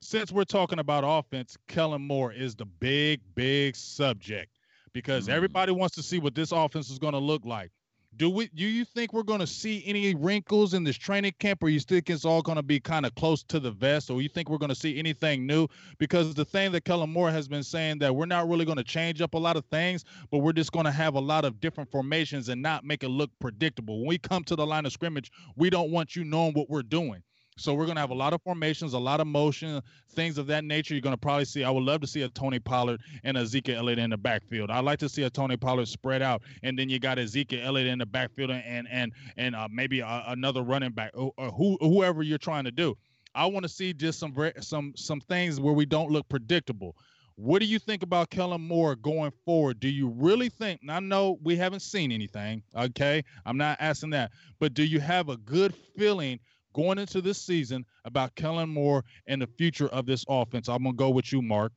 since 0.00 0.32
we're 0.32 0.44
talking 0.44 0.80
about 0.80 1.04
offense, 1.06 1.56
Kellen 1.68 2.02
Moore 2.02 2.32
is 2.32 2.54
the 2.54 2.66
big, 2.66 3.20
big 3.34 3.76
subject 3.76 4.50
because 4.92 5.28
mm. 5.28 5.32
everybody 5.32 5.72
wants 5.72 5.94
to 5.96 6.02
see 6.02 6.18
what 6.18 6.34
this 6.34 6.52
offense 6.52 6.90
is 6.90 6.98
going 6.98 7.14
to 7.14 7.18
look 7.18 7.44
like. 7.44 7.70
Do 8.16 8.28
we? 8.28 8.48
Do 8.48 8.64
you 8.64 8.84
think 8.84 9.14
we're 9.14 9.22
going 9.22 9.40
to 9.40 9.46
see 9.46 9.82
any 9.86 10.14
wrinkles 10.14 10.74
in 10.74 10.84
this 10.84 10.96
training 10.96 11.32
camp, 11.38 11.62
or 11.62 11.70
you 11.70 11.80
think 11.80 12.10
it's 12.10 12.26
all 12.26 12.42
going 12.42 12.56
to 12.56 12.62
be 12.62 12.78
kind 12.78 13.06
of 13.06 13.14
close 13.14 13.42
to 13.44 13.58
the 13.58 13.70
vest, 13.70 14.10
or 14.10 14.20
you 14.20 14.28
think 14.28 14.50
we're 14.50 14.58
going 14.58 14.68
to 14.68 14.74
see 14.74 14.98
anything 14.98 15.46
new? 15.46 15.66
Because 15.96 16.34
the 16.34 16.44
thing 16.44 16.72
that 16.72 16.84
Kellen 16.84 17.10
Moore 17.10 17.30
has 17.30 17.48
been 17.48 17.62
saying 17.62 18.00
that 18.00 18.14
we're 18.14 18.26
not 18.26 18.48
really 18.48 18.66
going 18.66 18.76
to 18.76 18.84
change 18.84 19.22
up 19.22 19.32
a 19.32 19.38
lot 19.38 19.56
of 19.56 19.64
things, 19.66 20.04
but 20.30 20.38
we're 20.38 20.52
just 20.52 20.72
going 20.72 20.84
to 20.84 20.92
have 20.92 21.14
a 21.14 21.20
lot 21.20 21.46
of 21.46 21.58
different 21.60 21.90
formations 21.90 22.50
and 22.50 22.60
not 22.60 22.84
make 22.84 23.02
it 23.02 23.08
look 23.08 23.30
predictable. 23.40 24.00
When 24.00 24.08
we 24.08 24.18
come 24.18 24.44
to 24.44 24.56
the 24.56 24.66
line 24.66 24.84
of 24.84 24.92
scrimmage, 24.92 25.32
we 25.56 25.70
don't 25.70 25.90
want 25.90 26.14
you 26.14 26.24
knowing 26.24 26.52
what 26.52 26.68
we're 26.68 26.82
doing. 26.82 27.22
So 27.58 27.74
we're 27.74 27.84
going 27.84 27.96
to 27.96 28.00
have 28.00 28.10
a 28.10 28.14
lot 28.14 28.32
of 28.32 28.40
formations, 28.42 28.94
a 28.94 28.98
lot 28.98 29.20
of 29.20 29.26
motion, 29.26 29.82
things 30.12 30.38
of 30.38 30.46
that 30.46 30.64
nature. 30.64 30.94
You're 30.94 31.02
going 31.02 31.14
to 31.14 31.20
probably 31.20 31.44
see. 31.44 31.64
I 31.64 31.70
would 31.70 31.84
love 31.84 32.00
to 32.00 32.06
see 32.06 32.22
a 32.22 32.28
Tony 32.28 32.58
Pollard 32.58 33.00
and 33.24 33.36
Ezekiel 33.36 33.78
Elliott 33.78 33.98
in 33.98 34.10
the 34.10 34.16
backfield. 34.16 34.70
I'd 34.70 34.84
like 34.84 34.98
to 35.00 35.08
see 35.08 35.24
a 35.24 35.30
Tony 35.30 35.56
Pollard 35.56 35.88
spread 35.88 36.22
out, 36.22 36.42
and 36.62 36.78
then 36.78 36.88
you 36.88 36.98
got 36.98 37.18
Ezekiel 37.18 37.60
Elliott 37.62 37.88
in 37.88 37.98
the 37.98 38.06
backfield, 38.06 38.50
and 38.50 38.88
and 38.90 39.12
and 39.36 39.54
uh, 39.54 39.68
maybe 39.70 40.00
a, 40.00 40.24
another 40.28 40.62
running 40.62 40.92
back, 40.92 41.10
or, 41.14 41.32
or 41.36 41.50
who, 41.50 41.76
whoever 41.80 42.22
you're 42.22 42.38
trying 42.38 42.64
to 42.64 42.72
do. 42.72 42.96
I 43.34 43.46
want 43.46 43.64
to 43.64 43.68
see 43.68 43.92
just 43.92 44.18
some 44.18 44.34
some 44.60 44.94
some 44.96 45.20
things 45.20 45.60
where 45.60 45.74
we 45.74 45.84
don't 45.84 46.10
look 46.10 46.28
predictable. 46.28 46.96
What 47.36 47.60
do 47.60 47.66
you 47.66 47.78
think 47.78 48.02
about 48.02 48.30
Kellen 48.30 48.60
Moore 48.60 48.94
going 48.94 49.32
forward? 49.44 49.80
Do 49.80 49.88
you 49.88 50.08
really 50.08 50.48
think? 50.48 50.80
I 50.88 51.00
know 51.00 51.38
we 51.42 51.56
haven't 51.56 51.80
seen 51.80 52.12
anything. 52.12 52.62
Okay, 52.76 53.24
I'm 53.46 53.56
not 53.56 53.78
asking 53.80 54.10
that, 54.10 54.32
but 54.58 54.74
do 54.74 54.84
you 54.84 55.00
have 55.00 55.28
a 55.28 55.36
good 55.38 55.74
feeling 55.96 56.40
going 56.72 56.98
into 56.98 57.20
this 57.20 57.38
season 57.38 57.84
about 58.04 58.34
Kellen 58.34 58.68
Moore 58.68 59.04
and 59.26 59.40
the 59.42 59.46
future 59.46 59.88
of 59.88 60.06
this 60.06 60.24
offense? 60.28 60.68
I'm 60.68 60.82
gonna 60.82 60.94
go 60.94 61.10
with 61.10 61.32
you, 61.32 61.42
Mark. 61.42 61.72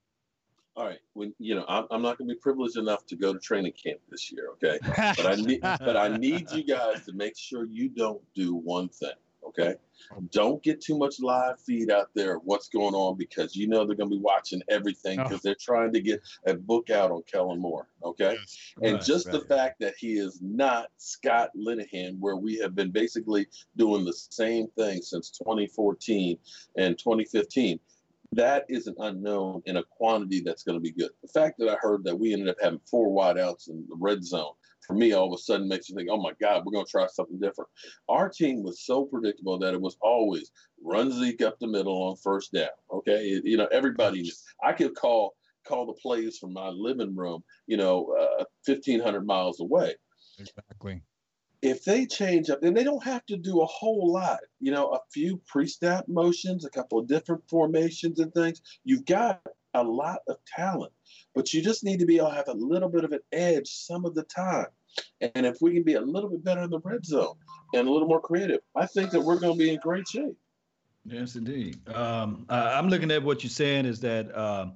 All 0.76 0.86
right. 0.86 1.00
When 1.14 1.34
you 1.40 1.56
know, 1.56 1.66
I'm, 1.70 1.86
I'm 1.90 2.02
not 2.02 2.18
going 2.18 2.28
to 2.28 2.36
be 2.36 2.40
privileged 2.40 2.78
enough 2.78 3.06
to 3.06 3.16
go 3.16 3.32
to 3.32 3.40
training 3.40 3.74
camp 3.82 4.00
this 4.10 4.30
year. 4.32 4.50
Okay, 4.54 4.78
but 5.16 5.26
I 5.26 5.36
need, 5.36 5.62
but 5.62 5.96
I 5.96 6.18
need 6.18 6.52
you 6.52 6.66
guys 6.66 7.06
to 7.06 7.14
make 7.14 7.38
sure 7.38 7.66
you 7.66 7.88
don't 7.88 8.22
do 8.34 8.56
one 8.56 8.90
thing. 8.90 9.12
Okay, 9.48 9.76
don't 10.32 10.62
get 10.64 10.82
too 10.82 10.98
much 10.98 11.20
live 11.20 11.60
feed 11.62 11.92
out 11.92 12.10
there 12.16 12.38
what's 12.38 12.68
going 12.68 12.94
on 12.94 13.18
because 13.18 13.56
you 13.56 13.68
know 13.68 13.86
they're 13.86 13.96
going 13.96 14.10
to 14.10 14.16
be 14.16 14.22
watching 14.22 14.62
everything 14.70 15.18
because 15.18 15.38
oh. 15.38 15.42
they're 15.44 15.56
trying 15.60 15.94
to 15.94 16.02
get 16.02 16.22
a 16.46 16.54
book 16.54 16.90
out 16.90 17.12
on 17.12 17.22
Kellen 17.32 17.60
Moore. 17.60 17.88
Okay. 18.04 18.38
Yes. 18.40 18.74
And 18.82 18.94
right, 18.96 19.04
just 19.04 19.28
right. 19.28 19.34
the 19.34 19.46
fact 19.46 19.80
that 19.80 19.96
he 19.98 20.14
is 20.14 20.40
not 20.42 20.88
Scott 20.98 21.50
Linehan, 21.56 22.18
where 22.20 22.36
we 22.36 22.58
have 22.60 22.76
been 22.76 22.92
basically 22.92 23.48
doing 23.78 24.04
the 24.04 24.14
same 24.14 24.68
thing 24.78 25.02
since 25.02 25.30
2014 25.30 26.38
and 26.78 26.98
2015 26.98 27.80
that 28.32 28.66
is 28.68 28.88
an 28.88 28.96
unknown 29.00 29.62
in 29.66 29.78
a 29.78 29.84
quantity 29.84 30.42
that's 30.42 30.64
going 30.64 30.76
to 30.76 30.82
be 30.82 30.92
good. 30.92 31.12
The 31.22 31.30
fact 31.30 31.58
that 31.60 31.70
I 31.70 31.76
heard 31.80 32.04
that 32.04 32.18
we 32.18 32.34
ended 32.34 32.50
up 32.50 32.58
having 32.62 32.82
four 32.90 33.10
wideouts 33.10 33.70
in 33.70 33.86
the 33.88 33.96
red 33.96 34.24
zone 34.24 34.54
for 34.86 34.94
me, 34.94 35.14
all 35.14 35.28
of 35.28 35.34
a 35.34 35.42
sudden 35.42 35.68
makes 35.68 35.90
you 35.90 35.96
think, 35.96 36.10
oh 36.12 36.22
my 36.22 36.32
God, 36.40 36.64
we're 36.66 36.72
going 36.72 36.86
to 36.86 36.92
try 36.92 37.08
something 37.08 37.40
different. 37.40 37.70
Our 38.10 38.30
team 38.30 38.64
was 38.64 38.86
so 38.86 39.06
predictable 39.06 39.58
that 39.60 39.74
it 39.74 39.82
was 39.82 39.98
always 40.02 40.52
run 40.84 41.12
Zeke 41.12 41.42
up 41.42 41.60
the 41.60 41.68
middle 41.68 42.04
on 42.04 42.16
first 42.18 42.54
down. 42.54 42.70
Okay, 42.92 43.26
it, 43.30 43.46
you 43.46 43.58
know 43.58 43.68
everybody. 43.72 44.32
I 44.64 44.74
could 44.74 44.96
call 44.96 45.36
call 45.68 45.88
the 45.88 45.94
plays 45.94 46.38
from 46.38 46.54
my 46.54 46.70
living 46.70 47.16
room, 47.16 47.44
you 47.68 47.78
know, 47.78 48.16
uh, 48.20 48.44
fifteen 48.66 49.00
hundred 49.00 49.26
miles 49.26 49.60
away. 49.60 49.96
Exactly. 50.40 51.02
If 51.62 51.84
they 51.84 52.06
change 52.06 52.52
up, 52.52 52.62
and 52.62 52.78
they 52.78 52.84
don't 52.84 53.04
have 53.04 53.26
to 53.26 53.38
do 53.38 53.62
a 53.62 53.66
whole 53.66 54.12
lot, 54.12 54.40
you 54.60 54.72
know, 54.72 54.90
a 54.90 55.00
few 55.12 55.42
pre-snap 55.48 56.08
motions, 56.08 56.64
a 56.64 56.70
couple 56.70 57.00
of 57.00 57.08
different 57.08 57.42
formations 57.50 58.20
and 58.20 58.32
things. 58.34 58.62
You've 58.84 59.06
got 59.06 59.42
a 59.76 59.84
lot 59.84 60.20
of 60.28 60.38
talent 60.46 60.92
but 61.36 61.54
you 61.54 61.62
just 61.62 61.84
need 61.84 62.00
to 62.00 62.06
be 62.06 62.18
able 62.18 62.30
to 62.30 62.36
have 62.36 62.48
a 62.48 62.54
little 62.54 62.90
bit 62.90 63.04
of 63.04 63.12
an 63.12 63.20
edge 63.32 63.68
some 63.68 64.06
of 64.06 64.16
the 64.16 64.24
time. 64.24 64.68
And 65.22 65.46
if 65.46 65.58
we 65.62 65.74
can 65.74 65.84
be 65.84 65.96
a 65.96 66.02
little 66.02 66.30
bit 66.30 66.44
better 66.44 66.62
in 66.62 66.70
the 66.70 66.80
red 66.80 67.06
zone 67.06 67.36
and 67.74 67.88
a 67.88 67.92
little 67.92 68.08
more 68.08 68.22
creative, 68.22 68.62
I 68.76 68.86
think 68.86 69.12
that 69.12 69.20
we're 69.20 69.40
going 69.40 69.54
to 69.54 69.60
be 69.60 69.72
in 69.72 69.80
great 69.82 70.08
shape. 70.08 70.38
Yes, 71.04 71.36
indeed. 71.36 71.78
Um, 71.90 72.46
I'm 72.50 72.88
looking 72.88 73.12
at 73.12 73.22
what 73.22 73.44
you're 73.44 73.52
saying 73.52 73.86
is 73.86 74.00
that 74.00 74.34
uh, 74.34 74.68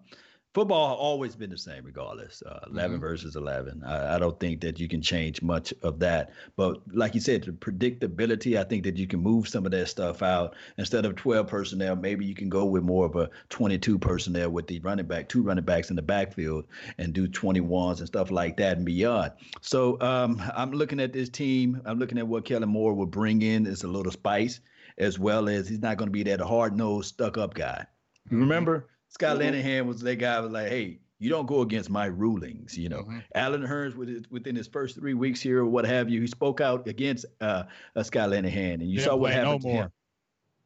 football 0.60 0.90
has 0.90 0.98
always 1.00 1.36
been 1.38 1.50
the 1.50 1.58
same 1.58 1.86
regardless. 1.86 2.44
Uh, 2.46 2.60
11 2.70 2.92
mm-hmm. 2.92 3.00
versus 3.00 3.38
11. 3.38 3.82
I, 3.86 4.16
I, 4.16 4.20
don't 4.20 4.38
think 4.42 4.60
that 4.60 4.78
you 4.78 4.90
can 4.90 5.02
change 5.02 5.42
much 5.42 5.74
of 5.84 6.00
that. 6.00 6.32
But 6.58 6.82
like 6.94 7.16
you 7.16 7.22
said, 7.22 7.44
the 7.44 7.54
predictability, 7.54 8.60
I 8.60 8.66
think 8.66 8.84
that 8.84 8.98
you 8.98 9.08
can 9.08 9.22
move 9.22 9.48
some 9.48 9.66
of 9.66 9.72
that 9.72 9.88
stuff 9.88 10.22
out. 10.22 10.58
Instead 10.78 11.06
of 11.06 11.16
12 11.16 11.48
personnel, 11.48 11.96
maybe 11.96 12.26
you 12.26 12.36
can 12.36 12.50
go 12.50 12.66
with 12.66 12.84
more 12.84 13.06
of 13.06 13.16
a 13.16 13.30
22 13.48 14.00
personnel 14.00 14.50
with 14.50 14.68
the 14.68 14.82
running 14.82 15.06
back, 15.06 15.30
two 15.30 15.42
running 15.42 15.64
backs 15.64 15.92
in 15.92 15.96
the 15.96 16.02
backfield 16.02 16.66
and 16.98 17.14
do 17.14 17.26
21s 17.30 18.00
and 18.00 18.08
stuff 18.08 18.30
like 18.30 18.58
that 18.58 18.76
and 18.76 18.86
beyond. 18.86 19.32
So 19.62 19.98
um, 20.02 20.44
I'm 20.58 20.74
looking 20.74 21.00
at 21.00 21.14
this 21.14 21.30
team. 21.30 21.82
I'm 21.86 22.00
looking 22.00 22.18
at 22.18 22.28
what 22.28 22.44
Kellen 22.44 22.68
Moore 22.68 22.94
will 22.94 23.06
bring 23.06 23.44
in 23.44 23.66
as 23.66 23.86
a 23.86 23.88
little 23.88 24.12
spice, 24.12 24.60
as 24.98 25.18
well 25.18 25.48
as 25.48 25.70
he's 25.70 25.80
not 25.80 25.96
going 25.96 26.10
to 26.10 26.12
be 26.12 26.24
that 26.24 26.42
hard 26.42 26.76
nosed, 26.76 27.08
stuck 27.08 27.38
up 27.38 27.54
guy. 27.54 27.86
Mm-hmm. 28.28 28.42
Remember? 28.42 28.90
Scott 29.10 29.38
mm-hmm. 29.38 29.56
Linehan 29.56 29.86
was 29.86 30.02
that 30.02 30.16
guy 30.16 30.40
was 30.40 30.52
like, 30.52 30.70
hey, 30.70 31.00
you 31.20 31.30
don't 31.30 31.46
go 31.46 31.62
against 31.62 31.90
my 31.90 32.06
rulings. 32.06 32.78
You 32.78 32.90
know, 32.90 33.02
mm-hmm. 33.02 33.20
Allen 33.36 33.62
Hurns 33.62 33.96
within 34.30 34.56
his 34.56 34.68
first 34.68 34.96
three 34.96 35.14
weeks 35.14 35.42
here 35.42 35.60
or 35.60 35.66
what 35.66 35.86
have 35.86 36.10
you, 36.10 36.22
he 36.22 36.28
spoke 36.28 36.62
out 36.62 36.88
against 36.88 37.26
uh, 37.42 37.64
uh 37.96 38.04
Scott 38.04 38.30
Linehan, 38.30 38.76
and 38.76 38.90
you 38.90 38.98
Didn't 38.98 39.10
saw 39.10 39.16
what 39.16 39.34
happened 39.34 39.64
no 39.64 39.70
to 39.70 39.76
him. 39.76 39.92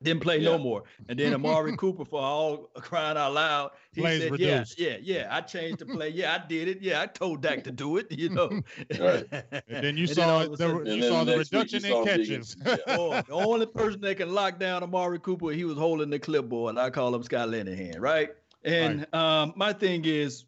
Didn't 0.03 0.21
play 0.21 0.37
yeah. 0.37 0.51
no 0.51 0.57
more. 0.57 0.83
And 1.07 1.17
then 1.17 1.33
Amari 1.33 1.75
Cooper, 1.77 2.05
for 2.05 2.21
all 2.21 2.69
crying 2.75 3.17
out 3.17 3.33
loud, 3.33 3.71
he 3.93 4.01
Plays 4.01 4.21
said, 4.23 4.31
reduced. 4.31 4.79
"Yeah, 4.79 4.97
yeah, 5.01 5.21
yeah. 5.21 5.27
I 5.31 5.41
changed 5.41 5.79
the 5.79 5.85
play. 5.85 6.09
Yeah, 6.09 6.35
I 6.35 6.47
did 6.47 6.67
it. 6.67 6.81
Yeah, 6.81 7.01
I 7.01 7.07
told 7.07 7.41
Dak 7.41 7.63
to 7.63 7.71
do 7.71 7.97
it. 7.97 8.07
You 8.23 8.29
know." 8.29 8.61
right. 8.99 9.25
And 9.67 9.83
then 9.83 9.97
you 9.97 10.03
and 10.07 10.09
saw 10.09 10.45
then 10.45 10.83
the, 10.83 10.95
you 10.95 11.03
saw 11.03 11.23
the 11.23 11.37
reduction 11.37 11.83
in 11.85 12.05
catches. 12.05 12.55
oh, 12.87 13.21
the 13.21 13.33
only 13.33 13.65
person 13.65 14.01
that 14.01 14.17
can 14.17 14.33
lock 14.33 14.59
down 14.59 14.83
Amari 14.83 15.19
Cooper, 15.19 15.51
he 15.51 15.65
was 15.65 15.77
holding 15.77 16.09
the 16.09 16.19
clipboard. 16.19 16.77
I 16.77 16.89
call 16.89 17.13
him 17.15 17.23
Scott 17.23 17.49
Linehan, 17.49 17.99
right? 17.99 18.29
And 18.63 19.07
right. 19.13 19.41
Um, 19.41 19.53
my 19.55 19.73
thing 19.73 20.05
is 20.05 20.45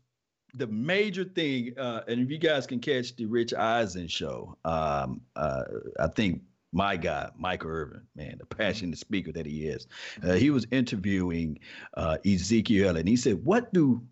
the 0.53 0.68
major 0.68 1.24
thing, 1.24 1.78
uh, 1.78 2.01
and 2.08 2.22
if 2.22 2.32
you 2.32 2.38
guys 2.38 2.66
can 2.66 2.80
catch 2.80 3.16
the 3.16 3.26
Rich 3.26 3.53
Eisen 3.53 4.08
show, 4.08 4.58
um, 4.64 5.22
uh, 5.36 5.64
I 5.99 6.08
think 6.08 6.41
my 6.76 6.97
guy, 6.97 7.30
Michael 7.38 7.69
Irvin, 7.69 8.01
man, 8.15 8.36
the 8.38 8.45
passionate 8.45 8.99
speaker 8.99 9.32
that 9.32 9.45
he 9.45 9.65
is, 9.65 9.88
uh, 10.23 10.34
he 10.34 10.49
was 10.49 10.67
interviewing 10.71 11.57
uh, 11.93 12.17
Ezekiel, 12.26 12.97
and 12.97 13.07
he 13.07 13.15
said, 13.15 13.43
"What 13.45 13.71
do 13.73 14.03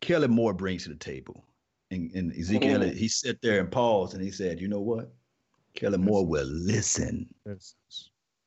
Kellen 0.00 0.32
Moore 0.32 0.52
brings 0.52 0.82
to 0.82 0.88
the 0.88 0.96
table?" 0.96 1.44
And, 1.92 2.10
and 2.12 2.32
Ezekiel, 2.32 2.80
mm-hmm. 2.80 2.96
he 2.96 3.06
sat 3.06 3.40
there 3.42 3.60
and 3.60 3.70
paused, 3.70 4.14
and 4.14 4.22
he 4.22 4.32
said, 4.32 4.60
"You 4.60 4.66
know 4.66 4.80
what? 4.80 5.12
Kellen 5.74 6.04
Moore 6.04 6.26
will 6.26 6.46
listen. 6.46 7.32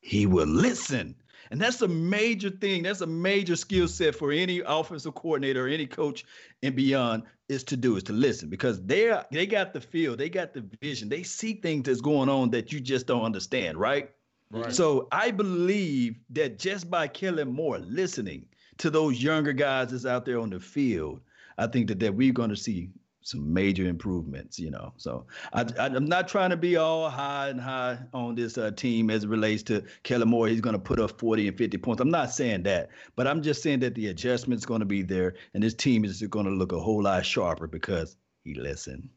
He 0.01 0.25
will 0.25 0.47
listen." 0.47 1.15
And 1.51 1.61
that's 1.61 1.81
a 1.81 1.87
major 1.87 2.49
thing. 2.49 2.83
That's 2.83 3.01
a 3.01 3.07
major 3.07 3.55
skill 3.55 3.87
set 3.87 4.15
for 4.15 4.31
any 4.31 4.61
offensive 4.65 5.15
coordinator 5.15 5.65
or 5.65 5.69
any 5.69 5.85
coach 5.85 6.25
and 6.61 6.75
beyond 6.75 7.23
is 7.49 7.63
to 7.65 7.77
do 7.77 7.97
is 7.97 8.03
to 8.03 8.13
listen 8.13 8.49
because 8.49 8.81
they 8.83 9.09
are 9.09 9.25
they 9.31 9.45
got 9.45 9.73
the 9.73 9.81
feel, 9.81 10.15
they 10.15 10.29
got 10.29 10.53
the 10.53 10.65
vision, 10.81 11.09
they 11.09 11.23
see 11.23 11.53
things 11.53 11.83
that's 11.85 12.01
going 12.01 12.29
on 12.29 12.49
that 12.51 12.71
you 12.71 12.79
just 12.79 13.05
don't 13.05 13.23
understand, 13.23 13.77
right? 13.77 14.09
Right. 14.51 14.73
So 14.73 15.07
I 15.11 15.31
believe 15.31 16.15
that 16.29 16.59
just 16.59 16.89
by 16.89 17.07
Kellen 17.07 17.51
Moore 17.51 17.79
listening 17.79 18.45
to 18.77 18.89
those 18.89 19.21
younger 19.21 19.53
guys 19.53 19.91
that's 19.91 20.05
out 20.05 20.25
there 20.25 20.39
on 20.39 20.49
the 20.49 20.59
field, 20.59 21.21
I 21.57 21.67
think 21.67 21.87
that, 21.87 21.99
that 21.99 22.13
we're 22.13 22.33
going 22.33 22.49
to 22.49 22.55
see 22.55 22.89
some 23.23 23.53
major 23.53 23.85
improvements, 23.85 24.59
you 24.59 24.69
know. 24.69 24.93
So 24.97 25.25
I, 25.53 25.65
am 25.77 26.05
not 26.05 26.27
trying 26.27 26.49
to 26.51 26.57
be 26.57 26.77
all 26.77 27.09
high 27.09 27.49
and 27.49 27.59
high 27.59 27.97
on 28.13 28.35
this 28.35 28.57
uh, 28.57 28.71
team 28.71 29.09
as 29.09 29.23
it 29.23 29.29
relates 29.29 29.63
to 29.63 29.83
Kellen 30.03 30.29
Moore. 30.29 30.47
He's 30.47 30.61
going 30.61 30.73
to 30.73 30.79
put 30.79 30.99
up 30.99 31.19
40 31.19 31.47
and 31.47 31.57
50 31.57 31.77
points. 31.77 32.01
I'm 32.01 32.09
not 32.09 32.31
saying 32.31 32.63
that, 32.63 32.89
but 33.15 33.27
I'm 33.27 33.41
just 33.41 33.63
saying 33.63 33.79
that 33.79 33.95
the 33.95 34.07
adjustment's 34.07 34.65
going 34.65 34.81
to 34.81 34.85
be 34.85 35.01
there, 35.01 35.35
and 35.53 35.63
this 35.63 35.73
team 35.73 36.05
is 36.05 36.21
going 36.21 36.45
to 36.45 36.51
look 36.51 36.71
a 36.71 36.79
whole 36.79 37.03
lot 37.03 37.25
sharper 37.25 37.67
because 37.67 38.17
he 38.43 38.53
listened. 38.55 39.09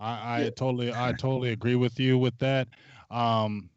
I, 0.00 0.18
I 0.18 0.42
yeah. 0.44 0.50
totally, 0.50 0.92
I 0.92 1.12
totally 1.12 1.50
agree 1.50 1.74
with 1.74 1.98
you 1.98 2.18
with 2.18 2.38
that. 2.38 2.68
Um, 3.10 3.68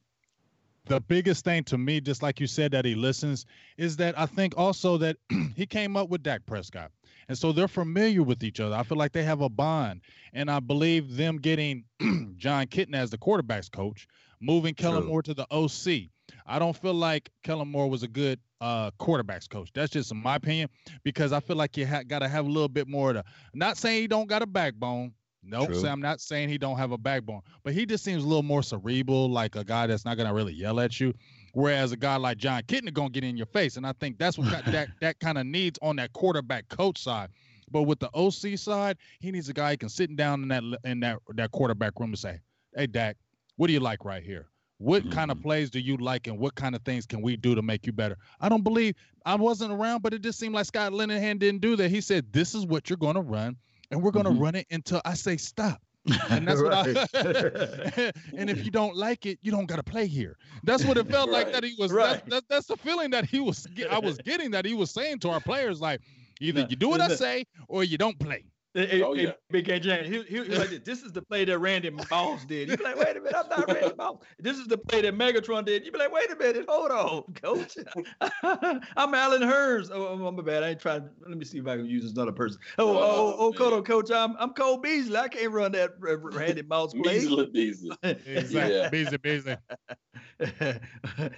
the 0.86 1.00
biggest 1.00 1.46
thing 1.46 1.64
to 1.66 1.78
me, 1.78 2.02
just 2.02 2.22
like 2.22 2.40
you 2.40 2.48
said, 2.48 2.72
that 2.72 2.86
he 2.86 2.96
listens, 2.96 3.46
is 3.78 3.96
that 3.98 4.18
I 4.20 4.26
think 4.26 4.54
also 4.58 4.98
that 4.98 5.18
he 5.56 5.66
came 5.66 5.96
up 5.96 6.10
with 6.10 6.24
Dak 6.24 6.46
Prescott. 6.46 6.92
And 7.32 7.38
so 7.38 7.54
they're 7.54 7.70
familiar 7.70 8.24
with 8.24 8.44
each 8.44 8.60
other. 8.60 8.76
I 8.76 8.84
feel 8.84 8.98
like 8.98 9.14
they 9.14 9.24
have 9.24 9.40
a 9.40 9.48
bond. 9.48 10.02
And 10.34 10.52
I 10.52 10.60
believe 10.60 11.16
them 11.16 11.38
getting 11.38 11.86
Jon 12.36 12.68
Kitna 12.68 12.96
as 12.96 13.10
the 13.10 13.18
quarterbacks 13.18 13.72
coach, 13.72 14.06
moving 14.42 14.74
Kellen 14.74 15.06
Moore 15.06 15.22
to 15.24 15.34
the 15.34 15.48
OC. 15.50 16.10
I 16.46 16.60
don't 16.60 16.76
feel 16.76 16.94
like 16.94 17.30
Kellen 17.42 17.70
Moore 17.70 17.90
was 17.90 18.04
a 18.04 18.10
good 18.10 18.38
uh, 18.60 18.92
quarterbacks 19.00 19.50
coach. 19.50 19.70
That's 19.74 19.94
just 19.94 20.14
my 20.14 20.36
opinion 20.36 20.68
because 21.06 21.32
I 21.32 21.40
feel 21.40 21.56
like 21.56 21.78
you 21.78 21.88
ha- 21.88 22.04
got 22.06 22.20
to 22.20 22.28
have 22.28 22.48
a 22.48 22.50
little 22.50 22.68
bit 22.68 22.90
more 22.90 23.14
to. 23.14 23.24
Not 23.54 23.78
saying 23.78 24.02
he 24.02 24.08
don't 24.10 24.28
got 24.28 24.42
a 24.42 24.46
backbone. 24.46 25.14
No, 25.42 25.64
nope, 25.68 25.76
so 25.76 25.88
I'm 25.88 26.02
not 26.02 26.20
saying 26.20 26.50
he 26.50 26.58
don't 26.58 26.78
have 26.78 26.92
a 26.92 26.98
backbone, 26.98 27.44
but 27.64 27.74
he 27.74 27.86
just 27.86 28.04
seems 28.04 28.26
a 28.26 28.28
little 28.28 28.44
more 28.44 28.62
cerebral, 28.62 29.30
like 29.30 29.56
a 29.56 29.64
guy 29.64 29.88
that's 29.88 30.04
not 30.04 30.18
gonna 30.18 30.34
really 30.34 30.54
yell 30.54 30.82
at 30.82 31.00
you. 31.00 31.14
Whereas 31.54 31.92
a 31.92 31.98
guy 31.98 32.16
like 32.16 32.38
Jon 32.38 32.62
Kitna 32.64 32.94
gonna 32.94 33.10
get 33.10 33.24
in 33.24 33.38
your 33.38 33.46
face, 33.46 33.78
and 33.78 33.86
I 33.86 33.94
think 33.94 34.18
that's 34.18 34.38
what 34.38 34.50
that 34.52 34.90
that 35.02 35.20
kind 35.20 35.38
of 35.38 35.46
needs 35.46 35.78
on 35.82 35.98
that 35.98 36.14
quarterback 36.14 36.70
coach 36.70 37.02
side. 37.02 37.30
But 37.70 37.84
with 37.84 38.00
the 38.00 38.10
OC 38.14 38.58
side, 38.58 38.98
he 39.20 39.32
needs 39.32 39.50
a 39.50 39.54
guy 39.54 39.72
who 39.72 39.78
can 39.78 39.90
sit 39.90 40.16
down 40.16 40.44
in 40.44 40.48
that 40.50 40.64
in 40.84 41.00
that 41.02 41.20
that 41.36 41.52
quarterback 41.52 42.00
room 42.00 42.12
and 42.12 42.20
say, 42.20 42.40
"Hey, 42.76 42.88
Dak, 42.88 43.18
what 43.58 43.68
do 43.68 43.74
you 43.74 43.80
like 43.80 44.06
right 44.06 44.24
here? 44.24 44.48
What 44.78 45.04
mm-hmm. 45.04 45.12
kind 45.12 45.32
of 45.32 45.42
plays 45.42 45.70
do 45.70 45.80
you 45.80 45.98
like, 45.98 46.28
and 46.28 46.38
what 46.38 46.56
kind 46.56 46.76
of 46.76 46.82
things 46.84 47.06
can 47.06 47.22
we 47.22 47.36
do 47.36 47.56
to 47.56 47.62
make 47.62 47.86
you 47.86 47.94
better?" 47.94 48.18
I 48.40 48.50
don't 48.50 48.64
believe 48.64 48.96
I 49.26 49.36
wasn't 49.36 49.72
around, 49.72 50.04
but 50.04 50.14
it 50.14 50.22
just 50.22 50.40
seemed 50.40 50.56
like 50.56 50.66
Scott 50.66 50.92
Linehan 50.92 51.40
didn't 51.40 51.62
do 51.62 51.76
that. 51.76 51.90
He 51.90 52.02
said, 52.02 52.32
"This 52.32 52.56
is 52.56 52.66
what 52.66 52.90
you're 52.90 52.98
going 52.98 53.16
to 53.16 53.22
run, 53.22 53.58
and 53.90 54.02
we're 54.02 54.12
going 54.12 54.26
to 54.26 54.32
mm-hmm. 54.32 54.44
run 54.44 54.56
it 54.56 54.68
until 54.72 55.02
I 55.06 55.16
say 55.16 55.38
stop." 55.38 55.82
And 56.30 56.48
that's 56.48 56.62
what 56.62 56.74
I 56.74 56.84
and 58.38 58.50
if 58.50 58.66
you 58.66 58.72
don't 58.72 58.96
like 58.96 59.26
it, 59.26 59.40
you 59.42 59.52
don't 59.52 59.66
got 59.66 59.78
to 59.78 59.84
play 59.84 60.08
here. 60.08 60.38
That's 60.64 60.84
what 60.84 60.98
it 60.98 61.08
felt 61.08 61.30
right. 61.30 61.46
like 61.46 61.54
that 61.54 61.64
he 61.64 61.76
was. 61.78 61.92
Right. 61.92 62.14
That's, 62.14 62.30
that's, 62.30 62.46
that's 62.48 62.68
the 62.68 62.78
feeling 62.78 63.12
that 63.12 63.26
he 63.26 63.40
was. 63.40 63.68
I 63.90 64.00
was 64.00 64.18
getting 64.26 64.52
that 64.52 64.66
he 64.66 64.74
was 64.74 64.92
saying 64.92 65.20
to 65.20 65.30
our 65.30 65.40
players, 65.40 65.80
like 65.82 66.02
either 66.40 66.66
you 66.70 66.76
do 66.76 66.90
what 66.90 67.02
I 67.02 67.16
say 67.16 67.46
or 67.68 67.84
you 67.84 67.98
don't 67.98 68.18
play. 68.20 68.46
Hey, 68.74 69.02
oh, 69.02 69.14
yeah. 69.14 69.32
Big 69.50 69.66
K 69.66 69.80
James, 69.80 70.08
he, 70.08 70.24
he, 70.24 70.44
he 70.46 70.56
like 70.56 70.70
this. 70.70 70.80
this 70.86 71.04
is 71.04 71.12
the 71.12 71.22
play 71.22 71.44
that 71.44 71.60
Randy 71.60 71.90
Moss 71.90 72.46
did. 72.46 72.70
You 72.70 72.78
be 72.78 72.84
like, 72.84 72.96
wait 72.96 73.18
a 73.18 73.20
minute, 73.20 73.36
I'm 73.36 73.50
not 73.50 73.68
Randy 73.68 73.96
Moss. 73.98 74.18
This 74.40 74.58
is 74.58 74.68
the 74.68 74.78
play 74.78 75.02
that 75.02 75.14
Megatron 75.14 75.66
did. 75.66 75.86
You 75.86 75.92
be 75.92 76.00
like, 76.00 76.12
wait 76.12 76.32
a 76.32 76.36
minute, 76.38 76.66
hold 76.70 76.92
on, 76.92 77.34
coach. 77.42 77.78
I'm 78.96 79.14
Allen 79.14 79.42
Hurns. 79.42 79.90
Oh, 79.92 80.08
oh 80.08 80.26
I'm, 80.26 80.40
I'm 80.40 80.46
bad. 80.46 80.64
I 80.64 80.70
ain't 80.70 80.80
trying. 80.80 81.10
Let 81.28 81.38
me 81.38 81.44
see 81.44 81.58
if 81.58 81.68
I 81.68 81.76
can 81.76 81.86
use 81.86 82.10
another 82.10 82.32
person. 82.32 82.60
Oh, 82.78 82.98
oh, 82.98 82.98
oh, 82.98 83.54
oh, 83.60 83.74
oh 83.74 83.82
coach, 83.82 84.10
I'm 84.10 84.38
I'm 84.40 84.54
Cole 84.54 84.78
Beasley. 84.78 85.18
I 85.18 85.28
can't 85.28 85.52
run 85.52 85.74
that 85.74 85.96
Randy 86.00 86.62
Moss 86.62 86.94
play. 86.94 87.20
Beasley, 87.20 87.48
Beasley. 87.48 87.98
exactly. 88.04 88.78
Yeah. 88.78 88.90
Beasley, 88.90 89.18
Beasley. 89.18 89.58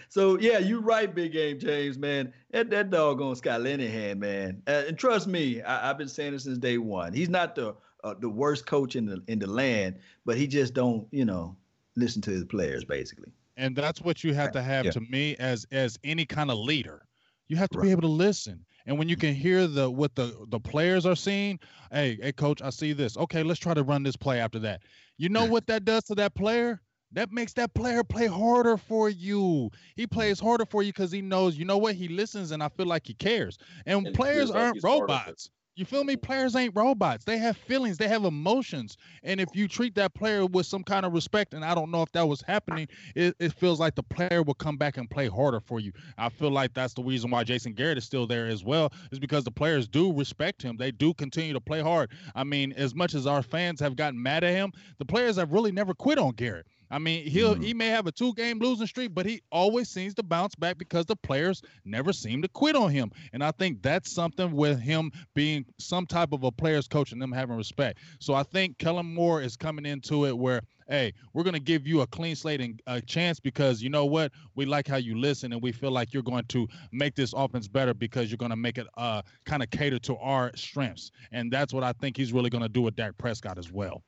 so 0.10 0.38
yeah, 0.40 0.60
you're 0.60 0.82
right, 0.82 1.14
big 1.14 1.32
game, 1.32 1.60
James, 1.60 1.98
man. 1.98 2.32
That 2.54 2.70
that 2.70 2.92
doggone 2.92 3.36
Scott 3.36 3.62
Linehan, 3.62 4.20
man. 4.20 4.62
Uh, 4.68 4.84
and 4.88 4.98
trust 4.98 5.28
me, 5.28 5.64
I, 5.64 5.88
have 5.88 5.98
been 5.98 6.08
saying 6.08 6.34
this 6.34 6.44
since 6.44 6.60
day 6.60 6.78
one. 6.78 7.12
He's 7.12 7.28
not 7.28 7.56
the 7.56 7.76
uh, 8.04 8.14
the 8.20 8.30
worst 8.30 8.68
coach 8.68 8.96
in 8.96 9.08
the 9.08 9.24
in 9.28 9.40
the 9.40 9.48
land, 9.48 9.98
but 10.24 10.38
he 10.38 10.46
just 10.46 10.76
don't, 10.76 11.08
you 11.10 11.26
know, 11.26 11.58
listen 11.96 12.22
to 12.22 12.30
his 12.30 12.46
players 12.46 12.86
basically. 12.86 13.32
And 13.58 13.76
that's 13.76 14.02
what 14.02 14.24
you 14.24 14.36
have 14.36 14.52
to 14.52 14.62
have 14.62 14.86
yeah. 14.86 14.92
to 14.92 15.02
me 15.02 15.36
as 15.38 15.66
as 15.72 15.98
any 16.04 16.28
kind 16.28 16.52
of 16.52 16.60
leader. 16.60 17.08
You 17.48 17.58
have 17.58 17.70
to 17.72 17.80
right. 17.80 17.86
be 17.86 17.92
able 17.92 18.04
to 18.04 18.08
listen. 18.08 18.64
And 18.86 19.00
when 19.00 19.10
you 19.10 19.18
can 19.18 19.34
hear 19.34 19.66
the 19.66 19.90
what 19.90 20.14
the 20.14 20.46
the 20.50 20.60
players 20.60 21.08
are 21.08 21.16
seeing, 21.16 21.60
hey, 21.92 22.20
hey 22.22 22.34
coach, 22.34 22.62
I 22.62 22.70
see 22.70 22.94
this. 22.94 23.18
Okay, 23.18 23.42
let's 23.42 23.60
try 23.60 23.74
to 23.74 23.82
run 23.84 24.04
this 24.04 24.16
play 24.16 24.40
after 24.40 24.60
that. 24.60 24.84
You 25.18 25.30
know 25.30 25.46
what 25.46 25.66
that 25.68 25.86
does 25.86 26.04
to 26.06 26.16
that 26.16 26.36
player? 26.36 26.82
That 27.14 27.32
makes 27.32 27.54
that 27.54 27.74
player 27.74 28.04
play 28.04 28.28
harder 28.28 28.78
for 28.78 29.10
you. 29.10 29.70
He 29.96 30.08
plays 30.08 30.40
harder 30.40 30.66
for 30.66 30.84
you 30.84 30.92
because 30.92 31.12
he 31.12 31.22
knows, 31.22 31.58
you 31.58 31.66
know 31.66 31.78
what, 31.78 31.96
he 31.96 32.08
listens 32.08 32.52
and 32.52 32.62
I 32.62 32.70
feel 32.70 32.88
like 32.88 33.06
he 33.06 33.14
cares. 33.14 33.58
And, 33.86 34.08
and 34.08 34.16
players 34.16 34.52
aren't 34.52 34.84
robots. 34.84 35.50
You 35.76 35.86
feel 35.86 36.04
me? 36.04 36.16
Players 36.16 36.56
ain't 36.56 36.76
robots. 36.76 37.26
They 37.26 37.38
have 37.40 37.58
feelings, 37.58 37.98
they 37.98 38.08
have 38.08 38.26
emotions. 38.26 38.96
And 39.24 39.40
if 39.40 39.50
you 39.56 39.68
treat 39.68 39.96
that 39.96 40.14
player 40.14 40.46
with 40.46 40.68
some 40.68 40.84
kind 40.84 41.04
of 41.04 41.14
respect, 41.14 41.56
and 41.56 41.66
I 41.66 41.74
don't 41.74 41.90
know 41.90 42.04
if 42.04 42.12
that 42.12 42.28
was 42.28 42.44
happening, 42.46 42.88
it, 43.16 43.36
it 43.40 43.54
feels 43.54 43.80
like 43.80 43.96
the 43.96 44.04
player 44.04 44.44
will 44.44 44.54
come 44.54 44.78
back 44.78 44.98
and 44.98 45.10
play 45.10 45.28
harder 45.28 45.60
for 45.60 45.80
you. 45.80 45.92
I 46.20 46.30
feel 46.30 46.52
like 46.52 46.76
that's 46.76 46.94
the 46.94 47.04
reason 47.04 47.32
why 47.32 47.44
Jason 47.44 47.74
Garrett 47.74 47.98
is 47.98 48.04
still 48.04 48.28
there 48.28 48.46
as 48.46 48.64
well, 48.64 48.94
is 49.12 49.18
because 49.18 49.46
the 49.46 49.52
players 49.52 49.88
do 49.88 50.14
respect 50.14 50.62
him. 50.62 50.78
They 50.78 50.92
do 50.92 51.12
continue 51.16 51.54
to 51.54 51.62
play 51.62 51.82
hard. 51.82 52.12
I 52.36 52.44
mean, 52.44 52.74
as 52.74 52.94
much 52.94 53.16
as 53.16 53.26
our 53.26 53.42
fans 53.42 53.80
have 53.80 53.96
gotten 53.96 54.22
mad 54.22 54.44
at 54.44 54.54
him, 54.54 54.74
the 55.00 55.06
players 55.06 55.38
have 55.38 55.54
really 55.54 55.72
never 55.72 55.96
quit 55.96 56.20
on 56.20 56.34
Garrett. 56.34 56.68
I 56.94 57.00
mean, 57.00 57.26
he'll 57.26 57.56
mm. 57.56 57.64
he 57.64 57.74
may 57.74 57.88
have 57.88 58.06
a 58.06 58.12
two 58.12 58.34
game 58.36 58.60
losing 58.60 58.86
streak, 58.86 59.16
but 59.16 59.26
he 59.26 59.42
always 59.52 59.90
seems 59.90 60.14
to 60.16 60.24
bounce 60.24 60.54
back 60.54 60.78
because 60.78 61.08
the 61.08 61.16
players 61.16 61.64
never 61.86 62.14
seem 62.14 62.44
to 62.44 62.48
quit 62.48 62.76
on 62.76 62.92
him. 62.92 63.12
And 63.34 63.44
I 63.44 63.50
think 63.50 63.82
that's 63.82 64.12
something 64.12 64.52
with 64.52 64.80
him 64.80 65.12
being 65.34 65.66
some 65.80 66.06
type 66.06 66.34
of 66.34 66.44
a 66.44 66.52
players 66.52 66.88
coach 66.88 67.12
and 67.12 67.20
them 67.20 67.32
having 67.32 67.58
respect. 67.58 67.98
So 68.20 68.36
I 68.36 68.44
think 68.44 68.78
Kellen 68.78 69.12
Moore 69.12 69.42
is 69.42 69.58
coming 69.58 69.88
into 69.88 70.28
it 70.28 70.38
where 70.38 70.62
hey, 70.88 71.14
we're 71.34 71.44
going 71.44 71.54
to 71.54 71.60
give 71.60 71.88
you 71.88 72.02
a 72.02 72.08
clean 72.08 72.36
slate 72.36 72.62
and 72.62 72.82
a 72.88 73.02
chance 73.02 73.40
because 73.40 73.82
you 73.82 73.90
know 73.90 74.06
what? 74.06 74.32
We 74.56 74.66
like 74.66 74.88
how 74.88 74.98
you 74.98 75.18
listen 75.18 75.54
and 75.54 75.62
we 75.62 75.72
feel 75.72 75.92
like 75.92 76.14
you're 76.14 76.22
going 76.22 76.46
to 76.50 76.68
make 76.92 77.16
this 77.16 77.34
offense 77.36 77.68
better 77.68 77.94
because 77.94 78.30
you're 78.30 78.38
going 78.38 78.52
to 78.52 78.58
make 78.58 78.78
it 78.78 78.88
uh, 78.98 79.22
kind 79.46 79.64
of 79.64 79.70
cater 79.72 79.98
to 80.00 80.18
our 80.18 80.52
strengths. 80.56 81.12
And 81.32 81.52
that's 81.52 81.74
what 81.74 81.84
I 81.84 81.94
think 81.94 82.18
he's 82.18 82.34
really 82.34 82.50
going 82.50 82.64
to 82.64 82.70
do 82.70 82.82
with 82.82 82.96
Dak 82.96 83.18
Prescott 83.18 83.58
as 83.58 83.72
well. 83.72 84.04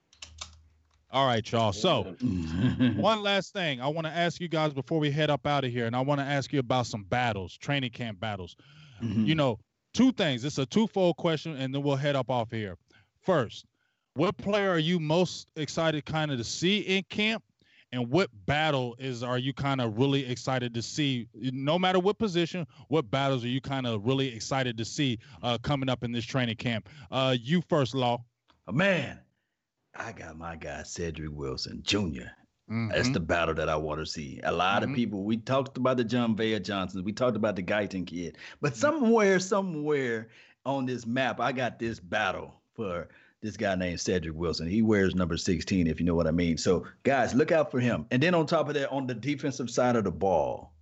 All 1.11 1.25
right, 1.25 1.49
y'all. 1.51 1.71
So, 1.71 2.03
one 2.95 3.21
last 3.21 3.53
thing 3.53 3.79
I 3.79 3.87
want 3.87 4.07
to 4.07 4.13
ask 4.13 4.41
you 4.41 4.47
guys 4.47 4.73
before 4.73 4.99
we 4.99 5.11
head 5.11 5.29
up 5.29 5.45
out 5.47 5.63
of 5.63 5.71
here, 5.71 5.85
and 5.85 5.95
I 5.95 6.01
want 6.01 6.19
to 6.19 6.25
ask 6.25 6.51
you 6.51 6.59
about 6.59 6.87
some 6.87 7.03
battles, 7.03 7.57
training 7.57 7.91
camp 7.91 8.19
battles. 8.19 8.55
Mm-hmm. 9.01 9.25
You 9.25 9.35
know, 9.35 9.59
two 9.93 10.11
things. 10.11 10.43
It's 10.43 10.57
a 10.57 10.65
twofold 10.65 11.17
question, 11.17 11.55
and 11.55 11.73
then 11.73 11.83
we'll 11.83 11.95
head 11.95 12.15
up 12.15 12.29
off 12.29 12.51
here. 12.51 12.77
First, 13.21 13.65
what 14.15 14.37
player 14.37 14.71
are 14.71 14.79
you 14.79 14.99
most 14.99 15.47
excited 15.55 16.05
kind 16.05 16.31
of 16.31 16.37
to 16.37 16.43
see 16.43 16.79
in 16.79 17.03
camp? 17.09 17.43
And 17.91 18.09
what 18.09 18.29
battle 18.45 18.95
is 18.99 19.23
are 19.23 19.37
you 19.37 19.53
kind 19.53 19.79
of 19.79 19.97
really 19.97 20.25
excited 20.25 20.73
to 20.73 20.81
see? 20.81 21.27
No 21.33 21.79
matter 21.79 21.99
what 21.99 22.17
position, 22.17 22.67
what 22.89 23.09
battles 23.09 23.45
are 23.45 23.49
you 23.49 23.61
kind 23.61 23.87
of 23.87 24.05
really 24.05 24.35
excited 24.35 24.77
to 24.79 24.85
see 24.85 25.19
uh, 25.41 25.57
coming 25.59 25.87
up 25.87 26.03
in 26.03 26.11
this 26.11 26.25
training 26.25 26.57
camp? 26.57 26.89
Uh, 27.09 27.37
you 27.39 27.61
first, 27.69 27.95
Law. 27.95 28.25
Oh, 28.67 28.71
man, 28.73 29.19
I 29.95 30.11
got 30.11 30.37
my 30.37 30.55
guy 30.55 30.83
Cedric 30.83 31.31
Wilson 31.31 31.81
Jr. 31.83 32.31
Mm-hmm. 32.69 32.89
That's 32.89 33.09
the 33.09 33.19
battle 33.19 33.53
that 33.55 33.69
I 33.69 33.75
want 33.75 33.99
to 33.99 34.05
see. 34.05 34.39
A 34.43 34.51
lot 34.51 34.81
mm-hmm. 34.81 34.91
of 34.91 34.95
people, 34.95 35.23
we 35.23 35.37
talked 35.37 35.77
about 35.77 35.97
the 35.97 36.05
Jon'Vea 36.05 36.63
Johnsons, 36.63 37.03
we 37.03 37.13
talked 37.13 37.37
about 37.37 37.55
the 37.55 37.63
Guyton 37.63 38.07
kid, 38.07 38.37
but 38.61 38.73
mm-hmm. 38.73 38.79
somewhere, 38.79 39.39
somewhere 39.39 40.29
on 40.65 40.85
this 40.85 41.05
map, 41.05 41.39
I 41.39 41.51
got 41.51 41.77
this 41.77 41.99
battle 41.99 42.55
for 42.73 43.07
this 43.41 43.55
guy 43.55 43.75
named 43.75 44.01
Cedric 44.01 44.35
Wilson. 44.35 44.67
He 44.67 44.81
wears 44.81 45.13
number 45.13 45.37
16, 45.37 45.85
if 45.85 45.99
you 45.99 46.05
know 46.05 46.15
what 46.15 46.25
I 46.25 46.31
mean. 46.31 46.57
So, 46.57 46.85
guys, 47.03 47.35
look 47.35 47.51
out 47.51 47.69
for 47.69 47.79
him. 47.79 48.07
And 48.09 48.21
then 48.21 48.33
on 48.33 48.47
top 48.47 48.67
of 48.67 48.73
that, 48.73 48.89
on 48.89 49.05
the 49.05 49.13
defensive 49.13 49.69
side 49.69 49.95
of 49.95 50.03
the 50.03 50.11
ball, 50.11 50.73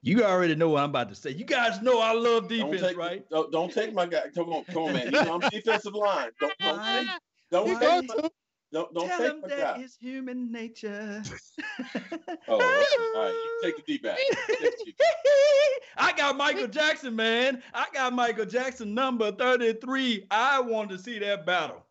you 0.00 0.24
already 0.24 0.54
know 0.54 0.70
what 0.70 0.82
I'm 0.82 0.90
about 0.90 1.10
to 1.10 1.14
say. 1.14 1.30
You 1.30 1.44
guys 1.44 1.82
know 1.82 2.00
I 2.00 2.12
love 2.12 2.48
defense, 2.48 2.80
don't 2.80 2.88
take, 2.88 2.96
right? 2.96 3.28
Don't, 3.28 3.52
don't, 3.52 3.72
take 3.72 3.92
my 3.92 4.06
guy. 4.06 4.22
Come 4.34 4.48
on, 4.50 4.64
come 4.64 4.84
on, 4.84 4.92
man. 4.94 5.14
I'm 5.14 5.40
defensive 5.50 5.94
line. 5.94 6.30
Don't, 6.40 6.52
don't, 6.60 6.84
take, 6.84 7.08
don't, 7.50 7.80
take 7.80 8.08
my, 8.08 8.28
don't, 8.72 8.92
don't 8.92 9.08
Tell 9.08 9.22
him 9.22 9.42
that 9.48 9.80
is 9.80 9.96
human 9.96 10.52
nature. 10.52 11.22
oh, 12.48 12.52
all 12.54 12.58
right. 12.58 13.32
You 13.32 13.60
take 13.62 13.76
the 13.76 13.82
deep 13.82 14.02
back. 14.02 14.18
I 15.96 16.12
got 16.12 16.36
Michael 16.36 16.68
Jackson, 16.68 17.16
man. 17.16 17.62
I 17.72 17.86
got 17.94 18.12
Michael 18.12 18.44
Jackson 18.44 18.94
number 18.94 19.32
33. 19.32 20.26
I 20.30 20.60
want 20.60 20.90
to 20.90 20.98
see 20.98 21.18
that 21.20 21.46
battle. 21.46 21.84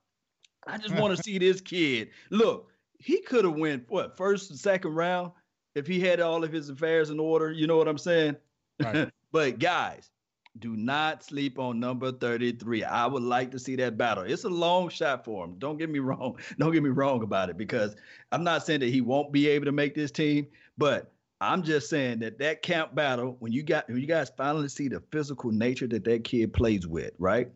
I 0.68 0.78
just 0.78 0.94
want 0.96 1.18
to 1.18 1.24
see 1.24 1.40
this 1.40 1.62
kid. 1.62 2.10
Look, 2.30 2.70
he 3.00 3.22
could 3.22 3.46
have 3.46 3.56
went 3.56 3.90
what 3.90 4.16
first 4.16 4.52
and 4.52 4.60
second 4.60 4.94
round 4.94 5.32
if 5.74 5.88
he 5.88 6.00
had 6.00 6.20
all 6.20 6.44
of 6.44 6.52
his 6.52 6.70
affairs 6.70 7.10
in 7.10 7.20
order. 7.20 7.52
You 7.52 7.66
know 7.66 7.78
what 7.78 7.88
I'm 7.88 7.98
saying? 7.98 8.36
Right. 8.80 9.10
but 9.32 9.58
guys, 9.58 10.12
do 10.60 10.76
not 10.76 11.24
sleep 11.24 11.60
on 11.60 11.80
number 11.80 12.12
33. 12.12 12.84
I 12.84 13.06
would 13.06 13.24
like 13.24 13.52
to 13.52 13.60
see 13.60 13.76
that 13.78 13.98
battle. 13.98 14.24
It's 14.24 14.44
a 14.44 14.50
long 14.50 14.90
shot 14.90 15.26
for 15.26 15.46
him. 15.46 15.56
Don't 15.58 15.78
get 15.78 15.90
me 15.90 16.00
wrong. 16.00 16.38
Don't 16.58 16.72
get 16.72 16.84
me 16.84 16.90
wrong 16.90 17.24
about 17.24 17.50
it 17.50 17.58
because 17.58 17.96
I'm 18.32 18.44
not 18.44 18.66
saying 18.66 18.82
that 18.82 18.90
he 18.90 19.02
won't 19.02 19.32
be 19.32 19.48
able 19.48 19.66
to 19.66 19.72
make 19.72 19.96
this 19.96 20.12
team, 20.12 20.48
but 20.78 21.12
I'm 21.40 21.62
just 21.62 21.90
saying 21.90 22.20
that 22.20 22.40
that 22.40 22.64
camp 22.64 22.96
battle 22.96 23.36
when 23.40 23.52
you 23.52 23.62
got 23.62 23.88
when 23.88 24.00
you 24.00 24.08
guys 24.08 24.32
finally 24.36 24.70
see 24.70 24.88
the 24.88 25.04
physical 25.12 25.52
nature 25.52 25.88
that 25.88 26.04
that 26.06 26.24
kid 26.24 26.52
plays 26.54 26.88
with, 26.88 27.12
right? 27.20 27.52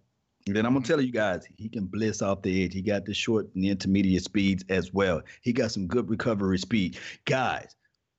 And 0.48 0.56
then 0.56 0.66
I'm 0.66 0.74
gonna 0.74 0.84
mm-hmm. 0.84 0.94
tell 0.94 1.02
you 1.02 1.12
guys, 1.12 1.48
he 1.58 1.70
can 1.70 1.86
bliss 1.86 2.22
off 2.22 2.42
the 2.42 2.64
edge. 2.64 2.74
He 2.74 2.82
got 2.82 3.06
the 3.06 3.14
short 3.14 3.50
and 3.54 3.64
the 3.64 3.70
intermediate 3.70 4.24
speeds 4.24 4.64
as 4.70 4.94
well. 4.94 5.22
He 5.42 5.54
got 5.54 5.72
some 5.72 5.88
good 5.88 6.10
recovery 6.10 6.58
speed. 6.58 6.98
Guys, 7.26 7.76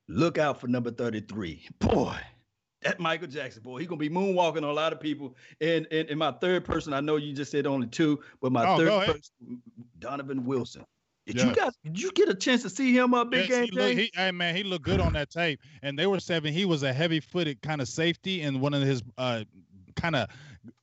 look 0.09 0.39
out 0.39 0.61
for 0.61 0.68
number 0.68 0.91
33. 0.91 1.68
Boy, 1.78 2.16
that 2.83 3.01
Michael 3.01 3.28
Jackson 3.28 3.62
boy, 3.62 3.78
he 3.78 3.87
gonna 3.87 3.99
be 3.99 4.11
moonwalking 4.11 4.59
on 4.59 4.64
a 4.64 4.72
lot 4.72 4.93
of 4.93 5.01
people. 5.01 5.37
And 5.61 5.87
and, 5.91 6.09
and 6.09 6.18
my 6.18 6.33
third 6.33 6.64
person, 6.64 6.93
I 6.93 7.01
know 7.01 7.16
you 7.16 7.33
just 7.33 7.51
said 7.51 7.66
only 7.66 7.87
two, 7.87 8.20
but 8.41 8.53
my 8.53 8.66
oh, 8.66 8.76
third 8.76 9.07
person, 9.07 9.62
Donovan 9.99 10.45
Wilson. 10.45 10.85
Did 11.26 11.41
you 11.41 11.55
guys 11.55 11.72
did 11.85 12.01
you 12.01 12.11
get 12.12 12.28
a 12.28 12.35
chance 12.35 12.62
to 12.62 12.70
see 12.70 12.97
him 12.97 13.14
up 13.14 13.30
big 13.30 13.49
yes, 13.49 13.70
game? 13.70 13.97
He, 13.97 14.03
he, 14.05 14.11
hey 14.14 14.33
man, 14.33 14.57
he 14.57 14.64
looked 14.64 14.85
good 14.85 15.01
on 15.01 15.12
that 15.12 15.30
tape. 15.30 15.61
And 15.83 15.97
they 15.97 16.07
were 16.07 16.18
seven. 16.18 16.53
he 16.53 16.64
was 16.64 16.83
a 16.83 16.93
heavy 16.93 17.20
footed 17.20 17.62
kind 17.62 17.80
of 17.80 17.89
safety, 17.89 18.43
and 18.43 18.61
one 18.61 18.74
of 18.74 18.83
his 18.83 19.03
uh 19.16 19.45
kind 19.95 20.16
of 20.16 20.28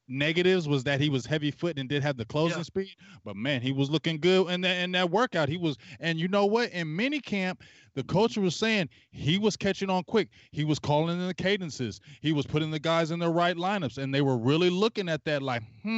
negatives 0.10 0.68
was 0.68 0.84
that 0.84 0.99
he 0.99 1.10
was 1.10 1.26
heavy 1.26 1.51
foot 1.51 1.78
and 1.78 1.88
did 1.88 2.01
have 2.03 2.18
the 2.18 2.26
closing 2.26 2.57
yeah. 2.57 2.64
speed. 2.64 2.95
But 3.24 3.36
man, 3.36 3.62
he 3.62 3.72
was 3.72 3.89
looking 3.89 4.20
good 4.20 4.49
in 4.49 4.62
that 4.62 4.84
in 4.84 4.91
that 4.93 5.10
workout. 5.10 5.49
He 5.49 5.57
was, 5.57 5.78
and 5.99 6.20
you 6.20 6.28
know 6.28 6.45
what? 6.45 6.72
In 6.72 6.93
mini 6.95 7.20
camp, 7.20 7.62
the 7.95 8.03
coach 8.03 8.38
was 8.38 8.55
saying 8.55 8.89
he 9.12 9.38
was 9.38 9.55
catching 9.55 9.89
on 9.89 10.03
quick. 10.03 10.30
He 10.51 10.64
was 10.64 10.80
calling 10.80 11.20
in 11.20 11.28
the 11.28 11.34
cadences. 11.34 11.99
He 12.22 12.34
was 12.34 12.45
putting 12.45 12.72
the 12.72 12.80
guys 12.80 13.12
in 13.12 13.20
the 13.20 13.30
right 13.30 13.55
lineups, 13.55 13.97
and 13.97 14.14
they 14.14 14.22
were 14.22 14.38
really 14.38 14.70
looking 14.70 15.10
at 15.10 15.24
that 15.26 15.41
like, 15.41 15.64
hmm. 15.84 15.89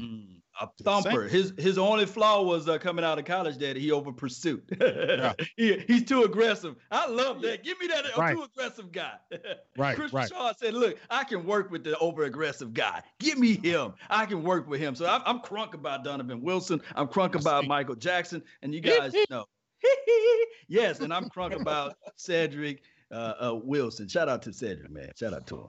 Mm 0.00 0.37
a 0.60 0.68
thumper. 0.82 1.28
His 1.28 1.52
his 1.58 1.78
only 1.78 2.06
flaw 2.06 2.42
was 2.42 2.68
uh, 2.68 2.78
coming 2.78 3.04
out 3.04 3.18
of 3.18 3.24
college 3.24 3.58
that 3.58 3.76
he 3.76 3.92
over 3.92 4.12
pursuit. 4.12 4.64
yeah. 4.80 5.32
he, 5.56 5.78
he's 5.86 6.04
too 6.04 6.24
aggressive. 6.24 6.76
I 6.90 7.08
love 7.08 7.42
that. 7.42 7.64
Give 7.64 7.78
me 7.80 7.86
that 7.88 8.04
right. 8.16 8.34
too 8.34 8.42
aggressive 8.42 8.92
guy. 8.92 9.14
right. 9.76 9.96
Chris 9.96 10.12
right. 10.12 10.28
Shaw 10.28 10.52
said, 10.56 10.74
"Look, 10.74 10.98
I 11.10 11.24
can 11.24 11.44
work 11.44 11.70
with 11.70 11.84
the 11.84 11.96
over 11.98 12.24
aggressive 12.24 12.74
guy. 12.74 13.02
Give 13.18 13.38
me 13.38 13.56
him. 13.56 13.94
I 14.10 14.26
can 14.26 14.42
work 14.42 14.68
with 14.68 14.80
him." 14.80 14.94
So 14.94 15.06
I'm, 15.06 15.22
I'm 15.24 15.40
crunk 15.40 15.74
about 15.74 16.04
Donovan 16.04 16.42
Wilson. 16.42 16.80
I'm 16.94 17.08
crunk 17.08 17.34
about 17.34 17.66
Michael 17.66 17.96
Jackson, 17.96 18.42
and 18.62 18.74
you 18.74 18.80
guys 18.80 19.14
know. 19.30 19.44
yes, 20.68 21.00
and 21.00 21.12
I'm 21.12 21.28
crunk 21.28 21.58
about 21.58 21.96
Cedric 22.16 22.82
uh, 23.12 23.34
uh, 23.40 23.60
Wilson. 23.62 24.08
Shout 24.08 24.28
out 24.28 24.42
to 24.42 24.52
Cedric, 24.52 24.90
man. 24.90 25.10
Shout 25.16 25.34
out 25.34 25.46
to 25.48 25.56
him. 25.56 25.68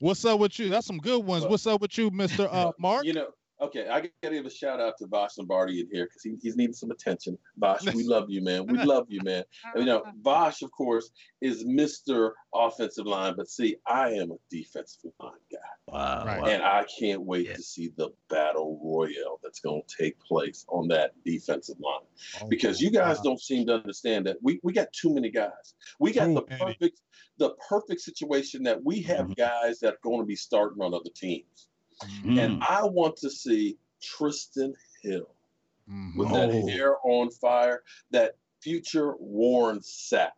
What's 0.00 0.24
up 0.24 0.38
with 0.38 0.58
you? 0.58 0.68
That's 0.68 0.86
some 0.86 0.98
good 0.98 1.24
ones. 1.24 1.44
What's 1.44 1.66
up 1.66 1.80
with 1.80 1.96
you, 1.98 2.10
Mister 2.10 2.48
uh, 2.50 2.70
Mark? 2.78 3.04
You 3.04 3.14
know, 3.14 3.28
Okay, 3.60 3.88
I 3.88 4.08
gotta 4.22 4.36
give 4.36 4.46
a 4.46 4.50
shout 4.50 4.80
out 4.80 4.98
to 4.98 5.06
Vosh 5.06 5.36
Lombardi 5.36 5.80
in 5.80 5.88
here 5.90 6.06
because 6.06 6.22
he, 6.22 6.36
he's 6.40 6.56
needing 6.56 6.74
some 6.74 6.92
attention. 6.92 7.36
Vosh, 7.56 7.82
we 7.92 8.04
love 8.06 8.30
you, 8.30 8.40
man. 8.40 8.66
We 8.66 8.78
love 8.78 9.06
you, 9.08 9.20
man. 9.24 9.42
And, 9.74 9.84
you 9.84 9.86
know, 9.86 10.04
Vosh, 10.22 10.62
of 10.62 10.70
course, 10.70 11.10
is 11.40 11.64
Mr. 11.64 12.32
Offensive 12.54 13.06
Line, 13.06 13.34
but 13.36 13.48
see, 13.48 13.76
I 13.86 14.10
am 14.10 14.30
a 14.30 14.36
defensive 14.48 15.10
line 15.20 15.32
guy. 15.50 15.58
Wow. 15.88 16.24
Right. 16.24 16.52
And 16.52 16.62
I 16.62 16.84
can't 17.00 17.22
wait 17.22 17.46
yeah. 17.46 17.54
to 17.54 17.62
see 17.62 17.92
the 17.96 18.10
battle 18.30 18.80
royale 18.82 19.40
that's 19.42 19.58
gonna 19.58 19.80
take 19.98 20.20
place 20.20 20.64
on 20.68 20.86
that 20.88 21.12
defensive 21.24 21.80
line. 21.80 22.06
Oh, 22.40 22.46
because 22.48 22.80
you 22.80 22.90
guys 22.90 23.16
wow. 23.18 23.22
don't 23.24 23.40
seem 23.40 23.66
to 23.66 23.74
understand 23.74 24.26
that 24.26 24.36
we, 24.40 24.60
we 24.62 24.72
got 24.72 24.92
too 24.92 25.12
many 25.12 25.30
guys. 25.30 25.74
We 25.98 26.12
got 26.12 26.28
Ooh, 26.28 26.34
the 26.34 26.42
perfect 26.42 27.00
the 27.38 27.50
perfect 27.68 28.00
situation 28.00 28.62
that 28.64 28.84
we 28.84 29.00
have 29.02 29.26
mm-hmm. 29.26 29.32
guys 29.32 29.80
that 29.80 29.94
are 29.94 29.98
going 30.02 30.20
to 30.20 30.26
be 30.26 30.36
starting 30.36 30.82
on 30.82 30.94
other 30.94 31.10
teams. 31.14 31.68
Mm-hmm. 32.02 32.38
And 32.38 32.62
I 32.62 32.84
want 32.84 33.16
to 33.18 33.30
see 33.30 33.78
Trysten 34.02 34.74
Hill 35.02 35.34
mm-hmm. 35.90 36.18
with 36.18 36.30
that 36.30 36.50
oh. 36.50 36.66
hair 36.66 36.96
on 37.04 37.30
fire, 37.30 37.82
that 38.10 38.36
future 38.60 39.14
Warren 39.18 39.80
Sapp. 39.80 40.30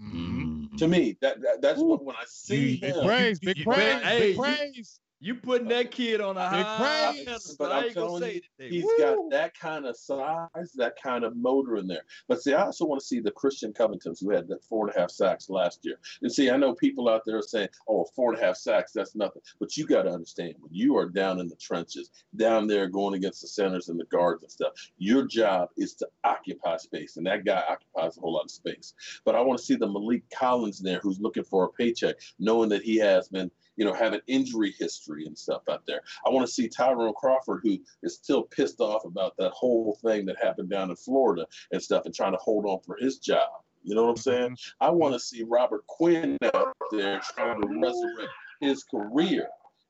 Mm-hmm. 0.00 0.76
To 0.76 0.86
me, 0.86 1.16
that, 1.20 1.40
that 1.40 1.60
that's 1.60 1.80
Ooh. 1.80 1.86
what 1.86 2.04
when 2.04 2.14
I 2.14 2.24
see 2.26 2.76
big 2.76 2.94
him, 2.94 3.04
praise, 3.04 3.40
big 3.40 3.64
praise, 3.64 4.00
big 4.04 4.36
praise. 4.36 5.00
You 5.20 5.34
putting 5.34 5.66
that 5.68 5.90
kid 5.90 6.20
on 6.20 6.36
a 6.36 6.48
high 6.48 7.12
pedestal. 7.16 7.56
But 7.58 7.72
I'm 7.72 7.92
telling 7.92 8.22
you, 8.22 8.40
he's 8.56 8.84
Woo! 8.84 8.98
got 8.98 9.30
that 9.30 9.58
kind 9.58 9.84
of 9.84 9.96
size, 9.96 10.72
that 10.76 10.94
kind 11.02 11.24
of 11.24 11.36
motor 11.36 11.76
in 11.76 11.88
there. 11.88 12.04
But 12.28 12.40
see, 12.40 12.54
I 12.54 12.62
also 12.62 12.84
want 12.84 13.00
to 13.00 13.06
see 13.06 13.18
the 13.18 13.32
Christian 13.32 13.72
Covingtons 13.72 14.20
who 14.20 14.30
had 14.30 14.46
that 14.46 14.62
four 14.64 14.86
and 14.86 14.96
a 14.96 15.00
half 15.00 15.10
sacks 15.10 15.50
last 15.50 15.80
year. 15.82 15.98
And 16.22 16.30
see, 16.30 16.50
I 16.50 16.56
know 16.56 16.72
people 16.72 17.08
out 17.08 17.22
there 17.26 17.38
are 17.38 17.42
saying, 17.42 17.68
oh, 17.88 18.06
four 18.14 18.32
and 18.32 18.40
a 18.40 18.46
half 18.46 18.56
sacks, 18.56 18.92
that's 18.92 19.16
nothing. 19.16 19.42
But 19.58 19.76
you 19.76 19.86
got 19.86 20.02
to 20.02 20.10
understand, 20.10 20.54
when 20.60 20.72
you 20.72 20.96
are 20.96 21.08
down 21.08 21.40
in 21.40 21.48
the 21.48 21.56
trenches, 21.56 22.10
down 22.36 22.68
there 22.68 22.86
going 22.86 23.14
against 23.14 23.40
the 23.40 23.48
centers 23.48 23.88
and 23.88 23.98
the 23.98 24.04
guards 24.04 24.44
and 24.44 24.52
stuff, 24.52 24.72
your 24.98 25.26
job 25.26 25.70
is 25.76 25.94
to 25.94 26.08
occupy 26.22 26.76
space. 26.76 27.16
And 27.16 27.26
that 27.26 27.44
guy 27.44 27.64
occupies 27.68 28.16
a 28.16 28.20
whole 28.20 28.34
lot 28.34 28.44
of 28.44 28.52
space. 28.52 28.94
But 29.24 29.34
I 29.34 29.40
want 29.40 29.58
to 29.58 29.64
see 29.64 29.74
the 29.74 29.88
Maliek 29.88 30.22
Collins 30.32 30.78
there 30.78 31.00
who's 31.00 31.18
looking 31.18 31.44
for 31.44 31.64
a 31.64 31.70
paycheck, 31.70 32.16
knowing 32.38 32.68
that 32.68 32.82
he 32.82 32.98
has 32.98 33.28
been– 33.28 33.50
you 33.78 33.84
know, 33.84 33.94
have 33.94 34.12
an 34.12 34.20
injury 34.26 34.74
history 34.76 35.24
and 35.24 35.38
stuff 35.38 35.62
out 35.70 35.82
there. 35.86 36.00
I 36.26 36.30
want 36.30 36.44
to 36.46 36.52
see 36.52 36.68
Tyrone 36.68 37.14
Crawford, 37.14 37.60
who 37.62 37.78
is 38.02 38.16
still 38.16 38.42
pissed 38.42 38.80
off 38.80 39.04
about 39.04 39.36
that 39.38 39.52
whole 39.52 39.96
thing 40.04 40.26
that 40.26 40.36
happened 40.42 40.68
down 40.68 40.90
in 40.90 40.96
Florida 40.96 41.46
and 41.70 41.80
stuff 41.80 42.04
and 42.04 42.12
trying 42.12 42.32
to 42.32 42.38
hold 42.38 42.66
on 42.66 42.80
for 42.84 42.96
his 43.00 43.18
job. 43.18 43.48
You 43.84 43.94
know 43.94 44.02
what 44.02 44.10
I'm 44.10 44.16
saying? 44.16 44.50
Mm-hmm. 44.50 44.84
I 44.84 44.90
want 44.90 45.14
to 45.14 45.20
see 45.20 45.44
Robert 45.44 45.86
Quinn 45.86 46.36
out 46.54 46.76
there 46.90 47.20
trying 47.36 47.62
to 47.62 47.68
resurrect 47.68 48.32
his 48.60 48.82
career 48.82 49.46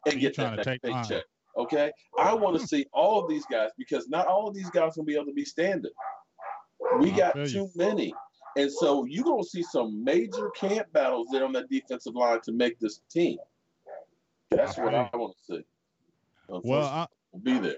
and 0.07 0.21
get 0.21 0.37
that, 0.37 0.63
that 0.63 0.83
paycheck. 0.83 1.25
Okay, 1.57 1.91
I 2.19 2.35
want 2.35 2.61
to 2.61 2.67
see 2.67 2.87
all 2.93 3.25
of 3.25 3.31
these 3.31 3.47
guys 3.51 3.71
because 3.79 4.07
not 4.09 4.27
all 4.27 4.49
of 4.49 4.55
these 4.55 4.71
guys 4.71 4.97
will 4.97 5.05
be 5.05 5.15
able 5.15 5.27
to 5.27 5.33
be 5.33 5.47
standing. 5.47 5.91
We 7.01 7.11
got 7.11 7.35
too 7.47 7.71
many. 7.75 8.13
And 8.57 8.71
so 8.71 9.07
you're 9.07 9.25
going 9.25 9.43
to 9.43 9.49
see 9.49 9.63
some 9.63 10.05
major 10.05 10.51
camp 10.51 10.93
battles 10.93 11.29
there 11.33 11.45
on 11.45 11.53
that 11.53 11.71
defensive 11.71 12.15
line 12.15 12.41
to 12.43 12.53
make 12.53 12.79
this 12.79 13.01
team. 13.11 13.39
That's 14.59 14.77
what 14.77 14.95
I 14.95 15.09
want 15.15 15.37
to 15.37 15.45
see. 15.45 15.65
Well, 16.49 16.85
I, 16.85 17.07
will 17.33 17.41
be 17.41 17.59
there. 17.59 17.77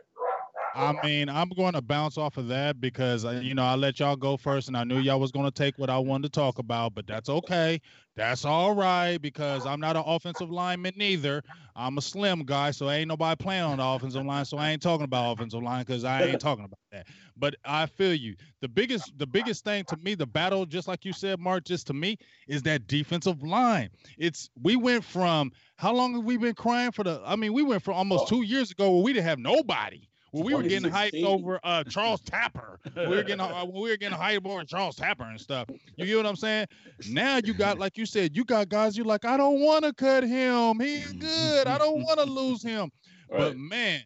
I 0.74 0.94
mean, 1.04 1.28
I'm 1.28 1.48
going 1.48 1.72
to 1.72 1.82
bounce 1.82 2.16
off 2.16 2.36
of 2.36 2.48
that 2.48 2.80
because 2.80 3.24
uh, 3.24 3.40
you 3.42 3.54
know 3.54 3.64
I 3.64 3.74
let 3.74 3.98
y'all 3.98 4.16
go 4.16 4.36
first, 4.36 4.68
and 4.68 4.76
I 4.76 4.84
knew 4.84 4.98
y'all 4.98 5.20
was 5.20 5.32
going 5.32 5.46
to 5.46 5.50
take 5.50 5.78
what 5.78 5.90
I 5.90 5.98
wanted 5.98 6.32
to 6.32 6.40
talk 6.40 6.58
about, 6.58 6.94
but 6.94 7.06
that's 7.06 7.28
okay. 7.28 7.80
That's 8.16 8.44
all 8.44 8.74
right 8.74 9.18
because 9.18 9.66
I'm 9.66 9.80
not 9.80 9.96
an 9.96 10.02
offensive 10.06 10.50
lineman 10.50 10.92
neither. 10.96 11.42
I'm 11.74 11.96
a 11.96 12.02
slim 12.02 12.44
guy, 12.44 12.70
so 12.72 12.90
ain't 12.90 13.08
nobody 13.08 13.42
playing 13.42 13.62
on 13.62 13.78
the 13.78 13.84
offensive 13.84 14.24
line, 14.24 14.44
so 14.44 14.58
I 14.58 14.70
ain't 14.70 14.82
talking 14.82 15.04
about 15.04 15.32
offensive 15.32 15.62
line 15.62 15.84
because 15.84 16.04
I 16.04 16.24
ain't 16.24 16.40
talking 16.40 16.64
about 16.64 16.78
that. 16.92 17.06
But 17.36 17.54
I 17.64 17.86
feel 17.86 18.14
you. 18.14 18.36
The 18.60 18.68
biggest, 18.68 19.16
the 19.16 19.26
biggest 19.26 19.64
thing 19.64 19.84
to 19.84 19.96
me, 19.96 20.14
the 20.14 20.26
battle, 20.26 20.66
just 20.66 20.86
like 20.86 21.04
you 21.04 21.12
said, 21.12 21.40
Mark, 21.40 21.64
just 21.64 21.86
to 21.86 21.94
me, 21.94 22.18
is 22.46 22.62
that 22.62 22.86
defensive 22.86 23.42
line. 23.42 23.88
It's 24.18 24.50
we 24.60 24.76
went 24.76 25.04
from 25.04 25.52
how 25.76 25.94
long 25.94 26.14
have 26.14 26.24
we 26.24 26.36
been 26.36 26.54
crying 26.54 26.92
for 26.92 27.04
the? 27.04 27.22
I 27.24 27.36
mean, 27.36 27.54
we 27.54 27.62
went 27.62 27.82
from 27.82 27.94
almost 27.94 28.28
two 28.28 28.42
years 28.42 28.70
ago 28.70 28.90
where 28.90 29.02
we 29.02 29.12
didn't 29.12 29.26
have 29.26 29.38
nobody 29.38 30.09
well, 30.32 30.44
we 30.44 30.54
were 30.54 30.62
getting 30.62 30.90
hyped 30.90 31.24
over 31.24 31.60
uh, 31.64 31.84
Charles 31.84 32.20
Tapper. 32.20 32.78
we 32.96 33.06
were 33.06 33.22
getting 33.22 33.40
uh, 33.40 33.64
we 33.64 33.90
were 33.90 33.96
getting 33.96 34.16
hyped 34.18 34.46
over 34.46 34.64
Charles 34.64 34.96
Tapper 34.96 35.24
and 35.24 35.40
stuff. 35.40 35.68
You 35.96 36.06
get 36.06 36.16
what 36.16 36.26
I'm 36.26 36.36
saying? 36.36 36.66
Now 37.08 37.40
you 37.42 37.54
got, 37.54 37.78
like 37.78 37.96
you 37.96 38.06
said, 38.06 38.36
you 38.36 38.44
got 38.44 38.68
guys. 38.68 38.96
You're 38.96 39.06
like, 39.06 39.24
I 39.24 39.36
don't 39.36 39.60
want 39.60 39.84
to 39.84 39.92
cut 39.92 40.24
him. 40.24 40.80
He's 40.80 41.12
good. 41.12 41.66
I 41.66 41.78
don't 41.78 42.02
want 42.02 42.18
to 42.20 42.26
lose 42.26 42.62
him. 42.62 42.90
Right. 43.32 43.38
But 43.38 43.58
man, 43.58 44.00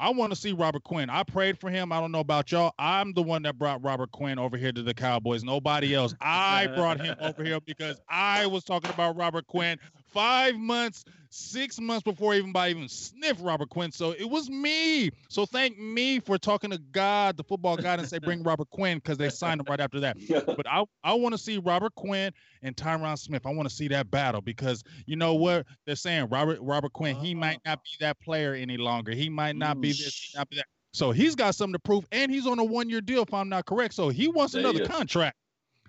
I 0.00 0.10
want 0.10 0.32
to 0.32 0.36
see 0.36 0.52
Robert 0.52 0.82
Quinn. 0.82 1.10
I 1.10 1.22
prayed 1.22 1.58
for 1.58 1.68
him. 1.68 1.92
I 1.92 2.00
don't 2.00 2.10
know 2.10 2.20
about 2.20 2.50
y'all. 2.50 2.72
I'm 2.78 3.12
the 3.12 3.22
one 3.22 3.42
that 3.42 3.58
brought 3.58 3.84
Robert 3.84 4.10
Quinn 4.12 4.38
over 4.38 4.56
here 4.56 4.72
to 4.72 4.82
the 4.82 4.94
Cowboys. 4.94 5.44
Nobody 5.44 5.94
else. 5.94 6.14
I 6.22 6.66
brought 6.68 7.00
him 7.00 7.14
over 7.20 7.44
here 7.44 7.60
because 7.60 8.00
I 8.08 8.46
was 8.46 8.64
talking 8.64 8.90
about 8.90 9.16
Robert 9.16 9.46
Quinn 9.46 9.78
five 10.06 10.56
months, 10.56 11.04
six 11.30 11.80
months 11.80 12.02
before 12.02 12.34
even 12.34 12.52
by 12.52 12.70
even 12.70 12.88
sniff 12.88 13.38
Robert 13.40 13.70
Quinn. 13.70 13.92
So 13.92 14.12
it 14.12 14.28
was 14.28 14.50
me. 14.50 15.10
So 15.28 15.46
thank 15.46 15.78
me 15.78 16.20
for 16.20 16.36
talking 16.36 16.70
to 16.70 16.78
God, 16.78 17.36
the 17.36 17.44
football 17.44 17.76
God, 17.76 18.00
and 18.00 18.08
say 18.08 18.18
bring 18.22 18.42
Robert 18.42 18.68
Quinn 18.70 18.98
because 18.98 19.16
they 19.16 19.30
signed 19.30 19.60
him 19.60 19.66
right 19.68 19.80
after 19.80 20.00
that. 20.00 20.16
But 20.46 20.66
I 20.68 20.84
I 21.02 21.14
want 21.14 21.32
to 21.32 21.38
see 21.38 21.58
Robert 21.58 21.94
Quinn 21.94 22.32
and 22.62 22.76
Tyron 22.76 23.18
Smith. 23.18 23.46
I 23.46 23.50
want 23.50 23.68
to 23.68 23.74
see 23.74 23.88
that 23.88 24.10
battle 24.10 24.40
because 24.40 24.84
you 25.06 25.16
know 25.16 25.34
what 25.34 25.66
they're 25.86 25.96
saying. 25.96 26.28
Robert 26.28 26.58
Robert 26.60 26.92
Quinn, 26.92 27.16
he 27.16 27.34
might 27.34 27.56
uh-huh. 27.56 27.70
not 27.70 27.84
be 27.84 27.90
that 28.00 28.20
player 28.20 28.54
any 28.54 28.76
longer. 28.76 29.12
He 29.12 29.28
might 29.28 29.56
not 29.56 29.80
be 29.80 29.88
this, 29.88 30.32
not 30.34 30.48
be 30.50 30.56
that. 30.56 30.66
So 30.92 31.12
he's 31.12 31.36
got 31.36 31.54
something 31.54 31.74
to 31.74 31.78
prove, 31.78 32.04
and 32.10 32.32
he's 32.32 32.48
on 32.48 32.58
a 32.58 32.64
one-year 32.64 33.00
deal, 33.00 33.22
if 33.22 33.32
I'm 33.32 33.48
not 33.48 33.64
correct. 33.64 33.94
So 33.94 34.08
he 34.08 34.26
wants 34.26 34.54
there 34.54 34.60
another 34.60 34.84
contract. 34.86 35.36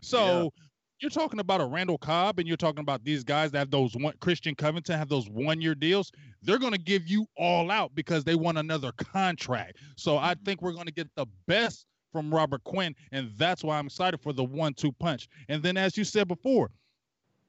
So 0.02 0.54
you're 1.02 1.10
talking 1.10 1.40
about 1.40 1.62
a 1.62 1.66
Randall 1.66 1.98
Cobb 1.98 2.40
and 2.40 2.48
you're 2.48 2.58
talking 2.58 2.82
about 2.82 3.04
these 3.04 3.24
guys 3.24 3.52
that 3.52 3.60
have 3.60 3.72
those 3.72 3.96
one 3.96 4.14
Christian 4.20 4.56
Covington 4.56 4.98
have 4.98 5.10
those 5.10 5.28
one 5.30 5.60
year 5.60 5.74
deals, 5.74 6.12
they're 6.44 6.60
going 6.60 6.74
to 6.74 6.80
give 6.80 7.08
you 7.08 7.26
all 7.38 7.72
out 7.72 7.94
because 7.96 8.24
they 8.24 8.36
want 8.36 8.58
another 8.58 8.92
contract. 8.94 9.78
So 9.96 10.18
I 10.18 10.34
mm-hmm. 10.34 10.44
think 10.44 10.62
we're 10.62 10.74
going 10.74 10.86
to 10.86 10.94
get 10.94 11.10
the 11.16 11.26
best 11.48 11.86
from 12.12 12.34
Robert 12.34 12.64
Quinn, 12.66 12.94
and 13.12 13.32
that's 13.38 13.64
why 13.64 13.80
I'm 13.80 13.88
excited 13.88 14.20
for 14.20 14.34
the 14.34 14.44
one 14.44 14.74
two 14.74 14.92
punch. 14.92 15.28
And 15.50 15.64
then, 15.64 15.78
as 15.78 15.98
you 15.98 16.04
said 16.04 16.28
before, 16.28 16.70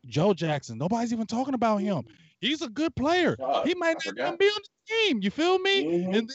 Joe 0.06 0.34
Jackson, 0.34 0.78
nobody's 0.78 1.12
even 1.12 1.26
talking 1.26 1.54
about 1.54 1.78
him. 1.78 1.98
Mm-hmm. 1.98 2.12
He's 2.40 2.62
a 2.62 2.68
good 2.68 2.94
player. 2.96 3.36
Uh, 3.40 3.62
he 3.64 3.74
might 3.74 3.98
not 4.04 4.18
even 4.18 4.36
be 4.36 4.46
on 4.46 4.60
the 4.62 4.94
team. 4.94 5.20
You 5.20 5.30
feel 5.30 5.58
me? 5.58 5.84
Mm-hmm. 5.84 6.04
And 6.04 6.14
then 6.14 6.28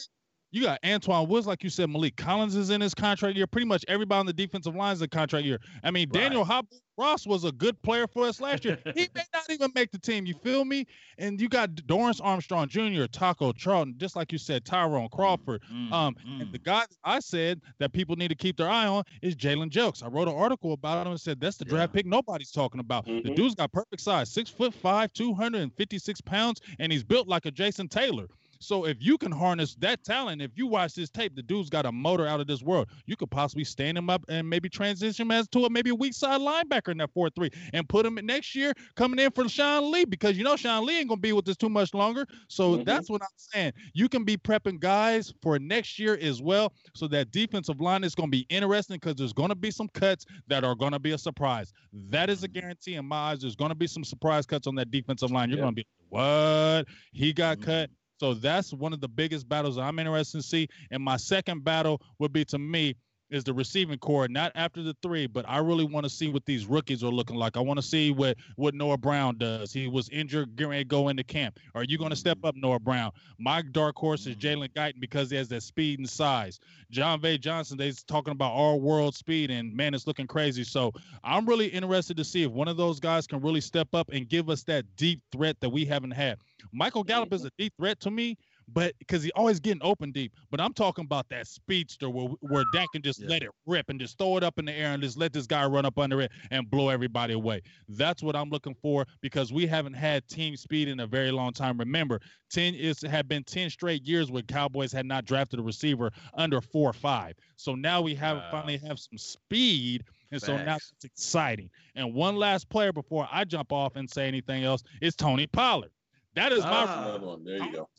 you 0.52 0.64
got 0.64 0.82
Antwaun 0.82 1.28
Woods, 1.28 1.48
like 1.48 1.64
you 1.64 1.70
said, 1.70 1.90
Maliek 1.90 2.16
Collins 2.16 2.56
is 2.56 2.70
in 2.70 2.82
his 2.82 2.94
contract 2.94 3.36
year. 3.36 3.48
Pretty 3.48 3.68
much 3.68 3.84
everybody 3.88 4.20
on 4.20 4.26
the 4.26 4.34
defensive 4.34 4.76
line 4.76 4.94
is 4.94 5.02
a 5.02 5.08
contract 5.08 5.46
year. 5.46 5.60
I 5.84 5.92
mean, 5.92 6.10
right. 6.10 6.22
Daniel 6.22 6.46
Hop 6.46 6.66
Ross 6.98 7.28
was 7.28 7.44
a 7.44 7.52
good 7.52 7.80
player 7.84 8.08
for 8.08 8.26
us 8.26 8.42
last 8.42 8.66
year. 8.66 8.80
he 8.96 9.08
may 9.16 9.22
not 9.34 9.50
even 9.50 9.72
make 9.76 9.92
the 9.92 10.00
team. 10.00 10.26
You 10.26 10.34
feel 10.34 10.66
me? 10.66 10.88
And 11.20 11.40
you 11.40 11.48
got 11.48 11.70
Dorance 11.72 12.20
Armstrong 12.24 12.68
Jr., 12.68 13.06
Taco 13.06 13.52
Charlton, 13.52 13.96
just 13.98 14.16
like 14.16 14.32
you 14.32 14.38
said, 14.38 14.66
Tyrone 14.66 15.10
Crawford. 15.10 15.62
Mm, 15.72 15.92
um, 15.92 16.16
mm. 16.28 16.42
and 16.42 16.52
the 16.52 16.58
guy 16.58 16.86
I 17.04 17.20
said 17.20 17.62
that 17.80 17.94
people 17.94 18.16
need 18.16 18.30
to 18.30 18.36
keep 18.36 18.58
their 18.58 18.70
eye 18.70 18.88
on 18.88 19.04
is 19.22 19.36
Jalen 19.36 19.70
Jelks. 19.70 20.04
I 20.04 20.08
wrote 20.08 20.28
an 20.28 20.36
article 20.36 20.74
about 20.74 21.06
him 21.06 21.12
and 21.12 21.22
said 21.22 21.40
that's 21.40 21.58
the 21.58 21.66
draft 21.66 21.94
pick 21.94 22.06
nobody's 22.06 22.52
talking 22.52 22.80
about. 22.80 23.06
Mm-hmm. 23.06 23.28
The 23.28 23.36
dude's 23.36 23.54
got 23.54 23.72
perfect 23.72 24.02
size, 24.02 24.32
six 24.32 24.50
foot 24.50 24.74
five, 24.74 25.14
256 25.14 26.22
pounds, 26.22 26.62
and 26.80 26.92
he's 26.92 27.04
built 27.04 27.28
like 27.28 27.46
a 27.46 27.52
Jason 27.52 27.88
Taylor. 27.88 28.28
So 28.60 28.86
if 28.86 28.98
you 29.00 29.18
can 29.18 29.32
harness 29.32 29.76
that 29.80 30.04
talent, 30.04 30.42
if 30.42 30.52
you 30.56 30.68
watch 30.68 30.96
this 30.96 31.10
tape, 31.10 31.36
the 31.36 31.44
dude's 31.44 31.70
got 31.70 31.86
a 31.86 31.92
motor 31.92 32.28
out 32.28 32.40
of 32.40 32.48
this 32.48 32.64
world. 32.64 32.88
You 33.06 33.16
could 33.16 33.30
possibly 33.30 33.64
stand 33.64 33.98
him 33.98 34.10
up 34.10 34.24
and 34.30 34.50
maybe 34.50 34.70
transition 34.70 35.18
him 35.18 35.32
as 35.32 35.48
to 35.50 35.66
a 35.66 35.70
maybe 35.70 35.90
a 35.90 35.96
weak 35.96 36.14
side 36.14 36.42
linebacker 36.42 36.90
in 36.90 36.98
that 36.98 37.14
4-3 37.14 37.54
and 37.74 37.88
put 37.88 38.06
him 38.06 38.20
next 38.24 38.56
year 38.56 38.74
coming 38.96 39.20
in 39.20 39.32
for 39.32 39.48
Sean 39.50 39.92
Lee 39.92 40.06
because 40.06 40.38
you 40.38 40.44
know 40.44 40.56
Sean 40.56 40.86
Lee 40.86 41.00
ain't 41.00 41.10
gonna 41.10 41.22
be 41.22 41.34
with 41.34 41.48
us 41.48 41.58
too 41.58 41.70
much 41.70 41.94
longer. 41.94 42.26
So 42.48 42.74
mm-hmm. 42.74 42.84
that's 42.84 43.10
what 43.10 43.22
I'm 43.22 43.28
saying. 43.36 43.74
You 43.94 44.10
can 44.10 44.24
be 44.24 44.38
prepping 44.38 44.80
guys 44.80 45.34
for 45.42 45.60
next 45.60 46.00
year 46.00 46.18
as 46.22 46.42
well. 46.42 46.74
So 46.94 47.08
that 47.10 47.32
defensive 47.32 47.82
line 47.82 48.04
is 48.04 48.16
gonna 48.16 48.30
be 48.30 48.46
interesting 48.50 48.98
because 48.98 49.16
there's 49.16 49.34
gonna 49.34 49.56
be 49.56 49.72
some 49.72 49.90
cuts 49.90 50.26
that 50.48 50.64
are 50.64 50.76
gonna 50.76 51.00
be 51.00 51.12
a 51.12 51.18
surprise. 51.18 51.74
That 52.10 52.30
is 52.30 52.44
a 52.44 52.48
guarantee 52.48 52.96
in 52.96 53.06
my 53.06 53.32
eyes. 53.32 53.42
There's 53.42 53.56
gonna 53.56 53.76
be 53.76 53.88
some 53.88 54.04
surprise 54.04 54.46
cuts 54.46 54.68
on 54.68 54.76
that 54.76 54.92
defensive 54.92 55.32
line. 55.32 55.50
You're 55.50 55.60
yeah. 55.60 55.66
gonna 55.66 55.76
be 55.76 55.88
what? 56.10 56.86
He 57.12 57.34
got 57.34 57.58
mm-hmm. 57.58 57.66
cut 57.66 57.90
so 58.20 58.34
that's 58.34 58.74
one 58.74 58.94
of 58.94 59.00
the 59.00 59.08
biggest 59.08 59.48
battles 59.48 59.78
I'm 59.78 60.00
interested 60.00 60.38
to 60.38 60.44
see. 60.44 60.68
And 60.92 61.04
my 61.04 61.18
second 61.18 61.64
battle 61.64 62.02
would 62.20 62.34
be 62.34 62.46
to 62.46 62.58
me 62.58 62.96
is 63.30 63.44
the 63.44 63.54
receiving 63.54 63.98
corps, 63.98 64.28
not 64.28 64.52
after 64.56 64.82
the 64.82 64.96
three, 65.02 65.28
but 65.28 65.46
I 65.48 65.58
really 65.60 65.86
want 65.86 66.06
to 66.06 66.10
see 66.10 66.30
what 66.30 66.46
these 66.46 66.66
rookies 66.66 67.04
are 67.04 67.12
looking 67.12 67.36
like. 67.36 67.58
I 67.58 67.60
want 67.60 67.78
to 67.78 67.86
see 67.86 68.12
what 68.12 68.38
what 68.56 68.74
Noah 68.74 68.98
Brown 68.98 69.38
does. 69.38 69.74
He 69.74 69.88
was 69.88 70.10
injured, 70.10 70.60
ready 70.60 70.84
to 70.84 70.86
go 70.86 71.10
into 71.10 71.24
camp. 71.24 71.60
Are 71.76 71.84
you 71.84 71.98
going 71.98 72.10
to 72.10 72.16
step 72.16 72.40
up, 72.44 72.56
Noah 72.56 72.80
Brown? 72.80 73.12
My 73.38 73.62
dark 73.62 73.96
horse 73.96 74.26
is 74.26 74.36
mm-hmm. 74.36 74.62
Jalen 74.62 74.74
Guyton 74.74 75.00
because 75.00 75.30
he 75.30 75.38
has 75.38 75.48
that 75.50 75.64
speed 75.64 76.00
and 76.00 76.10
size. 76.10 76.60
Jon'Vea 76.92 77.40
Johnson, 77.40 77.78
they's 77.78 78.04
talking 78.04 78.32
about 78.32 78.52
all 78.54 78.80
world 78.80 79.16
speed, 79.16 79.52
and 79.52 79.76
man, 79.76 79.94
it's 79.94 80.08
looking 80.08 80.28
crazy. 80.28 80.64
So 80.64 80.94
I'm 81.24 81.46
really 81.46 81.68
interested 81.68 82.18
to 82.18 82.24
see 82.24 82.44
if 82.44 82.52
one 82.52 82.68
of 82.68 82.78
those 82.78 83.00
guys 83.00 83.28
can 83.28 83.42
really 83.42 83.62
step 83.62 83.90
up 83.94 84.10
and 84.12 84.28
give 84.28 84.50
us 84.50 84.64
that 84.64 84.86
deep 84.96 85.22
threat 85.32 85.58
that 85.60 85.70
we 85.70 85.86
haven't 85.86 86.12
had. 86.12 86.40
Michael 86.72 87.04
Gallup 87.04 87.34
is 87.34 87.42
mm-hmm. 87.42 87.48
a 87.48 87.52
deep 87.58 87.74
threat 87.78 88.00
to 88.02 88.12
me, 88.12 88.38
but 88.74 88.94
because 89.00 89.24
he 89.24 89.32
always 89.32 89.60
getting 89.60 89.82
open 89.84 90.12
deep. 90.12 90.34
But 90.52 90.60
I'm 90.60 90.74
talking 90.74 91.06
about 91.06 91.28
that 91.30 91.48
speedster 91.48 92.10
where 92.10 92.28
where 92.42 92.64
Dan 92.74 92.86
can 92.92 93.02
just 93.02 93.22
yeah. 93.22 93.30
let 93.30 93.44
it 93.44 93.50
rip 93.66 93.90
and 93.90 94.00
just 94.00 94.18
throw 94.18 94.38
it 94.38 94.44
up 94.44 94.60
in 94.60 94.66
the 94.66 94.74
air 94.74 94.94
and 94.94 95.02
just 95.02 95.18
let 95.18 95.34
this 95.34 95.48
guy 95.48 95.66
run 95.66 95.86
up 95.86 95.98
under 95.98 96.22
it 96.22 96.32
and 96.52 96.70
blow 96.70 96.90
everybody 96.90 97.34
away. 97.34 97.62
That's 97.90 98.22
what 98.22 98.36
I'm 98.36 98.50
looking 98.50 98.76
for 98.82 99.06
because 99.22 99.54
we 99.54 99.66
haven't 99.66 99.94
had 99.94 100.28
team 100.28 100.56
speed 100.58 100.88
in 100.88 101.00
a 101.00 101.08
very 101.08 101.32
long 101.32 101.54
time. 101.54 101.78
Remember, 101.78 102.20
ten 102.50 102.76
is 102.76 103.02
have 103.02 103.28
been 103.28 103.44
ten 103.44 103.70
straight 103.70 104.04
years 104.04 104.32
where 104.32 104.44
Cowboys 104.44 104.92
had 104.92 105.06
not 105.06 105.26
drafted 105.26 105.60
a 105.60 105.64
receiver 105.64 106.12
under 106.34 106.62
four 106.62 106.90
or 106.90 106.94
five. 106.94 107.36
So 107.56 107.76
now 107.76 108.02
we 108.02 108.16
have 108.16 108.38
wow. 108.38 108.50
finally 108.52 108.78
have 108.78 109.00
some 109.00 109.18
speed. 109.18 110.04
And 110.30 110.42
so 110.42 110.58
now 110.58 110.76
it's 110.76 111.06
exciting. 111.06 111.70
And 111.96 112.14
one 112.14 112.36
last 112.36 112.68
player 112.68 112.92
before 112.92 113.30
I 113.32 113.46
jump 113.46 113.72
off 113.72 113.96
and 113.96 114.10
say 114.10 114.28
anything 114.28 114.66
else 114.66 114.84
is 115.02 115.16
Tony 115.16 115.48
Pollard. 115.48 115.92
That 116.38 116.52
is 116.52 116.64
my 116.64 116.86
ah, 116.88 117.18
one. 117.18 117.44
There 117.44 117.58
you 117.58 117.72
go. 117.72 117.90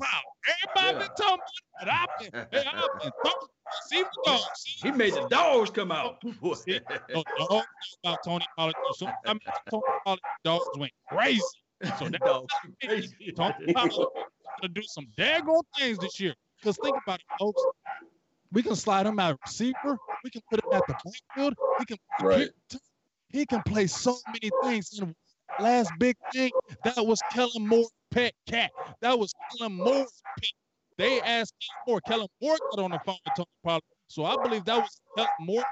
Everybody 0.63 0.93
yeah. 0.93 1.09
been 1.09 1.27
talking 1.27 1.45
about 1.83 2.09
it. 2.21 2.31
I've 2.33 2.51
been, 2.53 2.67
I've 2.69 3.01
been 3.03 3.11
talking. 3.25 3.49
See 3.89 4.01
the 4.01 4.23
dogs. 4.25 4.79
He 4.81 4.93
made 4.93 5.15
the 5.15 5.27
dogs 5.29 5.71
come 5.71 5.91
out. 5.91 6.23
See, 6.55 6.79
no, 7.13 7.25
dogs 7.49 7.67
about 8.05 8.19
Tony 8.25 8.47
Pollard. 8.57 8.77
So 8.95 9.09
I 9.27 9.33
met 9.33 9.43
Tony 9.69 9.83
Pollard, 10.05 10.21
dogs 10.45 10.67
went 10.79 10.93
crazy. 11.09 11.43
So 11.99 12.09
that 12.09 12.21
dogs 12.21 12.55
crazy. 12.81 13.33
Tony 13.37 13.73
Pollard 13.75 14.07
to 14.63 14.69
do 14.69 14.83
some 14.85 15.09
daggone 15.19 15.65
things 15.77 15.99
this 15.99 16.21
year. 16.21 16.35
Because 16.61 16.77
think 16.77 16.97
about 17.05 17.19
it, 17.19 17.27
folks. 17.41 17.61
We 18.53 18.63
can 18.63 18.77
slide 18.77 19.07
him 19.07 19.19
out 19.19 19.37
receiver. 19.45 19.99
We 20.23 20.31
can 20.31 20.43
put 20.49 20.65
him 20.65 20.71
at 20.75 20.87
the 20.87 20.95
backfield. 21.05 21.55
We 21.81 21.85
can 21.87 21.97
right. 22.23 22.51
he 23.31 23.47
can 23.47 23.63
play 23.65 23.89
so 23.89 24.17
many 24.29 24.51
things. 24.63 24.97
And 25.01 25.13
last 25.61 25.91
big 25.99 26.17
thing 26.33 26.51
that 26.85 27.05
was 27.05 27.21
Kellen 27.33 27.67
Moore 27.67 27.89
pet 28.11 28.33
cat. 28.47 28.71
That 29.01 29.19
was 29.19 29.33
Kellen 29.57 29.75
Moore's 29.75 30.23
pick. 30.39 30.53
They 30.97 31.21
asked 31.21 31.55
Kellen 31.61 31.83
Moore. 31.87 32.01
Kellen 32.01 32.29
Moore 32.41 32.57
got 32.71 32.85
on 32.85 32.91
the 32.91 33.01
phone 33.05 33.17
with 33.25 33.35
Tony 33.37 33.47
Pollard. 33.65 33.83
So 34.09 34.25
I 34.25 34.37
believe 34.43 34.65
that 34.65 34.79
was 34.79 35.01
Kellen 35.17 35.31
Moore. 35.41 35.65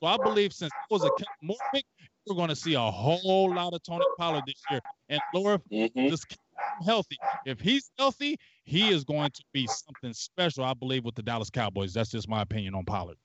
So 0.00 0.06
I 0.06 0.16
believe 0.16 0.52
since 0.52 0.72
it 0.72 0.92
was 0.92 1.02
a 1.02 1.10
Kellen 1.10 1.36
Moore 1.42 1.56
pick, 1.74 1.84
we're 2.26 2.36
going 2.36 2.48
to 2.48 2.56
see 2.56 2.74
a 2.74 2.80
whole 2.80 3.54
lot 3.54 3.72
of 3.72 3.82
Tony 3.82 4.04
Pollard 4.18 4.44
this 4.46 4.62
year. 4.70 4.80
And 5.08 5.20
Laura, 5.34 5.60
mm-hmm. 5.72 6.08
just 6.08 6.28
keep 6.28 6.38
him 6.38 6.86
healthy. 6.86 7.16
If 7.46 7.60
he's 7.60 7.90
healthy, 7.98 8.38
he 8.64 8.90
is 8.90 9.04
going 9.04 9.30
to 9.32 9.42
be 9.52 9.66
something 9.66 10.12
special, 10.12 10.64
I 10.64 10.74
believe, 10.74 11.04
with 11.04 11.14
the 11.14 11.22
Dallas 11.22 11.50
Cowboys. 11.50 11.92
That's 11.92 12.10
just 12.10 12.28
my 12.28 12.42
opinion 12.42 12.74
on 12.74 12.84
Pollard. 12.84 13.16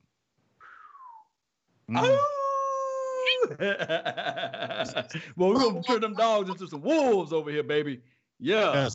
Mm. 1.90 2.18
well, 5.36 5.50
we're 5.50 5.54
gonna 5.54 5.82
turn 5.82 6.00
them 6.00 6.14
dogs 6.14 6.48
into 6.48 6.66
some 6.68 6.82
wolves 6.82 7.32
over 7.32 7.50
here, 7.50 7.62
baby. 7.62 8.00
Yeah. 8.38 8.72
Yes. 8.72 8.94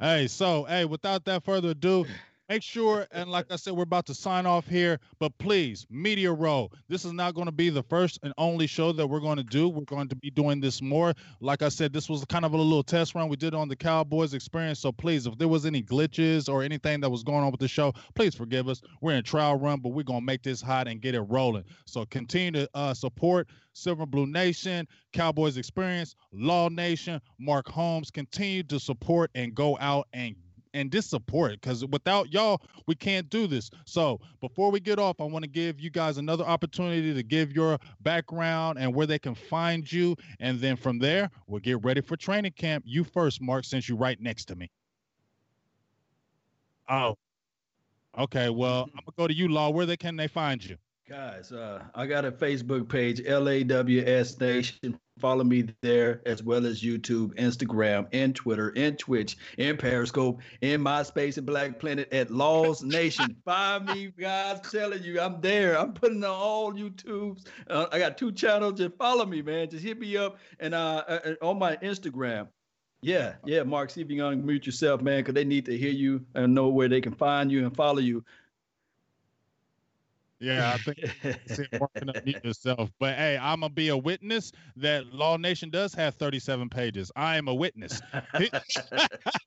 Hey, 0.00 0.28
so 0.28 0.64
hey, 0.64 0.84
without 0.84 1.24
that 1.24 1.44
further 1.44 1.70
ado, 1.70 2.06
make 2.48 2.62
sure, 2.62 3.06
and 3.12 3.30
like 3.30 3.50
I 3.50 3.56
said, 3.56 3.74
we're 3.74 3.82
about 3.82 4.06
to 4.06 4.14
sign 4.14 4.46
off 4.46 4.66
here, 4.66 4.98
but 5.18 5.36
please, 5.38 5.86
Media 5.90 6.32
Row, 6.32 6.70
this 6.88 7.04
is 7.04 7.12
not 7.12 7.34
going 7.34 7.46
to 7.46 7.52
be 7.52 7.68
the 7.70 7.82
first 7.82 8.18
and 8.22 8.32
only 8.38 8.66
show 8.66 8.92
that 8.92 9.06
we're 9.06 9.20
going 9.20 9.36
to 9.36 9.44
do. 9.44 9.68
We're 9.68 9.84
going 9.84 10.08
to 10.08 10.16
be 10.16 10.30
doing 10.30 10.60
this 10.60 10.80
more. 10.80 11.14
Like 11.40 11.62
I 11.62 11.68
said, 11.68 11.92
this 11.92 12.08
was 12.08 12.24
kind 12.24 12.44
of 12.44 12.54
a 12.54 12.56
little 12.56 12.82
test 12.82 13.14
run 13.14 13.28
we 13.28 13.36
did 13.36 13.54
on 13.54 13.68
the 13.68 13.76
Cowboys 13.76 14.34
experience. 14.34 14.78
So 14.78 14.92
please, 14.92 15.26
if 15.26 15.36
there 15.36 15.48
was 15.48 15.66
any 15.66 15.82
glitches 15.82 16.48
or 16.48 16.62
anything 16.62 17.00
that 17.00 17.10
was 17.10 17.22
going 17.22 17.44
on 17.44 17.50
with 17.50 17.60
the 17.60 17.68
show, 17.68 17.92
please 18.14 18.34
forgive 18.34 18.68
us. 18.68 18.80
We're 19.00 19.16
in 19.16 19.24
trial 19.24 19.58
run, 19.58 19.80
but 19.80 19.90
we're 19.90 20.02
going 20.04 20.20
to 20.20 20.26
make 20.26 20.42
this 20.42 20.62
hot 20.62 20.88
and 20.88 21.00
get 21.00 21.14
it 21.14 21.22
rolling. 21.22 21.64
So 21.84 22.06
continue 22.06 22.52
to 22.52 22.70
uh, 22.74 22.94
support 22.94 23.48
Silver 23.74 24.06
Blue 24.06 24.26
Nation, 24.26 24.88
Cowboys 25.12 25.56
Experience, 25.56 26.14
Law 26.32 26.68
Nation, 26.68 27.20
Mark 27.38 27.68
Holmes. 27.68 28.10
Continue 28.10 28.62
to 28.64 28.80
support 28.80 29.30
and 29.34 29.54
go 29.54 29.76
out 29.80 30.08
and 30.12 30.34
and 30.78 30.92
just 30.92 31.10
support 31.10 31.52
because 31.60 31.84
without 31.86 32.32
y'all, 32.32 32.62
we 32.86 32.94
can't 32.94 33.28
do 33.28 33.46
this. 33.46 33.70
So 33.84 34.20
before 34.40 34.70
we 34.70 34.78
get 34.78 34.98
off, 34.98 35.20
I 35.20 35.24
want 35.24 35.42
to 35.42 35.50
give 35.50 35.80
you 35.80 35.90
guys 35.90 36.18
another 36.18 36.44
opportunity 36.44 37.12
to 37.12 37.22
give 37.22 37.52
your 37.52 37.78
background 38.00 38.78
and 38.78 38.94
where 38.94 39.06
they 39.06 39.18
can 39.18 39.34
find 39.34 39.90
you. 39.90 40.16
And 40.38 40.60
then 40.60 40.76
from 40.76 40.98
there, 40.98 41.30
we'll 41.46 41.60
get 41.60 41.84
ready 41.84 42.00
for 42.00 42.16
training 42.16 42.52
camp. 42.52 42.84
You 42.86 43.02
first, 43.02 43.42
Mark, 43.42 43.64
since 43.64 43.88
you're 43.88 43.98
right 43.98 44.20
next 44.20 44.44
to 44.46 44.56
me. 44.56 44.70
Oh. 46.88 47.16
Okay. 48.16 48.48
Well, 48.48 48.86
mm-hmm. 48.86 48.98
I'm 48.98 49.04
gonna 49.04 49.14
go 49.16 49.26
to 49.26 49.34
you, 49.34 49.48
Law. 49.48 49.70
Where 49.70 49.86
they 49.86 49.96
can 49.96 50.16
they 50.16 50.28
find 50.28 50.64
you? 50.64 50.76
Guys, 51.08 51.52
uh, 51.52 51.82
I 51.94 52.04
got 52.04 52.26
a 52.26 52.30
Facebook 52.30 52.86
page, 52.86 53.22
LAWS 53.22 54.38
Nation. 54.38 55.00
Follow 55.18 55.42
me 55.42 55.64
there 55.80 56.20
as 56.26 56.42
well 56.42 56.66
as 56.66 56.82
YouTube, 56.82 57.34
Instagram, 57.36 58.06
and 58.12 58.34
Twitter, 58.34 58.74
and 58.76 58.98
Twitch, 58.98 59.38
and 59.56 59.78
Periscope, 59.78 60.42
and 60.60 60.84
MySpace, 60.84 61.38
and 61.38 61.46
Black 61.46 61.78
Planet 61.78 62.12
at 62.12 62.30
Laws 62.30 62.82
Nation. 62.82 63.34
Find 63.46 63.86
me, 63.86 64.12
guys. 64.20 64.60
telling 64.70 65.02
you, 65.02 65.18
I'm 65.18 65.40
there. 65.40 65.78
I'm 65.78 65.94
putting 65.94 66.22
on 66.24 66.30
all 66.30 66.74
YouTubes. 66.74 67.46
Uh, 67.70 67.86
I 67.90 67.98
got 67.98 68.18
two 68.18 68.30
channels. 68.30 68.78
Just 68.78 68.94
follow 68.96 69.24
me, 69.24 69.40
man. 69.40 69.70
Just 69.70 69.84
hit 69.84 69.98
me 69.98 70.14
up 70.18 70.36
and 70.60 70.74
uh, 70.74 71.04
uh 71.08 71.34
on 71.40 71.58
my 71.58 71.76
Instagram. 71.76 72.48
Yeah, 73.00 73.36
yeah, 73.46 73.62
Mark. 73.62 73.88
See 73.88 74.02
if 74.02 74.10
you 74.10 74.20
can 74.20 74.42
unmute 74.42 74.66
yourself, 74.66 75.00
man, 75.00 75.20
because 75.20 75.34
they 75.34 75.44
need 75.44 75.64
to 75.66 75.78
hear 75.78 75.92
you 75.92 76.26
and 76.34 76.54
know 76.54 76.68
where 76.68 76.88
they 76.88 77.00
can 77.00 77.14
find 77.14 77.50
you 77.50 77.64
and 77.64 77.74
follow 77.74 78.00
you. 78.00 78.24
Yeah, 80.40 80.74
I 80.74 80.78
think 80.78 81.70
working 81.80 82.08
up 82.08 82.44
yourself. 82.44 82.90
But 83.00 83.16
hey, 83.16 83.38
I'm 83.40 83.60
gonna 83.60 83.72
be 83.72 83.88
a 83.88 83.96
witness 83.96 84.52
that 84.76 85.12
Law 85.12 85.36
Nation 85.36 85.70
does 85.70 85.92
have 85.94 86.14
37 86.14 86.68
pages. 86.68 87.10
I 87.16 87.36
am 87.36 87.48
a 87.48 87.54
witness. 87.54 88.00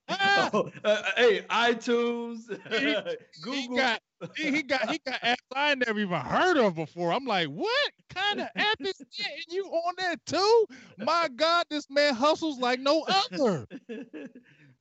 oh, 0.10 0.70
uh, 0.84 1.02
hey, 1.16 1.42
iTunes, 1.50 2.50
he, 2.70 2.96
Google. 3.42 3.54
He 3.54 3.68
got, 3.78 4.02
he, 4.36 4.52
he 4.52 4.64
got 4.64 4.90
he 4.90 5.00
got 5.06 5.22
apps 5.22 5.36
I 5.56 5.76
never 5.76 6.00
even 6.00 6.20
heard 6.20 6.58
of 6.58 6.76
before. 6.76 7.14
I'm 7.14 7.26
like, 7.26 7.48
what 7.48 7.92
kind 8.10 8.42
of 8.42 8.48
app 8.56 8.78
is 8.82 8.98
that? 8.98 9.08
And 9.20 9.46
you 9.50 9.66
on 9.66 9.94
that 9.98 10.26
too? 10.26 10.66
My 10.98 11.30
God, 11.36 11.66
this 11.70 11.90
man 11.90 12.14
hustles 12.14 12.60
like 12.60 12.80
no 12.80 13.06
other. 13.08 13.66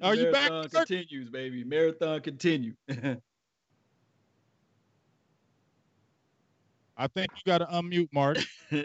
Are 0.02 0.14
you 0.14 0.32
back? 0.32 0.50
Continues, 0.70 1.30
baby. 1.30 1.62
Marathon 1.62 2.20
continue. 2.20 2.74
I 7.00 7.06
think 7.06 7.30
you 7.34 7.50
got 7.50 7.58
to 7.58 7.66
unmute, 7.66 8.10
Mark. 8.12 8.36
there 8.70 8.84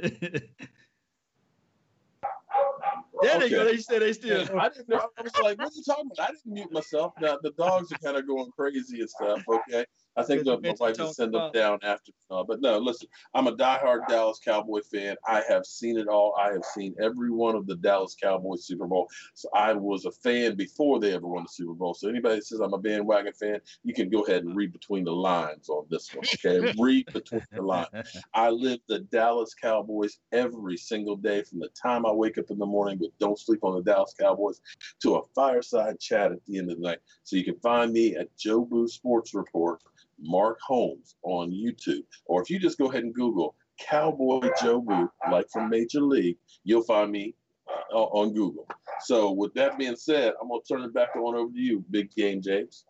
okay. 3.25 3.39
they 3.39 3.49
go. 3.49 3.65
They 3.65 3.75
said 3.75 4.01
they 4.01 4.13
still. 4.13 4.47
I 4.57 4.69
didn't 4.69 4.87
know. 4.87 5.09
I 5.17 5.21
was 5.21 5.33
like, 5.43 5.57
"What 5.57 5.67
are 5.67 5.75
you 5.75 5.83
talking 5.85 6.09
about?" 6.13 6.29
I 6.29 6.31
didn't 6.31 6.45
mute 6.45 6.71
myself. 6.71 7.11
Now 7.19 7.37
the 7.43 7.51
dogs 7.51 7.91
are 7.91 7.97
kind 7.97 8.15
of 8.15 8.25
going 8.25 8.51
crazy 8.57 9.01
and 9.01 9.09
stuff. 9.09 9.43
Okay, 9.45 9.85
I 10.17 10.23
think 10.23 10.45
my 10.45 10.73
wife 10.79 10.97
will 10.97 11.13
send 11.13 11.33
them 11.33 11.51
down 11.51 11.79
after. 11.83 12.11
Uh, 12.31 12.43
but 12.43 12.61
no, 12.61 12.77
listen, 12.77 13.07
I'm 13.33 13.47
a 13.47 13.55
diehard 13.55 14.07
Dallas 14.07 14.39
Cowboy 14.43 14.79
fan. 14.81 15.15
I 15.27 15.43
have 15.47 15.65
seen 15.65 15.97
it 15.97 16.07
all. 16.07 16.35
I 16.39 16.51
have 16.53 16.63
seen 16.63 16.95
every 16.99 17.31
one 17.31 17.55
of 17.55 17.67
the 17.67 17.75
Dallas 17.75 18.15
Cowboys 18.21 18.65
Super 18.65 18.87
Bowl. 18.87 19.07
So 19.33 19.49
I 19.53 19.73
was 19.73 20.05
a 20.05 20.11
fan 20.11 20.55
before 20.55 20.99
they 20.99 21.13
ever 21.13 21.27
won 21.27 21.43
the 21.43 21.49
Super 21.49 21.73
Bowl. 21.73 21.93
So 21.93 22.09
anybody 22.09 22.35
that 22.35 22.45
says 22.45 22.61
I'm 22.61 22.73
a 22.73 22.77
bandwagon 22.77 23.33
fan, 23.33 23.59
you 23.83 23.93
can 23.93 24.09
go 24.09 24.23
ahead 24.23 24.43
and 24.43 24.55
read 24.55 24.71
between 24.71 25.03
the 25.03 25.11
lines 25.11 25.69
on 25.69 25.85
this 25.89 26.13
one. 26.13 26.25
Okay, 26.25 26.73
read 26.79 27.11
between 27.13 27.45
the 27.51 27.61
lines. 27.61 27.89
I 28.33 28.49
live 28.49 28.79
the 28.87 28.99
Dallas 28.99 29.53
Cowboys 29.53 30.19
every 30.31 30.77
single 30.77 31.17
day 31.17 31.43
from 31.43 31.59
the 31.59 31.69
time 31.69 32.05
I 32.05 32.11
wake 32.11 32.37
up 32.37 32.49
in 32.49 32.57
the 32.57 32.65
morning 32.65 32.99
with 32.99 33.17
Don't 33.19 33.39
Sleep 33.39 33.63
on 33.63 33.75
the 33.75 33.83
Dallas 33.83 34.13
Cowboys 34.19 34.61
to 35.01 35.15
a 35.15 35.21
fireside 35.35 35.99
chat 35.99 36.31
at 36.31 36.43
the 36.45 36.57
end 36.57 36.71
of 36.71 36.77
the 36.77 36.83
night. 36.83 36.99
So 37.23 37.35
you 37.35 37.43
can 37.43 37.59
find 37.59 37.91
me 37.91 38.15
at 38.15 38.35
Jobu 38.37 38.89
Sports 38.89 39.33
Report 39.33 39.81
Mark 40.19 40.57
Holmes 40.65 41.15
on 41.23 41.51
YouTube. 41.51 42.03
Or 42.25 42.41
if 42.41 42.49
you 42.49 42.59
just 42.59 42.77
go 42.77 42.89
ahead 42.89 43.03
and 43.03 43.13
Google 43.13 43.55
Cowboy 43.79 44.49
Joe 44.61 44.81
Jobu, 44.81 45.09
like 45.31 45.47
from 45.51 45.69
Major 45.69 46.01
League, 46.01 46.37
you'll 46.63 46.83
find 46.83 47.11
me 47.11 47.35
uh, 47.93 47.97
on 47.97 48.33
Google. 48.33 48.67
So 49.01 49.31
with 49.31 49.53
that 49.55 49.77
being 49.77 49.95
said, 49.95 50.33
I'm 50.41 50.47
gonna 50.49 50.61
turn 50.67 50.83
it 50.83 50.93
back 50.93 51.15
on 51.15 51.35
over 51.35 51.51
to 51.51 51.59
you, 51.59 51.83
Big 51.89 52.11
Game 52.11 52.41
James. 52.41 52.85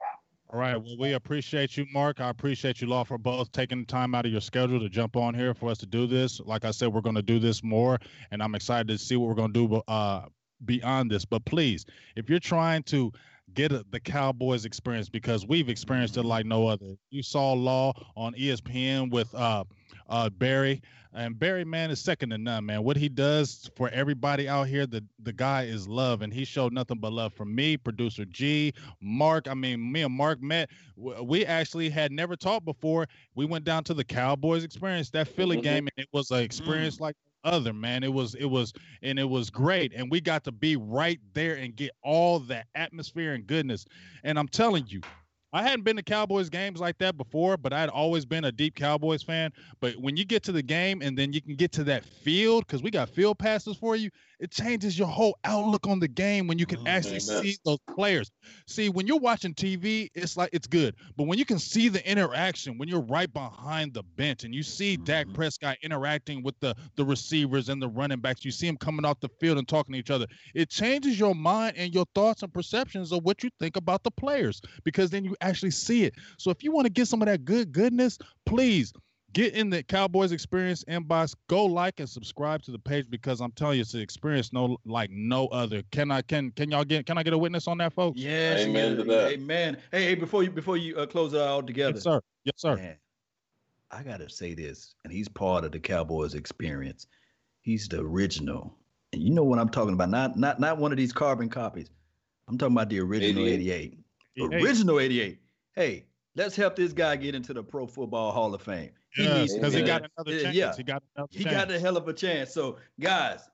All 0.54 0.60
right. 0.60 0.78
Well, 0.78 0.96
we 1.00 1.14
appreciate 1.14 1.76
you, 1.76 1.88
Mark. 1.92 2.22
I 2.22 2.30
appreciate 2.30 2.80
you, 2.80 2.88
Law, 2.88 3.04
for 3.04 3.18
both 3.18 3.52
taking 3.52 3.80
the 3.80 3.86
time 3.86 4.14
out 4.14 4.28
of 4.28 4.32
your 4.32 4.42
schedule 4.42 4.80
to 4.80 4.90
jump 4.90 5.18
on 5.18 5.34
here 5.34 5.56
for 5.56 5.70
us 5.70 5.80
to 5.80 5.88
do 5.88 6.06
this. 6.06 6.40
Like 6.40 6.66
I 6.66 6.72
said, 6.72 6.94
we're 6.94 7.02
going 7.02 7.16
to 7.16 7.24
do 7.24 7.40
this 7.40 7.64
more, 7.64 8.00
and 8.30 8.44
I'm 8.44 8.54
excited 8.54 8.88
to 8.90 8.98
see 8.98 9.16
what 9.18 9.28
we're 9.28 9.36
going 9.36 9.54
to 9.54 9.68
do 9.68 9.82
uh, 9.88 10.26
beyond 10.64 11.10
this. 11.10 11.26
But 11.26 11.46
please, 11.46 11.86
if 12.16 12.30
you're 12.30 12.40
trying 12.40 12.84
to 12.84 13.12
get 13.54 13.72
a, 13.72 13.86
the 13.92 14.00
Cowboys 14.00 14.66
experience 14.66 15.10
because 15.10 15.46
we've 15.46 15.70
experienced 15.70 16.18
it 16.18 16.24
like 16.24 16.46
no 16.46 16.68
other. 16.68 16.96
You 17.10 17.24
saw 17.24 17.54
Law 17.54 17.94
on 18.16 18.34
ESPN 18.34 19.12
with 19.12 19.34
uh, 19.36 19.64
uh, 20.10 20.30
Barry, 20.30 20.82
and 21.16 21.40
Barry, 21.40 21.64
man, 21.64 21.92
is 21.92 22.02
second 22.02 22.32
to 22.32 22.38
none, 22.38 22.66
man. 22.66 22.84
What 22.84 22.98
he 22.98 23.08
does 23.08 23.70
for 23.78 23.90
everybody 23.90 24.50
out 24.50 24.68
here, 24.68 24.86
the 24.86 25.04
the 25.24 25.32
guy 25.32 25.64
is 25.64 25.88
love, 25.88 26.22
and 26.22 26.34
he 26.34 26.44
showed 26.44 26.74
nothing 26.74 26.98
but 26.98 27.14
love 27.14 27.34
from 27.34 27.56
me, 27.56 27.78
producer 27.78 28.26
G, 28.26 28.74
Mark. 29.02 29.48
I 29.48 29.54
mean, 29.54 29.92
me 29.92 30.02
and 30.02 30.14
Mark 30.14 30.42
met. 30.42 30.70
We 30.98 31.46
actually 31.46 31.90
had 31.90 32.12
never 32.12 32.36
talked 32.36 32.66
before. 32.66 33.08
We 33.34 33.46
went 33.46 33.64
down 33.64 33.86
to 33.86 33.94
the 33.94 34.04
Cowboys 34.04 34.66
experience, 34.66 35.10
that 35.12 35.30
Philly 35.30 35.56
mm-hmm. 35.58 35.64
game, 35.64 35.88
and 35.96 36.04
it 36.06 36.10
was 36.12 36.32
an 36.32 36.40
experience 36.40 36.98
mm. 36.98 37.02
like 37.02 37.16
other 37.46 37.72
man. 37.72 38.04
It 38.04 38.12
was 38.12 38.36
it 38.36 38.46
was 38.46 38.74
and 39.02 39.18
it 39.18 39.30
was 39.30 39.50
great. 39.50 39.94
And 39.96 40.12
we 40.12 40.20
got 40.20 40.44
to 40.44 40.52
be 40.52 40.76
right 40.76 41.20
there 41.34 41.56
and 41.56 41.76
get 41.76 41.92
all 42.04 42.40
that 42.40 42.68
atmosphere 42.76 43.34
and 43.34 43.48
goodness. 43.48 43.86
And 44.24 44.38
i'm 44.38 44.48
telling 44.48 44.86
you 44.88 45.02
I 45.56 45.64
hadn't 45.64 45.86
been 45.86 45.96
to 45.96 46.04
Cowboys 46.04 46.50
games 46.50 46.82
like 46.82 46.98
that 46.98 47.16
before, 47.16 47.56
but 47.56 47.72
I'd 47.72 47.88
always 47.88 48.26
been 48.26 48.44
a 48.44 48.52
deep 48.52 48.76
Cowboys 48.76 49.24
fan. 49.24 49.54
But 49.80 49.96
when 49.96 50.18
you 50.18 50.26
get 50.26 50.44
to 50.44 50.52
the 50.52 50.62
game 50.62 51.02
and 51.02 51.18
then 51.18 51.32
you 51.32 51.42
can 51.42 51.56
get 51.56 51.72
to 51.74 51.86
that 51.86 52.04
field, 52.04 52.68
because 52.68 52.84
we 52.84 52.92
got 52.92 53.08
field 53.08 53.40
passes 53.40 53.78
for 53.78 53.96
you, 53.96 54.10
it 54.40 54.52
changes 54.52 54.98
your 54.98 55.08
whole 55.08 55.38
outlook 55.44 55.88
on 55.88 56.00
the 56.00 56.08
game 56.08 56.48
when 56.48 56.60
you 56.60 56.66
can 56.66 56.80
oh, 56.80 56.88
actually 56.88 57.20
see 57.20 57.58
those 57.66 57.80
players. 57.94 58.32
See, 58.68 58.90
when 58.90 59.08
you're 59.08 59.20
watching 59.20 59.54
TV, 59.54 60.10
it's 60.14 60.38
like 60.38 60.50
it's 60.54 60.68
good, 60.68 60.96
but 61.18 61.28
when 61.28 61.38
you 61.38 61.46
can 61.46 61.60
see 61.60 61.90
the 61.90 62.08
interaction, 62.10 62.78
when 62.78 62.88
you're 62.88 63.02
right 63.02 63.32
behind 63.32 63.94
the 63.94 64.04
bench 64.04 64.44
and 64.44 64.54
you 64.54 64.64
see 64.64 64.96
mm-hmm. 64.96 65.04
Dak 65.04 65.28
Prescott 65.34 65.78
interacting 65.82 66.44
with 66.44 66.60
the 66.60 66.76
the 66.96 67.06
receivers 67.06 67.70
and 67.70 67.82
the 67.82 67.90
running 67.90 68.20
backs, 68.20 68.46
you 68.46 68.52
see 68.52 68.68
them 68.68 68.78
coming 68.78 69.06
off 69.06 69.20
the 69.20 69.30
field 69.40 69.58
and 69.58 69.68
talking 69.68 69.94
to 69.94 70.00
each 70.00 70.12
other. 70.12 70.28
It 70.54 70.70
changes 70.70 71.20
your 71.20 71.36
mind 71.36 71.76
and 71.78 71.94
your 71.94 72.06
thoughts 72.16 72.44
and 72.44 72.54
perceptions 72.54 73.12
of 73.12 73.24
what 73.24 73.44
you 73.44 73.50
think 73.60 73.76
about 73.76 74.04
the 74.04 74.12
players 74.12 74.62
because 74.84 75.10
then 75.10 75.24
you 75.24 75.36
actually 75.42 75.72
see 75.72 76.04
it. 76.04 76.14
So 76.38 76.52
if 76.52 76.64
you 76.64 76.72
want 76.72 76.86
to 76.86 76.92
get 76.92 77.08
some 77.08 77.22
of 77.22 77.28
that 77.28 77.46
good 77.46 77.72
goodness, 77.72 78.18
please 78.46 78.94
get 79.36 79.54
in 79.54 79.70
the 79.70 79.84
Cowboys 79.84 80.32
experience 80.32 80.84
inbox. 80.86 81.36
Go 81.48 81.66
like 81.66 82.00
and 82.00 82.10
subscribe 82.10 82.64
to 82.64 82.72
the 82.72 82.80
page 82.80 83.08
because 83.10 83.42
I'm 83.42 83.52
telling 83.52 83.76
you, 83.76 83.82
it's 83.82 83.94
an 83.94 84.00
experience 84.00 84.52
no 84.52 84.78
like 84.86 85.12
no 85.12 85.48
other. 85.48 85.84
Can 85.92 86.10
I 86.10 86.24
can 86.24 86.50
can 86.52 86.72
y'all 86.72 86.84
get 86.84 87.06
can 87.06 87.20
I 87.20 87.24
get 87.24 87.34
a 87.34 87.38
witness 87.38 87.68
on 87.68 87.78
that, 87.78 87.94
folks? 87.94 88.20
Yes, 88.20 88.62
amen 88.62 88.98
to 88.98 89.04
that. 89.04 89.34
Amen. 89.34 89.78
Hey, 89.92 90.06
hey, 90.06 90.16
before 90.16 90.42
you 90.42 90.50
before 90.50 90.78
you 90.78 90.98
uh, 90.98 91.06
close 91.06 91.34
it 91.34 91.42
all 91.42 91.62
together, 91.62 91.94
yes, 91.94 92.04
sir. 92.04 92.22
Yes, 92.46 92.56
sir. 92.58 92.76
Man, 92.78 92.98
I 93.92 94.02
gotta 94.02 94.30
say 94.30 94.56
this, 94.56 94.96
and 95.04 95.14
he's 95.14 95.28
part 95.28 95.66
of 95.66 95.72
the 95.72 95.80
Cowboys 95.80 96.34
experience. 96.34 97.06
He's 97.62 97.88
the 97.88 98.00
original, 98.00 98.74
and 99.14 99.22
you 99.22 99.30
know 99.30 99.44
what 99.44 99.60
I'm 99.60 99.70
talking 99.70 99.94
about. 99.94 100.10
Not 100.10 100.38
not 100.38 100.60
not 100.60 100.78
one 100.78 100.92
of 100.92 100.98
these 100.98 101.14
carbon 101.14 101.50
copies. 101.50 101.90
I'm 102.48 102.58
talking 102.58 102.76
about 102.76 102.90
the 102.90 103.02
original 103.02 103.46
88. 103.46 103.98
88. 104.38 104.64
Original 104.64 105.00
88. 105.00 105.40
Hey, 105.74 106.06
let's 106.36 106.56
help 106.56 106.76
this 106.76 106.94
guy 106.94 107.16
get 107.16 107.36
into 107.36 107.54
the 107.54 107.64
Pro 107.64 107.88
Football 107.88 108.32
Hall 108.32 108.54
of 108.54 108.62
Fame. 108.62 108.92
He 109.12 109.28
needs 109.28 109.54
because 109.54 109.74
he 109.74 109.82
got 109.82 110.10
another 110.18 110.40
chance. 110.40 110.56
Yeah, 110.56 110.76
he 110.76 110.84
got 110.84 111.04
another 111.16 111.30
he 111.32 111.44
got 111.44 111.72
a 111.72 111.80
hell 111.80 111.98
of 111.98 112.08
a 112.08 112.14
chance. 112.14 112.54
So, 112.54 112.78
guys, 113.00 113.50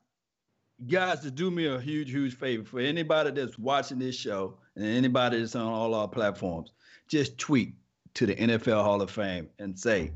guys, 0.88 1.20
to 1.20 1.30
do 1.30 1.50
me 1.50 1.66
a 1.66 1.80
huge, 1.80 2.10
huge 2.10 2.36
favor 2.36 2.64
for 2.64 2.80
anybody 2.80 3.30
that's 3.30 3.58
watching 3.58 3.98
this 3.98 4.16
show 4.16 4.58
and 4.76 4.84
anybody 4.84 5.38
that's 5.38 5.54
on 5.54 5.66
all 5.66 5.94
our 5.94 6.08
platforms, 6.08 6.72
just 7.08 7.38
tweet 7.38 7.74
to 8.14 8.26
the 8.26 8.34
NFL 8.34 8.82
Hall 8.82 9.00
of 9.00 9.10
Fame 9.10 9.48
and 9.58 9.78
say, 9.78 10.12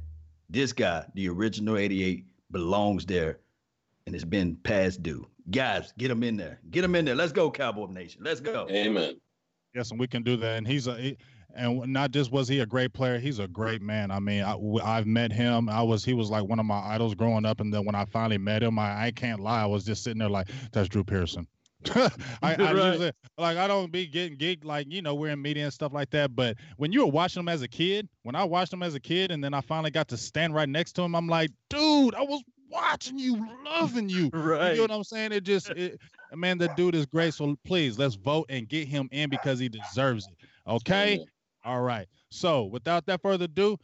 "This 0.50 0.72
guy, 0.72 1.06
the 1.14 1.28
original 1.28 1.76
'88, 1.76 2.26
belongs 2.50 3.06
there, 3.06 3.38
and 4.06 4.14
it's 4.14 4.24
been 4.24 4.56
past 4.56 5.02
due." 5.02 5.26
Guys, 5.52 5.92
get 5.96 6.10
him 6.10 6.24
in 6.24 6.36
there. 6.36 6.58
Get 6.70 6.82
him 6.82 6.96
in 6.96 7.04
there. 7.04 7.14
Let's 7.14 7.30
go, 7.30 7.52
Cowboy 7.52 7.86
Nation. 7.86 8.22
Let's 8.24 8.40
go. 8.40 8.66
Amen. 8.68 9.14
Yes, 9.76 9.92
and 9.92 10.00
we 10.00 10.08
can 10.08 10.24
do 10.24 10.36
that. 10.38 10.56
And 10.56 10.66
he's 10.66 10.88
a 10.88 10.96
he, 10.96 11.16
and 11.56 11.92
not 11.92 12.10
just 12.10 12.30
was 12.30 12.48
he 12.48 12.60
a 12.60 12.66
great 12.66 12.92
player, 12.92 13.18
he's 13.18 13.38
a 13.38 13.48
great 13.48 13.82
man. 13.82 14.10
I 14.10 14.20
mean, 14.20 14.42
I, 14.42 14.96
have 14.96 15.06
met 15.06 15.32
him. 15.32 15.68
I 15.68 15.82
was 15.82 16.04
he 16.04 16.14
was 16.14 16.30
like 16.30 16.44
one 16.44 16.58
of 16.58 16.66
my 16.66 16.78
idols 16.78 17.14
growing 17.14 17.44
up, 17.44 17.60
and 17.60 17.72
then 17.72 17.84
when 17.84 17.94
I 17.94 18.04
finally 18.04 18.38
met 18.38 18.62
him, 18.62 18.78
I, 18.78 19.06
I 19.06 19.10
can't 19.10 19.40
lie, 19.40 19.62
I 19.62 19.66
was 19.66 19.84
just 19.84 20.04
sitting 20.04 20.18
there 20.18 20.28
like, 20.28 20.48
that's 20.72 20.88
Drew 20.88 21.04
Pearson. 21.04 21.46
I, 21.94 22.10
I 22.42 22.56
right. 22.58 22.74
usually 22.74 23.12
like 23.38 23.58
I 23.58 23.66
don't 23.68 23.92
be 23.92 24.06
getting 24.06 24.36
geeked 24.36 24.64
like 24.64 24.86
you 24.90 25.02
know 25.02 25.14
we're 25.14 25.30
in 25.30 25.40
media 25.40 25.64
and 25.64 25.72
stuff 25.72 25.92
like 25.92 26.10
that. 26.10 26.34
But 26.34 26.56
when 26.78 26.92
you 26.92 27.00
were 27.04 27.12
watching 27.12 27.40
him 27.40 27.48
as 27.48 27.62
a 27.62 27.68
kid, 27.68 28.08
when 28.22 28.34
I 28.34 28.44
watched 28.44 28.72
him 28.72 28.82
as 28.82 28.94
a 28.94 29.00
kid, 29.00 29.30
and 29.30 29.42
then 29.42 29.54
I 29.54 29.60
finally 29.60 29.90
got 29.90 30.08
to 30.08 30.16
stand 30.16 30.54
right 30.54 30.68
next 30.68 30.92
to 30.94 31.02
him, 31.02 31.14
I'm 31.14 31.28
like, 31.28 31.50
dude, 31.70 32.14
I 32.14 32.22
was 32.22 32.42
watching 32.70 33.18
you, 33.18 33.46
loving 33.64 34.08
you. 34.08 34.30
Right. 34.36 34.72
You 34.72 34.76
know 34.76 34.82
what 34.82 34.90
I'm 34.92 35.04
saying? 35.04 35.32
It 35.32 35.44
just, 35.44 35.70
it, 35.70 36.00
man, 36.34 36.58
the 36.58 36.68
dude 36.76 36.94
is 36.94 37.06
great. 37.06 37.34
So 37.34 37.56
please, 37.64 37.98
let's 37.98 38.14
vote 38.14 38.46
and 38.48 38.68
get 38.68 38.86
him 38.86 39.08
in 39.12 39.30
because 39.30 39.58
he 39.58 39.68
deserves 39.68 40.26
it. 40.26 40.34
Okay. 40.68 41.24
All 41.66 41.82
right. 41.82 42.06
So 42.30 42.64
without 42.64 43.06
that 43.06 43.20
further 43.20 43.46
ado, 43.46 43.76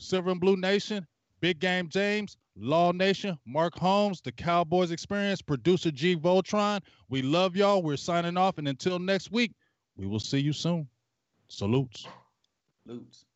Silver 0.00 0.30
and 0.30 0.40
Blue 0.40 0.56
Nation, 0.56 1.06
Big 1.40 1.60
Game 1.60 1.88
James, 1.90 2.38
Law 2.56 2.90
Nation, 2.90 3.38
Mark 3.46 3.78
Holmes, 3.78 4.22
the 4.22 4.32
Cowboys 4.32 4.90
Experience, 4.90 5.42
producer 5.42 5.90
G 5.90 6.16
Voltron. 6.16 6.80
We 7.10 7.20
love 7.20 7.54
y'all. 7.54 7.82
We're 7.82 7.98
signing 7.98 8.38
off. 8.38 8.56
And 8.56 8.66
until 8.66 8.98
next 8.98 9.30
week, 9.30 9.52
we 9.96 10.06
will 10.06 10.20
see 10.20 10.38
you 10.38 10.54
soon. 10.54 10.88
Salutes. 11.48 12.06
Salutes. 12.86 13.27